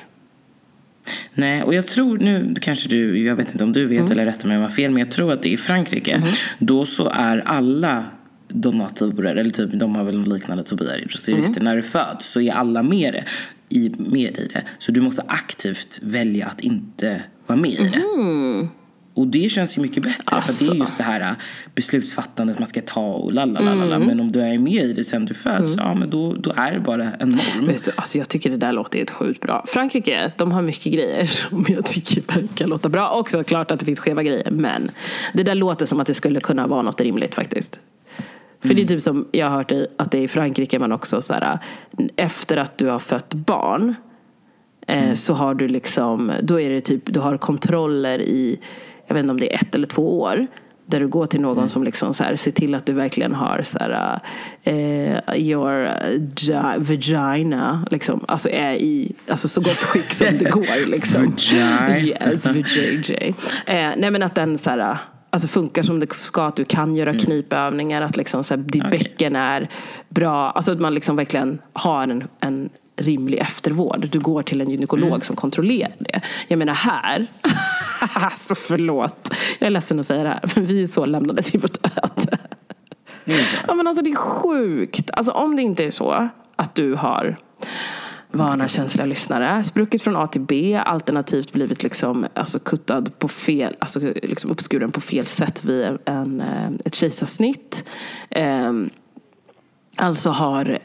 Nej, 1.33 1.63
och 1.63 1.73
jag 1.73 1.87
tror 1.87 2.17
nu 2.17 2.55
kanske 2.61 2.89
du, 2.89 3.25
jag 3.25 3.35
vet 3.35 3.51
inte 3.51 3.63
om 3.63 3.73
du 3.73 3.85
vet 3.85 3.99
mm. 3.99 4.11
eller 4.11 4.25
rättar 4.25 4.47
mig 4.47 4.57
om 4.57 4.61
jag 4.61 4.69
har 4.69 4.75
fel, 4.75 4.91
men 4.91 4.99
jag 4.99 5.11
tror 5.11 5.33
att 5.33 5.41
det 5.41 5.49
är 5.49 5.53
i 5.53 5.57
Frankrike. 5.57 6.11
Mm. 6.11 6.29
Då 6.59 6.85
så 6.85 7.09
är 7.09 7.37
alla 7.45 8.05
donatorer, 8.49 9.35
eller 9.35 9.49
typ 9.49 9.69
de 9.73 9.95
har 9.95 10.03
väl 10.03 10.17
någon 10.17 10.29
liknande 10.29 10.63
Tobias 10.63 11.03
bröstvårtor. 11.03 11.47
Mm. 11.47 11.63
När 11.63 11.75
du 11.75 11.83
föds 11.83 12.31
så 12.31 12.41
är 12.41 12.51
alla 12.51 12.83
med, 12.83 13.13
det, 13.13 13.23
i, 13.69 13.89
med 13.97 14.37
i 14.37 14.49
det. 14.53 14.63
Så 14.79 14.91
du 14.91 15.01
måste 15.01 15.21
aktivt 15.27 15.99
välja 16.01 16.47
att 16.47 16.61
inte 16.61 17.23
vara 17.47 17.59
med 17.59 17.71
i 17.71 17.89
det. 17.89 18.03
Och 19.13 19.27
det 19.27 19.49
känns 19.49 19.77
ju 19.77 19.81
mycket 19.81 20.03
bättre 20.03 20.23
för 20.23 20.31
det 20.31 20.35
Alltså. 20.35 20.71
är 20.71 20.75
just 20.75 20.97
det 20.97 21.03
här 21.03 21.21
äh, 21.21 21.31
beslutsfattandet 21.75 22.59
man 22.59 22.67
ska 22.67 22.81
ta 22.81 23.05
och 23.13 23.33
lalalala. 23.33 23.95
Mm. 23.95 24.07
Men 24.07 24.19
om 24.19 24.31
du 24.31 24.41
är 24.41 24.57
med 24.57 24.83
i 24.83 24.93
det 24.93 25.03
sen 25.03 25.25
du 25.25 25.33
föds, 25.33 25.75
ja 25.77 25.93
men 25.93 26.09
då, 26.09 26.33
då 26.33 26.53
är 26.55 26.71
det 26.71 26.79
bara 26.79 27.13
en 27.13 27.29
norm. 27.29 27.67
Vet 27.67 27.85
du, 27.85 27.91
Alltså 27.95 28.17
jag 28.17 28.29
tycker 28.29 28.49
det 28.49 28.57
där 28.57 28.71
låter 28.71 28.97
helt 28.97 29.11
sjukt 29.11 29.41
bra. 29.41 29.65
Frankrike, 29.67 30.31
de 30.37 30.51
har 30.51 30.61
mycket 30.61 30.93
grejer 30.93 31.25
som 31.25 31.65
jag 31.69 31.85
tycker 31.85 32.33
verkar 32.33 32.67
låta 32.67 32.89
bra. 32.89 33.09
Också 33.09 33.43
klart 33.43 33.71
att 33.71 33.79
det 33.79 33.85
finns 33.85 33.99
skeva 33.99 34.23
grejer. 34.23 34.51
Men 34.51 34.91
det 35.33 35.43
där 35.43 35.55
låter 35.55 35.85
som 35.85 35.99
att 35.99 36.07
det 36.07 36.13
skulle 36.13 36.39
kunna 36.39 36.67
vara 36.67 36.81
något 36.81 37.01
rimligt 37.01 37.35
faktiskt. 37.35 37.79
För 38.61 38.73
det 38.73 38.81
är 38.81 38.85
typ 38.85 39.01
som 39.01 39.27
jag 39.31 39.49
har 39.49 39.57
hört 39.57 39.71
i, 39.71 39.87
att 39.97 40.11
det 40.11 40.17
är 40.17 40.21
i 40.21 40.27
Frankrike 40.27 40.79
man 40.79 40.91
också 40.91 41.21
så 41.21 41.33
här, 41.33 41.59
efter 42.15 42.57
att 42.57 42.77
du 42.77 42.87
har 42.87 42.99
fött 42.99 43.33
barn 43.33 43.95
eh, 44.87 45.13
så 45.13 45.33
har 45.33 45.53
du 45.55 45.67
liksom, 45.67 46.31
då 46.43 46.59
är 46.59 46.69
det 46.69 46.81
typ, 46.81 47.01
du 47.05 47.19
har 47.19 47.37
kontroller 47.37 48.21
i, 48.21 48.59
jag 49.07 49.15
vet 49.15 49.21
inte 49.23 49.31
om 49.31 49.39
det 49.39 49.53
är 49.53 49.59
ett 49.61 49.75
eller 49.75 49.87
två 49.87 50.21
år. 50.21 50.47
Där 50.85 50.99
du 50.99 51.07
går 51.07 51.25
till 51.25 51.41
någon 51.41 51.69
som 51.69 51.83
liksom 51.83 52.13
så 52.13 52.23
här, 52.23 52.35
ser 52.35 52.51
till 52.51 52.75
att 52.75 52.85
du 52.85 52.93
verkligen 52.93 53.35
har 53.35 53.61
så 53.63 53.79
här, 53.79 54.19
eh, 54.63 55.37
your 55.37 55.89
gi- 56.35 56.77
vagina 56.77 57.85
liksom, 57.91 58.25
alltså 58.27 58.49
är 58.49 58.73
i 58.73 59.15
alltså 59.27 59.47
så 59.47 59.61
gott 59.61 59.83
skick 59.83 60.11
som 60.13 60.27
det 60.39 60.45
går. 60.51 60.85
Liksom. 60.85 61.21
Vagina. 61.25 61.99
Yes, 61.99 62.45
vajayjay. 62.45 63.33
Eh, 63.65 63.89
nej 63.97 64.11
men 64.11 64.23
att 64.23 64.35
den 64.35 64.57
så 64.57 64.69
här, 64.69 64.97
alltså 65.29 65.47
funkar 65.47 65.83
som 65.83 65.99
det 65.99 66.13
ska, 66.13 66.45
att 66.45 66.55
du 66.55 66.65
kan 66.65 66.95
göra 66.95 67.13
knipövningar, 67.13 68.01
att 68.01 68.17
liksom 68.17 68.43
så 68.43 68.55
här, 68.55 68.61
ditt 68.61 68.83
Okej. 68.85 68.99
bäcken 68.99 69.35
är 69.35 69.69
bra. 70.09 70.51
Alltså 70.51 70.71
att 70.71 70.79
man 70.79 70.93
liksom 70.93 71.15
verkligen 71.15 71.61
har 71.73 72.03
en, 72.03 72.27
en 72.39 72.69
rimlig 72.95 73.37
eftervård. 73.37 74.07
Du 74.11 74.19
går 74.19 74.43
till 74.43 74.61
en 74.61 74.69
gynekolog 74.69 75.25
som 75.25 75.35
kontrollerar 75.35 75.93
det. 75.99 76.21
Jag 76.47 76.59
menar 76.59 76.73
här, 76.73 77.27
alltså 78.13 78.55
förlåt, 78.55 79.33
jag 79.59 79.67
är 79.67 79.71
ledsen 79.71 79.99
att 79.99 80.05
säga 80.05 80.23
det 80.23 80.29
här, 80.29 80.41
men 80.55 80.65
vi 80.65 80.83
är 80.83 80.87
så 80.87 81.05
lämnade 81.05 81.41
till 81.41 81.59
vårt 81.59 81.77
öde. 81.85 82.37
Så. 83.25 83.57
Ja 83.67 83.73
men 83.73 83.87
alltså 83.87 84.03
det 84.03 84.11
är 84.11 84.15
sjukt. 84.15 85.09
Alltså 85.13 85.31
om 85.31 85.55
det 85.55 85.61
inte 85.61 85.85
är 85.85 85.91
så 85.91 86.29
att 86.55 86.75
du 86.75 86.95
har 86.95 87.37
vana 88.31 88.67
känsliga 88.67 89.05
lyssnare, 89.05 89.63
spruckit 89.63 90.01
från 90.01 90.15
A 90.15 90.27
till 90.27 90.41
B, 90.41 90.81
alternativt 90.85 91.53
blivit 91.53 91.83
liksom, 91.83 92.27
alltså 92.33 92.59
kuttad 92.59 93.19
på 93.19 93.27
fel, 93.27 93.75
alltså 93.79 93.99
liksom 93.99 94.51
uppskuren 94.51 94.91
på 94.91 95.01
fel 95.01 95.25
sätt 95.25 95.63
vid 95.63 95.97
en, 96.05 96.41
eh, 96.41 96.71
ett 96.85 96.95
kejsarsnitt. 96.95 97.89
Ehm, 98.29 98.89
alltså 99.97 100.29
har 100.29 100.79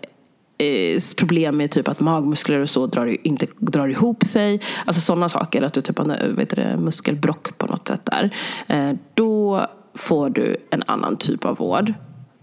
eh, 0.59 0.99
problem 1.17 1.57
med 1.57 1.71
typ 1.71 1.89
att 1.89 2.01
magmuskler 2.01 2.59
och 2.59 2.71
så 2.71 2.87
drar, 2.87 3.27
inte 3.27 3.47
drar 3.59 3.89
ihop 3.89 4.25
sig. 4.25 4.61
Alltså 4.85 5.01
sådana 5.01 5.29
saker, 5.29 5.63
att 5.63 5.73
du 5.73 5.81
typ 5.81 5.99
har 5.99 6.29
vet 6.37 6.51
du, 6.51 6.57
det, 6.57 6.77
muskelbrock 6.77 7.59
på 7.59 7.67
något 7.67 7.89
sätt 7.89 8.05
där. 8.05 8.37
Eh, 8.67 8.93
då 9.15 9.67
får 9.95 10.31
du 10.31 10.57
en 10.71 10.83
annan 10.87 11.17
typ 11.17 11.45
av 11.45 11.57
vård. 11.57 11.93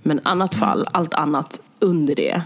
Men 0.03 0.19
annat 0.23 0.55
fall, 0.55 0.87
allt 0.91 1.13
annat 1.13 1.61
under 1.79 2.15
det, 2.15 2.41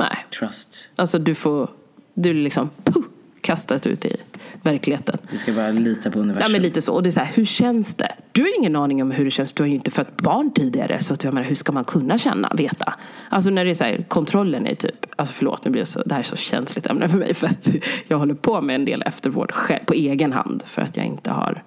nej. 0.00 0.26
Trust. 0.38 0.88
Alltså 0.96 1.18
du 1.18 1.34
får, 1.34 1.70
du 2.14 2.34
liksom 2.34 2.70
puh, 2.84 3.02
kastat 3.40 3.86
ut 3.86 4.04
i 4.04 4.16
verkligheten. 4.62 5.18
Du 5.30 5.36
ska 5.36 5.52
bara 5.52 5.70
lita 5.70 6.10
på 6.10 6.18
Ja, 6.18 6.22
universum. 6.22 6.52
men 6.52 6.62
lite 6.62 6.82
så. 6.82 6.94
Och 6.94 7.02
det 7.02 7.08
är 7.08 7.10
så 7.10 7.20
här, 7.20 7.32
hur 7.34 7.44
känns 7.44 7.94
det? 7.94 8.08
Du 8.32 8.40
har 8.42 8.58
ingen 8.58 8.76
aning 8.76 9.02
om 9.02 9.10
hur 9.10 9.24
det 9.24 9.30
känns. 9.30 9.52
Du 9.52 9.62
har 9.62 9.68
ju 9.68 9.74
inte 9.74 9.90
fött 9.90 10.16
barn 10.16 10.50
tidigare. 10.52 11.00
Så 11.00 11.14
att 11.14 11.24
jag 11.24 11.34
menar, 11.34 11.48
hur 11.48 11.54
ska 11.54 11.72
man 11.72 11.84
kunna 11.84 12.18
känna, 12.18 12.52
veta? 12.54 12.94
Alltså 13.28 13.50
när 13.50 13.64
det 13.64 13.70
är 13.70 13.74
så 13.74 13.84
här, 13.84 14.04
kontrollen 14.08 14.66
är 14.66 14.74
typ, 14.74 15.06
alltså 15.16 15.34
förlåt, 15.34 15.64
nu 15.64 15.70
blir 15.70 15.82
det 15.82 15.86
så, 15.86 16.02
det 16.06 16.14
här 16.14 16.20
är 16.20 16.24
så 16.24 16.36
känsligt 16.36 16.86
ämne 16.86 17.08
för 17.08 17.18
mig. 17.18 17.34
För 17.34 17.46
att 17.46 17.68
jag 18.08 18.18
håller 18.18 18.34
på 18.34 18.60
med 18.60 18.74
en 18.74 18.84
del 18.84 19.02
eftervård 19.06 19.52
själv, 19.52 19.84
på 19.84 19.94
egen 19.94 20.32
hand. 20.32 20.62
För 20.66 20.82
att 20.82 20.96
jag 20.96 21.06
inte 21.06 21.30
har, 21.30 21.62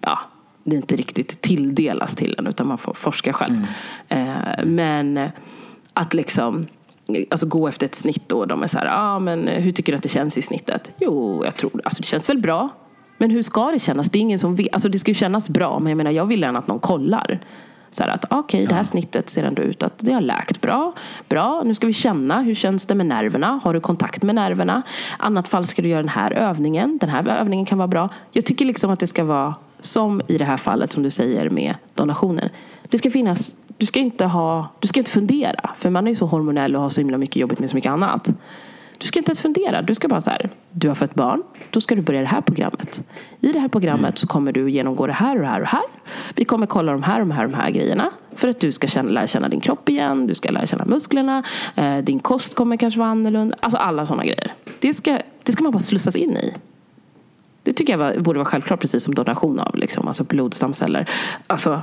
ja, 0.00 0.18
det 0.64 0.76
inte 0.76 0.96
riktigt 0.96 1.40
tilldelas 1.40 2.14
till 2.14 2.34
en. 2.38 2.46
Utan 2.46 2.68
man 2.68 2.78
får 2.78 2.94
forska 2.94 3.32
själv. 3.32 3.66
Eh, 4.08 4.64
men 4.64 5.28
att 5.94 6.14
liksom, 6.14 6.66
alltså 7.30 7.46
gå 7.46 7.68
efter 7.68 7.86
ett 7.86 7.94
snitt 7.94 8.32
och 8.32 8.48
de 8.48 8.62
är 8.62 8.66
så 8.66 8.78
här, 8.78 8.88
ah, 8.90 9.18
men 9.18 9.48
hur 9.48 9.72
tycker 9.72 9.92
du 9.92 9.96
att 9.96 10.02
det 10.02 10.08
känns 10.08 10.38
i 10.38 10.42
snittet? 10.42 10.92
Jo, 11.00 11.44
jag 11.44 11.56
tror, 11.56 11.80
alltså 11.84 12.02
det 12.02 12.06
känns 12.06 12.28
väl 12.28 12.38
bra. 12.38 12.68
Men 13.18 13.30
hur 13.30 13.42
ska 13.42 13.70
det 13.70 13.78
kännas? 13.78 14.10
Det 14.10 14.18
är 14.18 14.20
ingen 14.20 14.38
som 14.38 14.54
vet. 14.54 14.72
Alltså 14.72 14.88
det 14.88 14.98
ska 14.98 15.10
ju 15.10 15.14
kännas 15.14 15.48
bra, 15.48 15.78
men 15.78 15.90
jag 15.90 15.96
menar 15.96 16.10
jag 16.10 16.26
vill 16.26 16.40
gärna 16.42 16.58
att 16.58 16.66
någon 16.66 16.78
kollar. 16.78 17.40
Så 17.90 18.02
här 18.02 18.10
att 18.10 18.24
okej, 18.30 18.66
det 18.66 18.74
här 18.74 18.82
snittet 18.82 19.30
ser 19.30 19.44
ändå 19.44 19.62
ut 19.62 19.82
att 19.82 19.98
det 19.98 20.12
har 20.12 20.20
läkt 20.20 20.60
bra. 20.60 20.92
Bra, 21.28 21.62
nu 21.64 21.74
ska 21.74 21.86
vi 21.86 21.92
känna. 21.92 22.40
Hur 22.40 22.54
känns 22.54 22.86
det 22.86 22.94
med 22.94 23.06
nerverna? 23.06 23.60
Har 23.64 23.74
du 23.74 23.80
kontakt 23.80 24.22
med 24.22 24.34
nerverna? 24.34 24.82
Annat 25.18 25.48
fall 25.48 25.66
ska 25.66 25.82
du 25.82 25.88
göra 25.88 26.02
den 26.02 26.08
här 26.08 26.30
övningen. 26.30 26.98
Den 27.00 27.10
här 27.10 27.40
övningen 27.40 27.66
kan 27.66 27.78
vara 27.78 27.88
bra. 27.88 28.08
Jag 28.32 28.44
tycker 28.44 28.64
liksom 28.64 28.90
att 28.90 29.00
det 29.00 29.06
ska 29.06 29.24
vara 29.24 29.54
som 29.80 30.22
i 30.26 30.38
det 30.38 30.44
här 30.44 30.56
fallet 30.56 30.92
som 30.92 31.02
du 31.02 31.10
säger 31.10 31.50
med 31.50 31.74
donationer. 31.94 32.50
Det 32.88 32.98
ska 32.98 33.10
finnas, 33.10 33.52
du 33.78 33.86
ska 33.86 34.00
inte 34.00 34.24
ha, 34.24 34.68
du 34.78 34.88
ska 34.88 35.00
inte 35.00 35.10
fundera. 35.10 35.70
För 35.76 35.90
man 35.90 36.06
är 36.06 36.10
ju 36.10 36.14
så 36.14 36.26
hormonell 36.26 36.76
och 36.76 36.82
har 36.82 36.88
så 36.88 37.00
himla 37.00 37.18
mycket 37.18 37.36
jobbigt 37.36 37.58
med 37.58 37.70
så 37.70 37.76
mycket 37.76 37.92
annat. 37.92 38.30
Du 38.98 39.06
ska 39.06 39.18
inte 39.18 39.30
ens 39.30 39.40
fundera. 39.40 39.82
Du 39.82 39.94
ska 39.94 40.08
bara 40.08 40.20
så 40.20 40.30
här, 40.30 40.50
du 40.70 40.88
har 40.88 40.94
fött 40.94 41.14
barn, 41.14 41.42
då 41.70 41.80
ska 41.80 41.94
du 41.94 42.02
börja 42.02 42.20
det 42.20 42.26
här 42.26 42.40
programmet. 42.40 43.02
I 43.40 43.52
det 43.52 43.58
här 43.58 43.68
programmet 43.68 44.18
så 44.18 44.26
kommer 44.26 44.52
du 44.52 44.70
genomgå 44.70 45.06
det 45.06 45.12
här 45.12 45.36
och 45.36 45.42
det 45.42 45.48
här 45.48 45.54
och 45.54 45.60
det 45.60 45.66
här. 45.66 45.82
Vi 46.34 46.44
kommer 46.44 46.66
kolla 46.66 46.92
de 46.92 47.02
här 47.02 47.20
och 47.20 47.26
de 47.26 47.30
här, 47.34 47.44
och 47.44 47.50
de 47.50 47.56
här 47.56 47.70
grejerna. 47.70 48.10
För 48.34 48.48
att 48.48 48.60
du 48.60 48.72
ska 48.72 48.86
känna, 48.86 49.10
lära 49.10 49.26
känna 49.26 49.48
din 49.48 49.60
kropp 49.60 49.88
igen, 49.88 50.26
du 50.26 50.34
ska 50.34 50.50
lära 50.50 50.66
känna 50.66 50.84
musklerna, 50.84 51.42
eh, 51.74 51.98
din 51.98 52.18
kost 52.18 52.54
kommer 52.54 52.76
kanske 52.76 53.00
vara 53.00 53.10
annorlunda. 53.10 53.56
Alltså 53.60 53.78
alla 53.78 54.06
sådana 54.06 54.24
grejer. 54.24 54.54
Det 54.80 54.94
ska, 54.94 55.20
det 55.42 55.52
ska 55.52 55.62
man 55.62 55.72
bara 55.72 55.78
slussas 55.78 56.16
in 56.16 56.36
i. 56.36 56.54
Det 57.62 57.72
tycker 57.72 57.92
jag 57.92 57.98
var, 57.98 58.18
borde 58.18 58.38
vara 58.38 58.48
självklart, 58.48 58.80
precis 58.80 59.04
som 59.04 59.14
donation 59.14 59.58
av 59.60 59.76
liksom, 59.76 60.08
alltså 60.08 60.24
blodstamceller. 60.24 61.08
Alltså, 61.46 61.82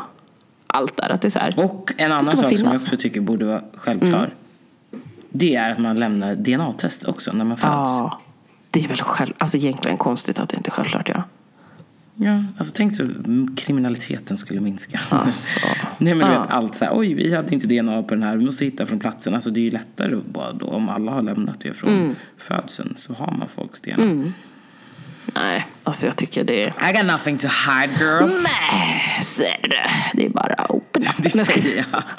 allt 0.67 0.97
där. 0.97 1.09
Att 1.09 1.21
det 1.21 1.27
är 1.27 1.29
så 1.29 1.39
här. 1.39 1.53
Och 1.57 1.93
en 1.97 2.11
annan 2.11 2.25
sak 2.25 2.35
som 2.35 2.43
jag 2.43 2.59
finnas. 2.59 2.83
också 2.83 2.97
tycker 2.97 3.21
borde 3.21 3.45
vara 3.45 3.61
självklar. 3.73 4.33
Det 5.29 5.55
är 5.55 5.71
att 5.71 5.77
man 5.77 5.99
lämnar 5.99 6.35
DNA-test 6.35 7.05
också 7.05 7.31
när 7.31 7.45
man 7.45 7.57
föds. 7.57 7.69
Ja, 7.69 8.21
det 8.71 8.83
är 8.83 8.87
väl 8.87 8.97
själv, 8.97 9.33
alltså 9.37 9.57
egentligen 9.57 9.97
konstigt 9.97 10.39
att 10.39 10.49
det 10.49 10.57
inte 10.57 10.69
är 10.69 10.71
självklart. 10.71 11.09
Ja. 11.09 11.23
Ja, 12.17 12.43
alltså 12.57 12.73
tänk 12.77 12.95
så 12.95 13.03
mm, 13.03 13.55
kriminaliteten 13.55 14.37
skulle 14.37 14.61
minska. 14.61 14.99
Alltså, 15.09 15.59
Nej 15.97 16.15
men 16.15 16.27
du 16.27 16.33
ja. 16.33 16.41
vet 16.41 16.51
allt 16.51 16.75
så 16.75 16.85
här, 16.85 16.97
oj 16.97 17.13
vi 17.13 17.35
hade 17.35 17.53
inte 17.53 17.67
DNA 17.67 18.03
på 18.03 18.15
den 18.15 18.23
här, 18.23 18.37
vi 18.37 18.45
måste 18.45 18.65
hitta 18.65 18.85
från 18.85 18.99
platsen. 18.99 19.33
Alltså 19.33 19.49
det 19.49 19.59
är 19.59 19.63
ju 19.63 19.71
lättare 19.71 20.15
bara 20.31 20.53
då 20.53 20.65
om 20.65 20.89
alla 20.89 21.11
har 21.11 21.21
lämnat 21.21 21.59
det 21.59 21.73
från 21.73 21.89
Mm. 21.93 22.15
födseln 22.37 22.93
så 22.97 23.13
har 23.13 23.31
man 23.39 23.47
folks 23.47 23.81
DNA. 23.81 24.31
Nej, 25.35 25.67
alltså 25.83 26.05
jag 26.05 26.15
tycker 26.15 26.43
det 26.43 26.63
är... 26.65 26.89
I 26.89 26.93
got 26.93 27.05
nothing 27.05 27.37
to 27.37 27.47
hide 27.47 27.93
girl. 27.99 28.41
Nej, 28.43 29.23
ser 29.23 29.57
du. 29.61 29.77
Det 30.13 30.25
är 30.25 30.29
bara 30.29 30.65
open 30.69 31.03
up. 31.03 31.15
Det 31.23 31.29
säger 31.29 31.77
jag. 31.77 32.03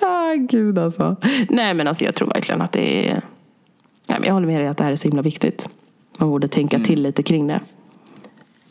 Ah, 0.00 0.34
gud 0.34 0.78
alltså. 0.78 1.16
Nej 1.48 1.74
men 1.74 1.88
alltså 1.88 2.04
jag 2.04 2.14
tror 2.14 2.28
verkligen 2.28 2.62
att 2.62 2.72
det 2.72 3.08
är... 3.08 3.12
Nej, 4.06 4.18
men 4.18 4.24
jag 4.24 4.34
håller 4.34 4.46
med 4.46 4.60
dig 4.60 4.68
att 4.68 4.76
det 4.76 4.84
här 4.84 4.92
är 4.92 4.96
så 4.96 5.08
himla 5.08 5.22
viktigt. 5.22 5.68
Man 6.18 6.28
borde 6.30 6.48
tänka 6.48 6.78
till 6.80 7.02
lite 7.02 7.22
kring 7.22 7.46
det. 7.46 7.60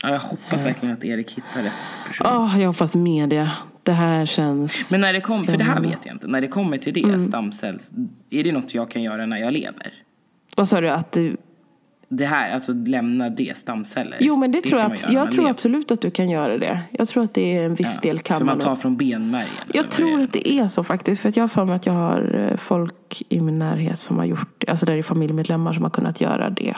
Ja, 0.03 0.09
jag 0.09 0.19
hoppas 0.19 0.65
verkligen 0.65 0.93
att 0.93 1.03
Erik 1.03 1.31
hittar 1.31 1.63
rätt 1.63 1.73
person. 2.07 2.27
Oh, 2.27 2.61
jag 2.61 2.67
hoppas 2.67 2.95
med 2.95 3.29
det. 3.29 3.49
Det 3.83 3.91
här 3.91 4.25
känns... 4.25 4.91
Men 4.91 5.01
när 5.01 5.13
det 5.13 5.21
kommer, 5.21 5.43
för 5.43 5.57
det 5.57 5.63
här 5.63 5.81
vet 5.81 6.05
jag 6.05 6.15
inte, 6.15 6.27
när 6.27 6.41
det 6.41 6.47
kommer 6.47 6.77
till 6.77 6.93
det, 6.93 7.03
Mm. 7.03 7.19
stamcells, 7.19 7.89
är 8.29 8.43
det 8.43 8.51
något 8.51 8.73
jag 8.73 8.91
kan 8.91 9.03
göra 9.03 9.25
när 9.25 9.37
jag 9.37 9.53
lever? 9.53 9.93
Vad 10.55 10.69
sa 10.69 10.81
du? 10.81 10.89
Att 10.89 11.11
du... 11.11 11.37
Det 12.09 12.25
här, 12.25 12.53
alltså 12.53 12.73
lämna 12.73 13.29
det, 13.29 13.57
stamceller. 13.57 14.17
Jo 14.21 14.35
men 14.35 14.51
det, 14.51 14.61
tror 14.61 14.79
kan 14.79 14.89
jag, 14.89 14.97
abs- 14.97 15.11
jag 15.13 15.31
tror 15.31 15.49
absolut 15.49 15.91
att 15.91 16.01
du 16.01 16.11
kan 16.11 16.29
göra 16.29 16.57
det. 16.57 16.81
Jag 16.91 17.07
tror 17.07 17.23
att 17.23 17.33
det 17.33 17.57
är 17.57 17.65
en 17.65 17.75
viss 17.75 17.99
del 17.99 18.19
kan 18.19 18.37
man 18.37 18.45
man 18.45 18.59
tar 18.59 18.75
från 18.75 18.97
benmärgen? 18.97 19.49
Jag 19.73 19.91
tror 19.91 20.19
är 20.19 20.23
att 20.23 20.33
det 20.33 20.51
är 20.51 20.67
så 20.67 20.83
faktiskt. 20.83 21.21
För 21.21 21.29
att 21.29 21.35
jag 21.37 21.43
har 21.43 21.47
för 21.47 21.65
mig 21.65 21.75
att 21.75 21.85
jag 21.85 21.93
har 21.93 22.47
eh, 22.51 22.57
folk 22.57 23.21
i 23.29 23.41
min 23.41 23.59
närhet 23.59 23.99
som 23.99 24.17
har 24.17 24.25
gjort 24.25 24.49
det. 24.57 24.69
Alltså 24.71 24.85
där 24.85 24.97
är 24.97 25.01
familjemedlemmar 25.03 25.73
som 25.73 25.83
har 25.83 25.89
kunnat 25.89 26.21
göra 26.21 26.49
det. 26.49 26.75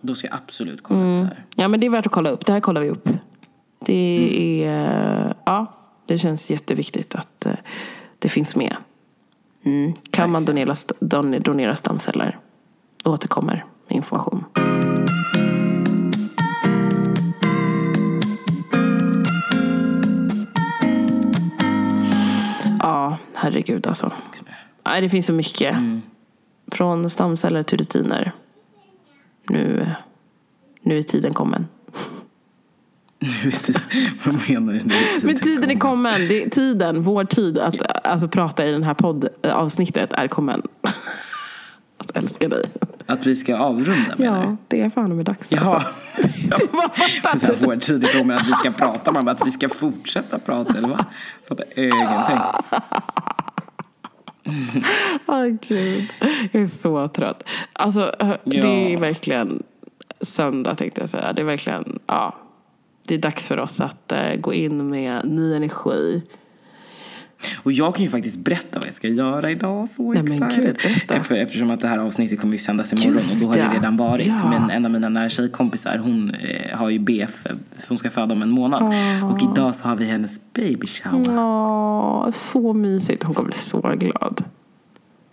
Då 0.00 0.14
ska 0.14 0.26
jag 0.26 0.36
absolut 0.36 0.82
kolla 0.82 1.00
Mm. 1.00 1.14
upp 1.22 1.28
det 1.30 1.34
här. 1.36 1.44
Ja 1.56 1.68
men 1.68 1.80
det 1.80 1.86
är 1.86 1.90
värt 1.90 2.06
att 2.06 2.12
kolla 2.12 2.30
upp. 2.30 2.46
Det 2.46 2.52
här 2.52 2.60
kollar 2.60 2.80
vi 2.80 2.90
upp. 2.90 3.08
Det 3.86 4.64
är, 4.64 5.26
eh, 5.26 5.32
ja, 5.46 5.72
det 6.06 6.18
känns 6.18 6.50
jätteviktigt 6.50 7.14
att 7.14 7.46
eh, 7.46 7.52
det 8.18 8.28
finns 8.28 8.56
med. 8.56 8.76
Mm. 9.64 9.92
Kan 10.10 10.30
man 10.30 10.44
donera, 10.44 10.74
donera 11.40 11.76
stamceller? 11.76 12.38
Återkommer 13.04 13.64
med 13.88 13.96
information. 13.96 14.44
Ja, 22.78 23.18
herregud 23.34 23.86
alltså. 23.86 24.12
Nej, 24.86 25.00
det 25.00 25.08
finns 25.08 25.26
så 25.26 25.32
mycket. 25.32 25.76
Från 26.72 27.10
stamceller 27.10 27.62
till 27.62 27.78
rutiner. 27.78 28.32
Nu, 29.48 29.90
nu 30.82 30.98
är 30.98 31.02
tiden 31.02 31.34
kommen. 31.34 31.66
Vad 34.24 34.34
menar 34.48 34.72
du? 34.72 34.80
nu? 34.84 34.94
Men 35.22 35.38
tiden 35.38 35.70
är 35.70 35.78
kommen. 35.78 36.28
Det 36.28 36.44
är 36.44 36.50
tiden, 36.50 37.02
vår 37.02 37.24
tid 37.24 37.58
att 37.58 38.06
alltså, 38.06 38.28
prata 38.28 38.66
i 38.66 38.72
den 38.72 38.82
här 38.82 38.94
poddavsnittet 38.94 40.12
är 40.12 40.28
kommen. 40.28 40.62
Att 42.04 42.16
älska 42.16 42.48
dig. 42.48 42.64
Att 43.06 43.26
vi 43.26 43.34
ska 43.36 43.56
avrunda 43.56 44.14
du? 44.16 44.24
Ja, 44.24 44.56
det 44.68 44.80
är 44.80 44.90
fan 44.90 45.16
med 45.16 45.26
dags 45.26 45.46
Jaha. 45.52 45.74
alltså. 45.74 45.88
Det 46.58 46.72
var 46.72 46.88
fantastiskt. 47.22 48.18
kommer 48.18 48.34
att 48.34 48.48
vi 48.48 48.52
ska 48.52 48.70
prata, 48.70 49.12
man 49.12 49.24
bara 49.24 49.30
att 49.32 49.46
vi 49.46 49.50
ska 49.50 49.68
fortsätta 49.68 50.38
prata 50.38 50.78
eller 50.78 50.88
vad? 50.88 51.04
Fattar 51.48 51.64
ingenting. 51.78 52.38
Åh 55.26 55.46
gud, 55.46 56.08
jag 56.52 56.62
är 56.62 56.66
så 56.66 57.08
trött. 57.08 57.48
Alltså 57.72 58.14
det 58.44 58.56
Ja. 58.56 58.66
är 58.66 58.96
verkligen 58.98 59.62
söndag 60.20 60.74
tänkte 60.74 61.00
jag 61.00 61.08
säga. 61.08 61.32
Det 61.32 61.42
är 61.42 61.46
verkligen, 61.46 61.98
ja. 62.06 62.34
Det 63.08 63.14
är 63.14 63.18
dags 63.18 63.48
för 63.48 63.58
oss 63.58 63.80
att 63.80 64.12
eh, 64.12 64.34
gå 64.34 64.54
in 64.54 64.90
med 64.90 65.24
ny 65.28 65.54
energi. 65.56 66.22
Och 67.62 67.72
jag 67.72 67.94
kan 67.94 68.04
ju 68.04 68.10
faktiskt 68.10 68.38
berätta 68.38 68.78
vad 68.78 68.86
jag 68.86 68.94
ska 68.94 69.08
göra 69.08 69.50
idag, 69.50 69.88
så 69.88 70.12
Nej, 70.12 70.22
men 70.22 70.50
gud, 70.56 70.78
eftersom 71.30 71.70
att 71.70 71.80
det 71.80 71.88
här 71.88 71.98
avsnittet 71.98 72.40
kommer 72.40 72.52
ju 72.52 72.58
sändas 72.58 72.92
imorgon 72.92 73.12
Just 73.12 73.46
och 73.46 73.54
då 73.54 73.60
har 73.60 73.68
det 73.68 73.74
redan 73.74 73.96
varit. 73.96 74.26
Ja. 74.26 74.50
Men 74.50 74.70
en 74.70 74.84
av 74.84 74.90
mina 74.90 75.08
nära 75.08 75.28
tjejkompisar, 75.28 75.98
hon 75.98 76.30
eh, 76.30 76.78
har 76.78 76.90
ju 76.90 76.98
BF, 76.98 77.46
hon 77.88 77.98
ska 77.98 78.10
föda 78.10 78.32
om 78.34 78.42
en 78.42 78.50
månad. 78.50 78.94
Och 79.32 79.42
idag 79.42 79.74
så 79.74 79.88
har 79.88 79.96
vi 79.96 80.04
hennes 80.04 80.40
baby 80.52 80.86
shower. 80.86 81.38
Åh, 81.38 82.30
så 82.30 82.72
mysigt. 82.72 83.22
Hon 83.22 83.34
kommer 83.34 83.48
bli 83.48 83.58
så 83.58 83.80
glad. 83.80 84.44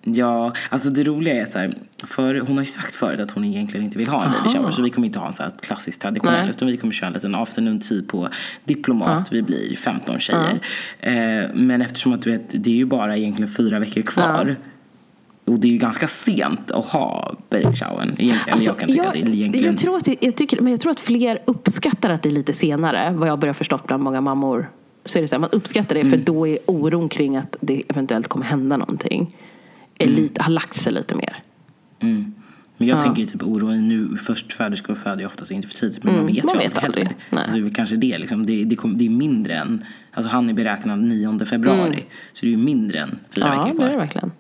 Ja, 0.04 0.54
alltså 0.70 0.90
det 0.90 1.04
roliga 1.04 1.42
är 1.42 1.46
så 1.46 1.60
här, 1.60 1.74
för 2.04 2.40
hon 2.40 2.58
har 2.58 2.64
ju 2.64 2.66
sagt 2.66 2.96
förut 2.96 3.20
att 3.20 3.32
hon 3.32 3.44
egentligen 3.44 3.86
inte 3.86 3.98
vill 3.98 4.08
ha 4.08 4.26
en 4.26 4.32
baby 4.32 4.58
shower 4.58 4.72
så 4.72 4.82
vi 4.82 4.90
kommer 4.90 5.08
inte 5.08 5.20
ha 5.20 5.28
en 5.28 5.34
så 5.34 5.44
här 5.44 5.52
klassisk 5.62 6.02
traditionell 6.02 6.42
Nej. 6.42 6.50
utan 6.50 6.68
vi 6.68 6.78
kommer 6.78 6.94
köra 6.94 7.08
en 7.08 7.14
liten 7.14 7.36
afternoon 7.36 7.80
tea 7.80 8.02
på 8.08 8.30
Diplomat. 8.66 9.32
Vi 9.32 9.42
blir 9.42 9.76
15 9.76 10.20
tjejer. 10.20 10.60
Eh, 11.00 11.50
men 11.54 11.82
eftersom 11.82 12.14
att 12.14 12.22
du 12.22 12.32
vet, 12.32 12.64
det 12.64 12.70
är 12.70 12.76
ju 12.76 12.86
bara 12.86 13.18
egentligen 13.18 13.52
fyra 13.52 13.80
veckor 13.80 14.02
kvar. 14.02 14.56
Och 15.46 15.60
det 15.60 15.68
är 15.68 15.72
ju 15.72 15.78
ganska 15.78 16.08
sent 16.08 16.72
att 16.72 16.86
ha 16.86 17.36
baby 17.50 17.76
showern 17.76 18.16
egentligen. 18.18 18.58
Eller 18.58 18.66
jag 18.66 18.78
kan 18.78 18.88
tycka 18.90 19.04
Alltså, 19.04 19.20
jag, 19.20 19.32
det 19.32 19.38
egentligen... 19.38 19.66
jag, 19.66 19.78
tror 19.78 19.98
att 19.98 20.06
det, 20.06 20.16
jag, 20.20 20.36
tycker, 20.36 20.62
men 20.62 20.72
jag 20.72 20.80
tror 20.82 20.92
att 20.92 21.00
fler 21.00 21.40
uppskattar 21.46 22.10
att 22.10 22.24
det 22.24 22.30
är 22.30 22.34
lite 22.34 22.54
senare. 22.54 23.12
Vad 23.14 23.30
jag 23.30 23.40
börjar 23.40 23.54
förstått 23.54 23.88
bland 23.88 24.04
många 24.04 24.22
mammor. 24.22 24.70
Så 25.06 25.18
är 25.18 25.22
det 25.22 25.28
så 25.28 25.36
här, 25.36 25.40
man 25.40 25.50
uppskattar 25.52 25.96
det 25.96 26.02
Mm. 26.02 26.12
för 26.12 26.18
då 26.26 26.48
är 26.48 26.58
oron 26.66 27.10
kring 27.10 27.38
att 27.38 27.56
det 27.62 27.84
eventuellt 27.90 28.28
kommer 28.28 28.46
hända 28.46 28.78
någonting. 28.78 29.36
Är 30.04 30.08
Mm. 30.08 30.22
lite, 30.22 30.44
har 30.44 30.52
lagt 30.52 30.74
sig 30.74 30.94
lite 30.94 31.16
mer. 31.16 31.36
Men 32.78 32.88
jag 32.88 33.02
tänker 33.02 33.22
ju 33.22 33.28
typ 33.28 33.44
oroen 33.44 33.88
nu, 33.88 34.18
förstföderskor 34.18 34.96
föder 34.96 35.20
ju 35.20 35.26
oftast 35.26 35.52
inte 35.52 35.68
för 35.68 35.76
tidigt 35.76 36.04
men 36.04 36.16
man 36.16 36.26
vet 36.26 36.44
man 36.46 36.54
ju 36.56 36.60
vet 36.60 36.78
aldrig 36.78 36.86
aldrig. 36.86 37.06
heller. 37.08 37.18
Nej. 37.30 37.44
Alltså, 37.44 37.58
det 37.60 37.68
är 37.70 37.74
kanske 37.74 37.96
det 37.96 38.18
liksom, 38.18 38.46
det, 38.46 38.64
det, 38.64 38.76
kom, 38.76 38.98
det 38.98 39.06
är 39.06 39.10
mindre 39.10 39.54
än, 39.54 39.84
alltså 40.12 40.32
han 40.32 40.50
är 40.50 40.54
beräknad 40.54 41.00
9 41.00 41.46
februari. 41.46 42.04
Så 42.34 42.46
det 42.46 42.48
är 42.48 42.52
ju 42.52 42.58
mindre 42.58 43.00
än 43.00 43.20
fyra 43.30 43.46
Mm. 43.46 43.58
Ja, 43.58 43.66
veckor 43.66 43.78
det 43.80 43.84
är 43.84 43.88
det 43.88 43.94
kvar. 43.94 44.02
verkligen. 44.04 44.32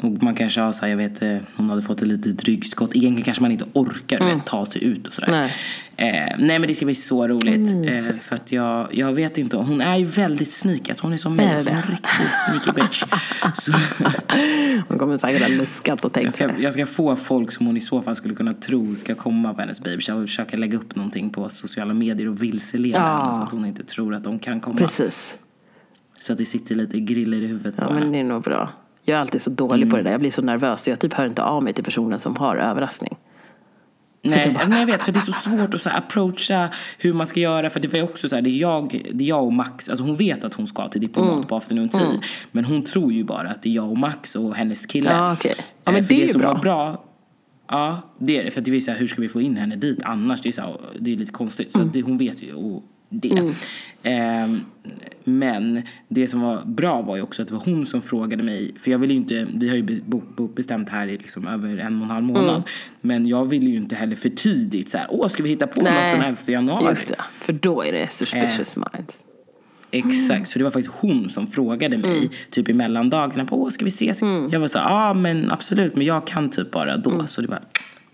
Och 0.00 0.22
man 0.22 0.34
kanske 0.34 0.60
har 0.60 0.72
så 0.72 0.80
här, 0.80 0.88
jag 0.88 0.96
vet, 0.96 1.22
eh, 1.22 1.36
hon 1.56 1.70
hade 1.70 1.82
fått 1.82 2.02
ett 2.02 2.08
litet 2.08 2.44
ryggskott. 2.44 2.96
Egentligen 2.96 3.24
kanske 3.24 3.42
man 3.42 3.52
inte 3.52 3.64
orkar 3.72 4.18
du 4.20 4.26
vet, 4.26 4.46
ta 4.46 4.66
sig 4.66 4.84
ut 4.84 5.06
och 5.08 5.14
sådär. 5.14 5.28
Mm. 5.28 5.40
Nej. 5.40 5.50
Eh, 6.30 6.34
nej 6.38 6.58
men 6.58 6.68
det 6.68 6.74
ska 6.74 6.84
bli 6.84 6.94
så 6.94 7.28
roligt. 7.28 7.68
Eh, 8.08 8.16
för 8.18 8.34
att 8.36 8.52
jag, 8.52 8.94
jag 8.94 9.12
vet 9.12 9.38
inte, 9.38 9.56
hon 9.56 9.80
är 9.80 9.96
ju 9.96 10.04
väldigt 10.04 10.52
sneaky. 10.52 10.90
Alltså, 10.90 11.06
hon 11.06 11.12
är 11.12 11.16
som 11.16 11.36
mig, 11.36 11.46
Är 11.46 11.60
som 11.60 11.72
en 11.72 11.82
riktig 11.82 12.26
sneaky 12.46 12.72
bitch. 12.80 13.02
så, 13.54 13.72
Hon 14.88 14.98
kommer 14.98 15.16
säkert 15.16 15.42
ha 15.42 15.48
luskat 15.48 16.04
och 16.04 16.16
jag, 16.16 16.34
tänkt 16.34 16.38
det. 16.38 16.62
jag 16.62 16.72
ska 16.72 16.86
få 16.86 17.16
folk 17.16 17.52
som 17.52 17.66
hon 17.66 17.76
i 17.76 17.80
så 17.80 18.02
fall 18.02 18.16
skulle 18.16 18.34
kunna 18.34 18.52
tro 18.52 18.94
ska 18.94 19.14
komma 19.14 19.54
på 19.54 19.60
hennes 19.60 19.80
baby 19.82 20.02
shower 20.02 20.22
och 20.22 20.28
försöka 20.28 20.56
lägga 20.56 20.78
upp 20.78 20.96
någonting 20.96 21.30
på 21.30 21.48
sociala 21.48 21.94
medier 21.94 22.28
och 22.28 22.42
vilseleda 22.42 22.98
Ja. 22.98 23.22
henne 23.22 23.34
så 23.34 23.40
att 23.42 23.50
hon 23.52 23.64
inte 23.64 23.82
tror 23.84 24.14
att 24.14 24.24
de 24.24 24.38
kan 24.38 24.60
komma. 24.60 24.76
Precis. 24.76 25.38
Så 26.20 26.32
att 26.32 26.38
det 26.38 26.46
sitter 26.46 26.74
lite 26.74 27.00
griller 27.00 27.42
i 27.42 27.46
huvudet 27.46 27.74
Ja, 27.78 27.84
på 27.86 27.92
men 27.92 28.02
henne. 28.02 28.12
det 28.12 28.18
är 28.20 28.24
nog 28.24 28.42
bra. 28.42 28.70
Jag 29.04 29.16
är 29.16 29.20
alltid 29.20 29.42
så 29.42 29.50
dålig 29.50 29.90
på 29.90 29.96
det 29.96 30.02
där. 30.02 30.10
Jag 30.10 30.20
blir 30.20 30.30
så 30.30 30.42
nervös 30.42 30.82
så 30.82 30.90
jag 30.90 30.98
typ 31.00 31.12
hör 31.12 31.26
inte 31.26 31.42
av 31.42 31.62
mig 31.62 31.72
till 31.72 31.84
personen 31.84 32.18
som 32.18 32.36
har 32.36 32.56
överraskning. 32.56 33.16
Nej, 34.26 34.56
men 34.68 34.78
jag 34.78 34.86
vet, 34.86 35.02
för 35.02 35.12
det 35.12 35.18
är 35.18 35.20
så 35.20 35.32
svårt 35.32 35.74
att 35.74 35.80
så 35.80 35.90
approacha 35.90 36.68
hur 36.98 37.12
man 37.12 37.26
ska 37.26 37.40
göra. 37.40 37.70
För 37.70 37.80
det 37.80 37.88
var 37.88 37.96
ju 37.98 38.02
också 38.04 38.28
så 38.28 38.34
här, 38.34 38.42
det 38.42 38.50
är 38.50 38.58
jag, 38.60 39.04
det 39.12 39.24
är 39.24 39.28
jag 39.28 39.44
och 39.44 39.52
Max, 39.52 39.88
alltså 39.88 40.04
hon 40.04 40.16
vet 40.16 40.44
att 40.44 40.54
hon 40.54 40.66
ska 40.66 40.88
till 40.88 41.00
diplomat 41.00 41.32
Mm. 41.32 41.44
på 41.46 41.56
afternoon 41.56 41.88
tea. 41.88 42.06
Men 42.52 42.64
hon 42.64 42.84
tror 42.84 43.12
ju 43.12 43.24
bara 43.24 43.48
att 43.48 43.62
det 43.62 43.68
är 43.68 43.72
jag 43.72 43.90
och 43.90 43.98
Max 43.98 44.36
och 44.36 44.54
hennes 44.54 44.86
kille. 44.86 45.10
Ja, 45.12 45.32
okej. 45.32 45.54
Ja, 45.84 45.92
men 45.92 45.94
Eh, 45.96 46.02
för 46.02 46.14
det 46.14 46.22
är 46.22 46.26
ju 46.32 46.38
bra. 46.38 46.54
bra. 46.54 47.04
Ja, 47.68 48.00
det 48.18 48.38
är 48.38 48.44
det. 48.44 48.50
För 48.50 48.60
det 48.60 48.76
är 48.76 48.80
så 48.80 48.90
här, 48.90 48.98
hur 48.98 49.06
ska 49.06 49.20
vi 49.22 49.28
få 49.28 49.40
in 49.40 49.56
henne 49.56 49.76
dit 49.76 49.98
annars? 50.02 50.40
Det 50.42 50.48
är, 50.48 50.52
så 50.52 50.60
här, 50.60 50.74
det 50.98 51.12
är 51.12 51.16
lite 51.16 51.32
konstigt. 51.32 51.72
Så 51.72 51.78
Mm. 51.78 51.90
det, 51.92 52.02
hon 52.02 52.18
vet 52.18 52.42
ju 52.42 52.54
och 52.54 52.82
det. 53.08 53.54
Ehm, 54.02 54.60
men 55.24 55.82
det 56.08 56.28
som 56.28 56.40
var 56.40 56.62
bra 56.64 57.02
var 57.02 57.16
ju 57.16 57.22
också 57.22 57.42
att 57.42 57.48
det 57.48 57.54
var 57.54 57.62
hon 57.64 57.86
som 57.86 58.02
frågade 58.02 58.42
mig. 58.42 58.74
För 58.78 58.90
jag 58.90 58.98
ville 58.98 59.12
ju 59.12 59.18
inte, 59.18 59.46
vi 59.54 59.68
har 59.68 59.76
ju 59.76 59.82
be- 59.82 60.00
bo- 60.06 60.48
bestämt 60.48 60.88
här 60.88 61.06
i 61.06 61.18
liksom 61.18 61.46
över 61.48 61.76
en 61.78 61.96
och 61.96 62.02
en 62.04 62.10
halv 62.10 62.24
månad. 62.24 62.48
Mm. 62.48 62.62
Men 63.00 63.26
jag 63.26 63.44
ville 63.44 63.70
ju 63.70 63.76
inte 63.76 63.94
heller 63.96 64.16
för 64.16 64.28
tidigt 64.28 64.88
så 64.90 64.98
här, 64.98 65.06
åh 65.10 65.28
ska 65.28 65.42
vi 65.42 65.48
hitta 65.48 65.66
på 65.66 65.80
något 65.80 65.88
den 65.92 66.20
11 66.22 66.36
januari? 66.46 66.88
Just 66.88 67.08
det. 67.08 67.16
För 67.40 67.52
då 67.52 67.82
är 67.82 67.92
det 67.92 68.12
suspicious 68.12 68.76
minds. 68.76 69.24
Exakt, 69.90 70.48
så 70.48 70.58
det 70.58 70.64
var 70.64 70.70
faktiskt 70.70 70.94
hon 71.00 71.28
som 71.28 71.46
frågade 71.46 71.96
mig 71.98 72.16
Mm. 72.18 72.28
typ 72.50 72.68
i 72.68 72.72
mellandagarna 72.72 73.44
på 73.44 73.62
åh 73.62 73.68
ska 73.70 73.84
vi 73.84 73.88
ses? 73.88 74.22
Jag 74.50 74.60
var 74.60 74.66
så 74.66 74.78
ja 74.78 75.10
ah, 75.10 75.14
men 75.14 75.50
absolut 75.50 75.96
men 75.96 76.06
jag 76.06 76.26
kan 76.26 76.50
typ 76.50 76.70
bara 76.70 76.96
då. 76.96 77.26
Så 77.26 77.40
det 77.40 77.48
var 77.48 77.60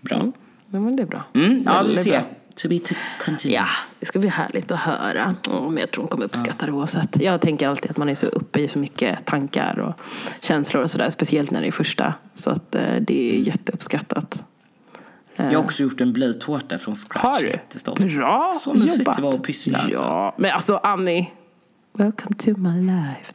bra. 0.01 0.31
Ja, 0.71 0.79
men 0.79 0.95
det 0.95 1.03
är 1.03 1.07
bra. 1.07 1.23
Mm, 1.35 1.61
ja 1.65 1.73
Väldigt 1.83 2.03
ser. 2.03 2.23
To 2.61 2.69
be 2.69 2.79
to 2.79 2.95
continue. 3.25 3.55
Ja, 3.57 3.67
det 3.99 4.05
ska 4.05 4.19
bli 4.19 4.29
härligt 4.29 4.71
att 4.71 4.79
höra. 4.79 5.35
Oh, 5.47 5.69
men 5.69 5.77
jag 5.77 5.91
tror 5.91 6.03
hon 6.03 6.09
kommer 6.09 6.25
uppskatta 6.25 6.65
det 6.65 6.71
oavsett. 6.71 7.21
Jag 7.21 7.41
tänker 7.41 7.67
alltid 7.67 7.91
att 7.91 7.97
man 7.97 8.09
är 8.09 8.15
så 8.15 8.25
uppe 8.25 8.59
i 8.59 8.67
så 8.67 8.79
mycket 8.79 9.25
tankar 9.25 9.79
och 9.79 10.05
känslor 10.41 10.83
och 10.83 10.91
sådär. 10.91 11.09
Speciellt 11.09 11.51
när 11.51 11.61
det 11.61 11.67
är 11.67 11.71
första. 11.71 12.13
Så 12.35 12.49
att 12.49 12.75
eh, 12.75 12.95
det 13.01 13.35
är 13.35 13.39
jätteuppskattat. 13.39 14.43
Jag 15.35 15.51
har 15.51 15.57
också 15.63 15.83
gjort 15.83 16.01
en 16.01 16.13
blöjtårta 16.13 16.77
från 16.77 16.95
scratch. 16.95 17.23
Har 17.23 17.39
du? 17.97 18.17
Bra 18.17 18.53
Så 18.63 18.73
mysigt 18.73 18.97
jobbat. 18.97 19.17
det 19.17 19.23
var 19.23 19.33
att 19.33 19.43
pyssla. 19.43 19.77
Alltså. 19.77 19.99
Ja, 19.99 20.35
men 20.37 20.51
alltså 20.51 20.77
Annie. 20.83 21.31
Welcome 21.93 22.35
to 22.35 22.53
my 22.57 22.81
life. 22.81 23.33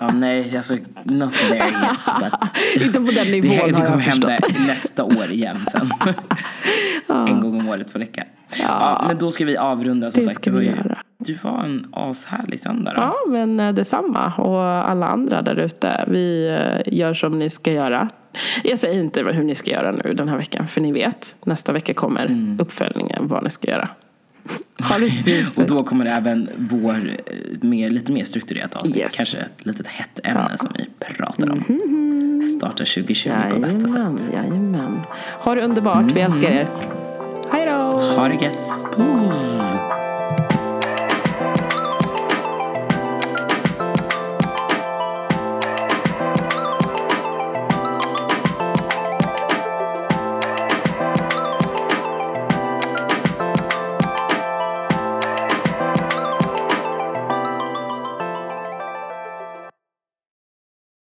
Ja, 0.00 0.12
nej, 0.12 0.56
alltså 0.56 0.74
not 1.04 1.34
there 1.34 1.56
yet. 1.56 1.72
But 2.20 2.82
Inte 2.82 2.98
på 3.00 3.04
den 3.06 3.14
det, 3.14 3.30
nivån 3.30 3.50
det 3.50 3.62
har 3.62 3.70
kommer 3.70 3.90
jag 3.90 3.98
hända 3.98 4.38
nästa 4.66 5.04
år 5.04 5.30
igen 5.30 5.56
sen. 5.72 5.90
En 7.08 7.40
gång 7.40 7.60
om 7.60 7.68
året 7.68 7.90
får 7.90 7.98
räcka. 7.98 8.24
Ja. 8.58 9.04
men 9.08 9.18
då 9.18 9.32
ska 9.32 9.44
vi 9.44 9.56
avrunda 9.56 10.10
som 10.10 10.20
Det 10.20 10.24
sagt. 10.26 10.36
ska 10.40 10.50
vi 10.50 10.66
göra. 10.66 10.98
Du 11.18 11.34
var 11.34 11.64
en 11.64 11.86
ashärlig 11.92 12.60
söndag 12.60 12.92
då. 12.94 13.00
Ja, 13.00 13.14
men 13.28 13.60
eh, 13.60 13.72
detsamma. 13.72 14.32
Och 14.38 14.60
alla 14.62 15.06
andra 15.06 15.42
där 15.42 15.56
ute. 15.56 16.04
Vi 16.08 16.48
eh, 16.86 16.94
gör 16.94 17.14
som 17.14 17.38
ni 17.38 17.50
ska 17.50 17.72
göra. 17.72 18.08
Jag 18.64 18.78
säger 18.78 19.00
inte 19.00 19.22
hur 19.22 19.42
ni 19.44 19.54
ska 19.54 19.70
göra 19.70 19.92
nu 19.92 20.14
den 20.14 20.28
här 20.28 20.36
veckan. 20.36 20.66
För 20.66 20.80
ni 20.80 20.92
vet, 20.92 21.36
nästa 21.44 21.72
vecka 21.72 21.94
kommer 21.94 22.26
Mm. 22.26 22.60
uppföljningen 22.60 23.28
vad 23.28 23.42
ni 23.44 23.50
ska 23.50 23.70
göra. 23.70 23.88
Ha 24.80 24.98
det 24.98 25.04
Och 25.06 25.12
super. 25.12 25.66
då 25.68 25.84
kommer 25.84 26.06
även 26.06 26.48
vår 26.56 26.94
eh, 27.26 27.34
mer, 27.60 27.90
lite 27.90 28.12
mer 28.12 28.24
strukturerat 28.24 28.74
avsnitt. 28.74 28.96
Yes. 28.96 29.16
Kanske 29.16 29.38
ett 29.38 29.66
litet 29.66 29.86
hett 29.86 30.20
ämne 30.24 30.58
som 30.58 30.68
vi 30.78 30.86
pratar 31.14 31.50
om. 31.50 32.40
Startar 32.58 32.84
2020 32.84 33.30
på 33.50 33.58
bästa 33.58 33.78
Jajamän, 33.88 34.18
sätt. 34.18 34.28
jajamän. 34.34 35.00
Ha 35.40 35.54
det 35.54 35.62
underbart. 35.64 36.12
Vi 36.12 36.20
älskar 36.20 36.48
er. 36.50 36.66
Hej 37.52 37.66
då! 37.66 37.72
Ha 38.16 38.28
det 38.28 38.44
gött. 38.44 38.74
Puss! 38.96 39.64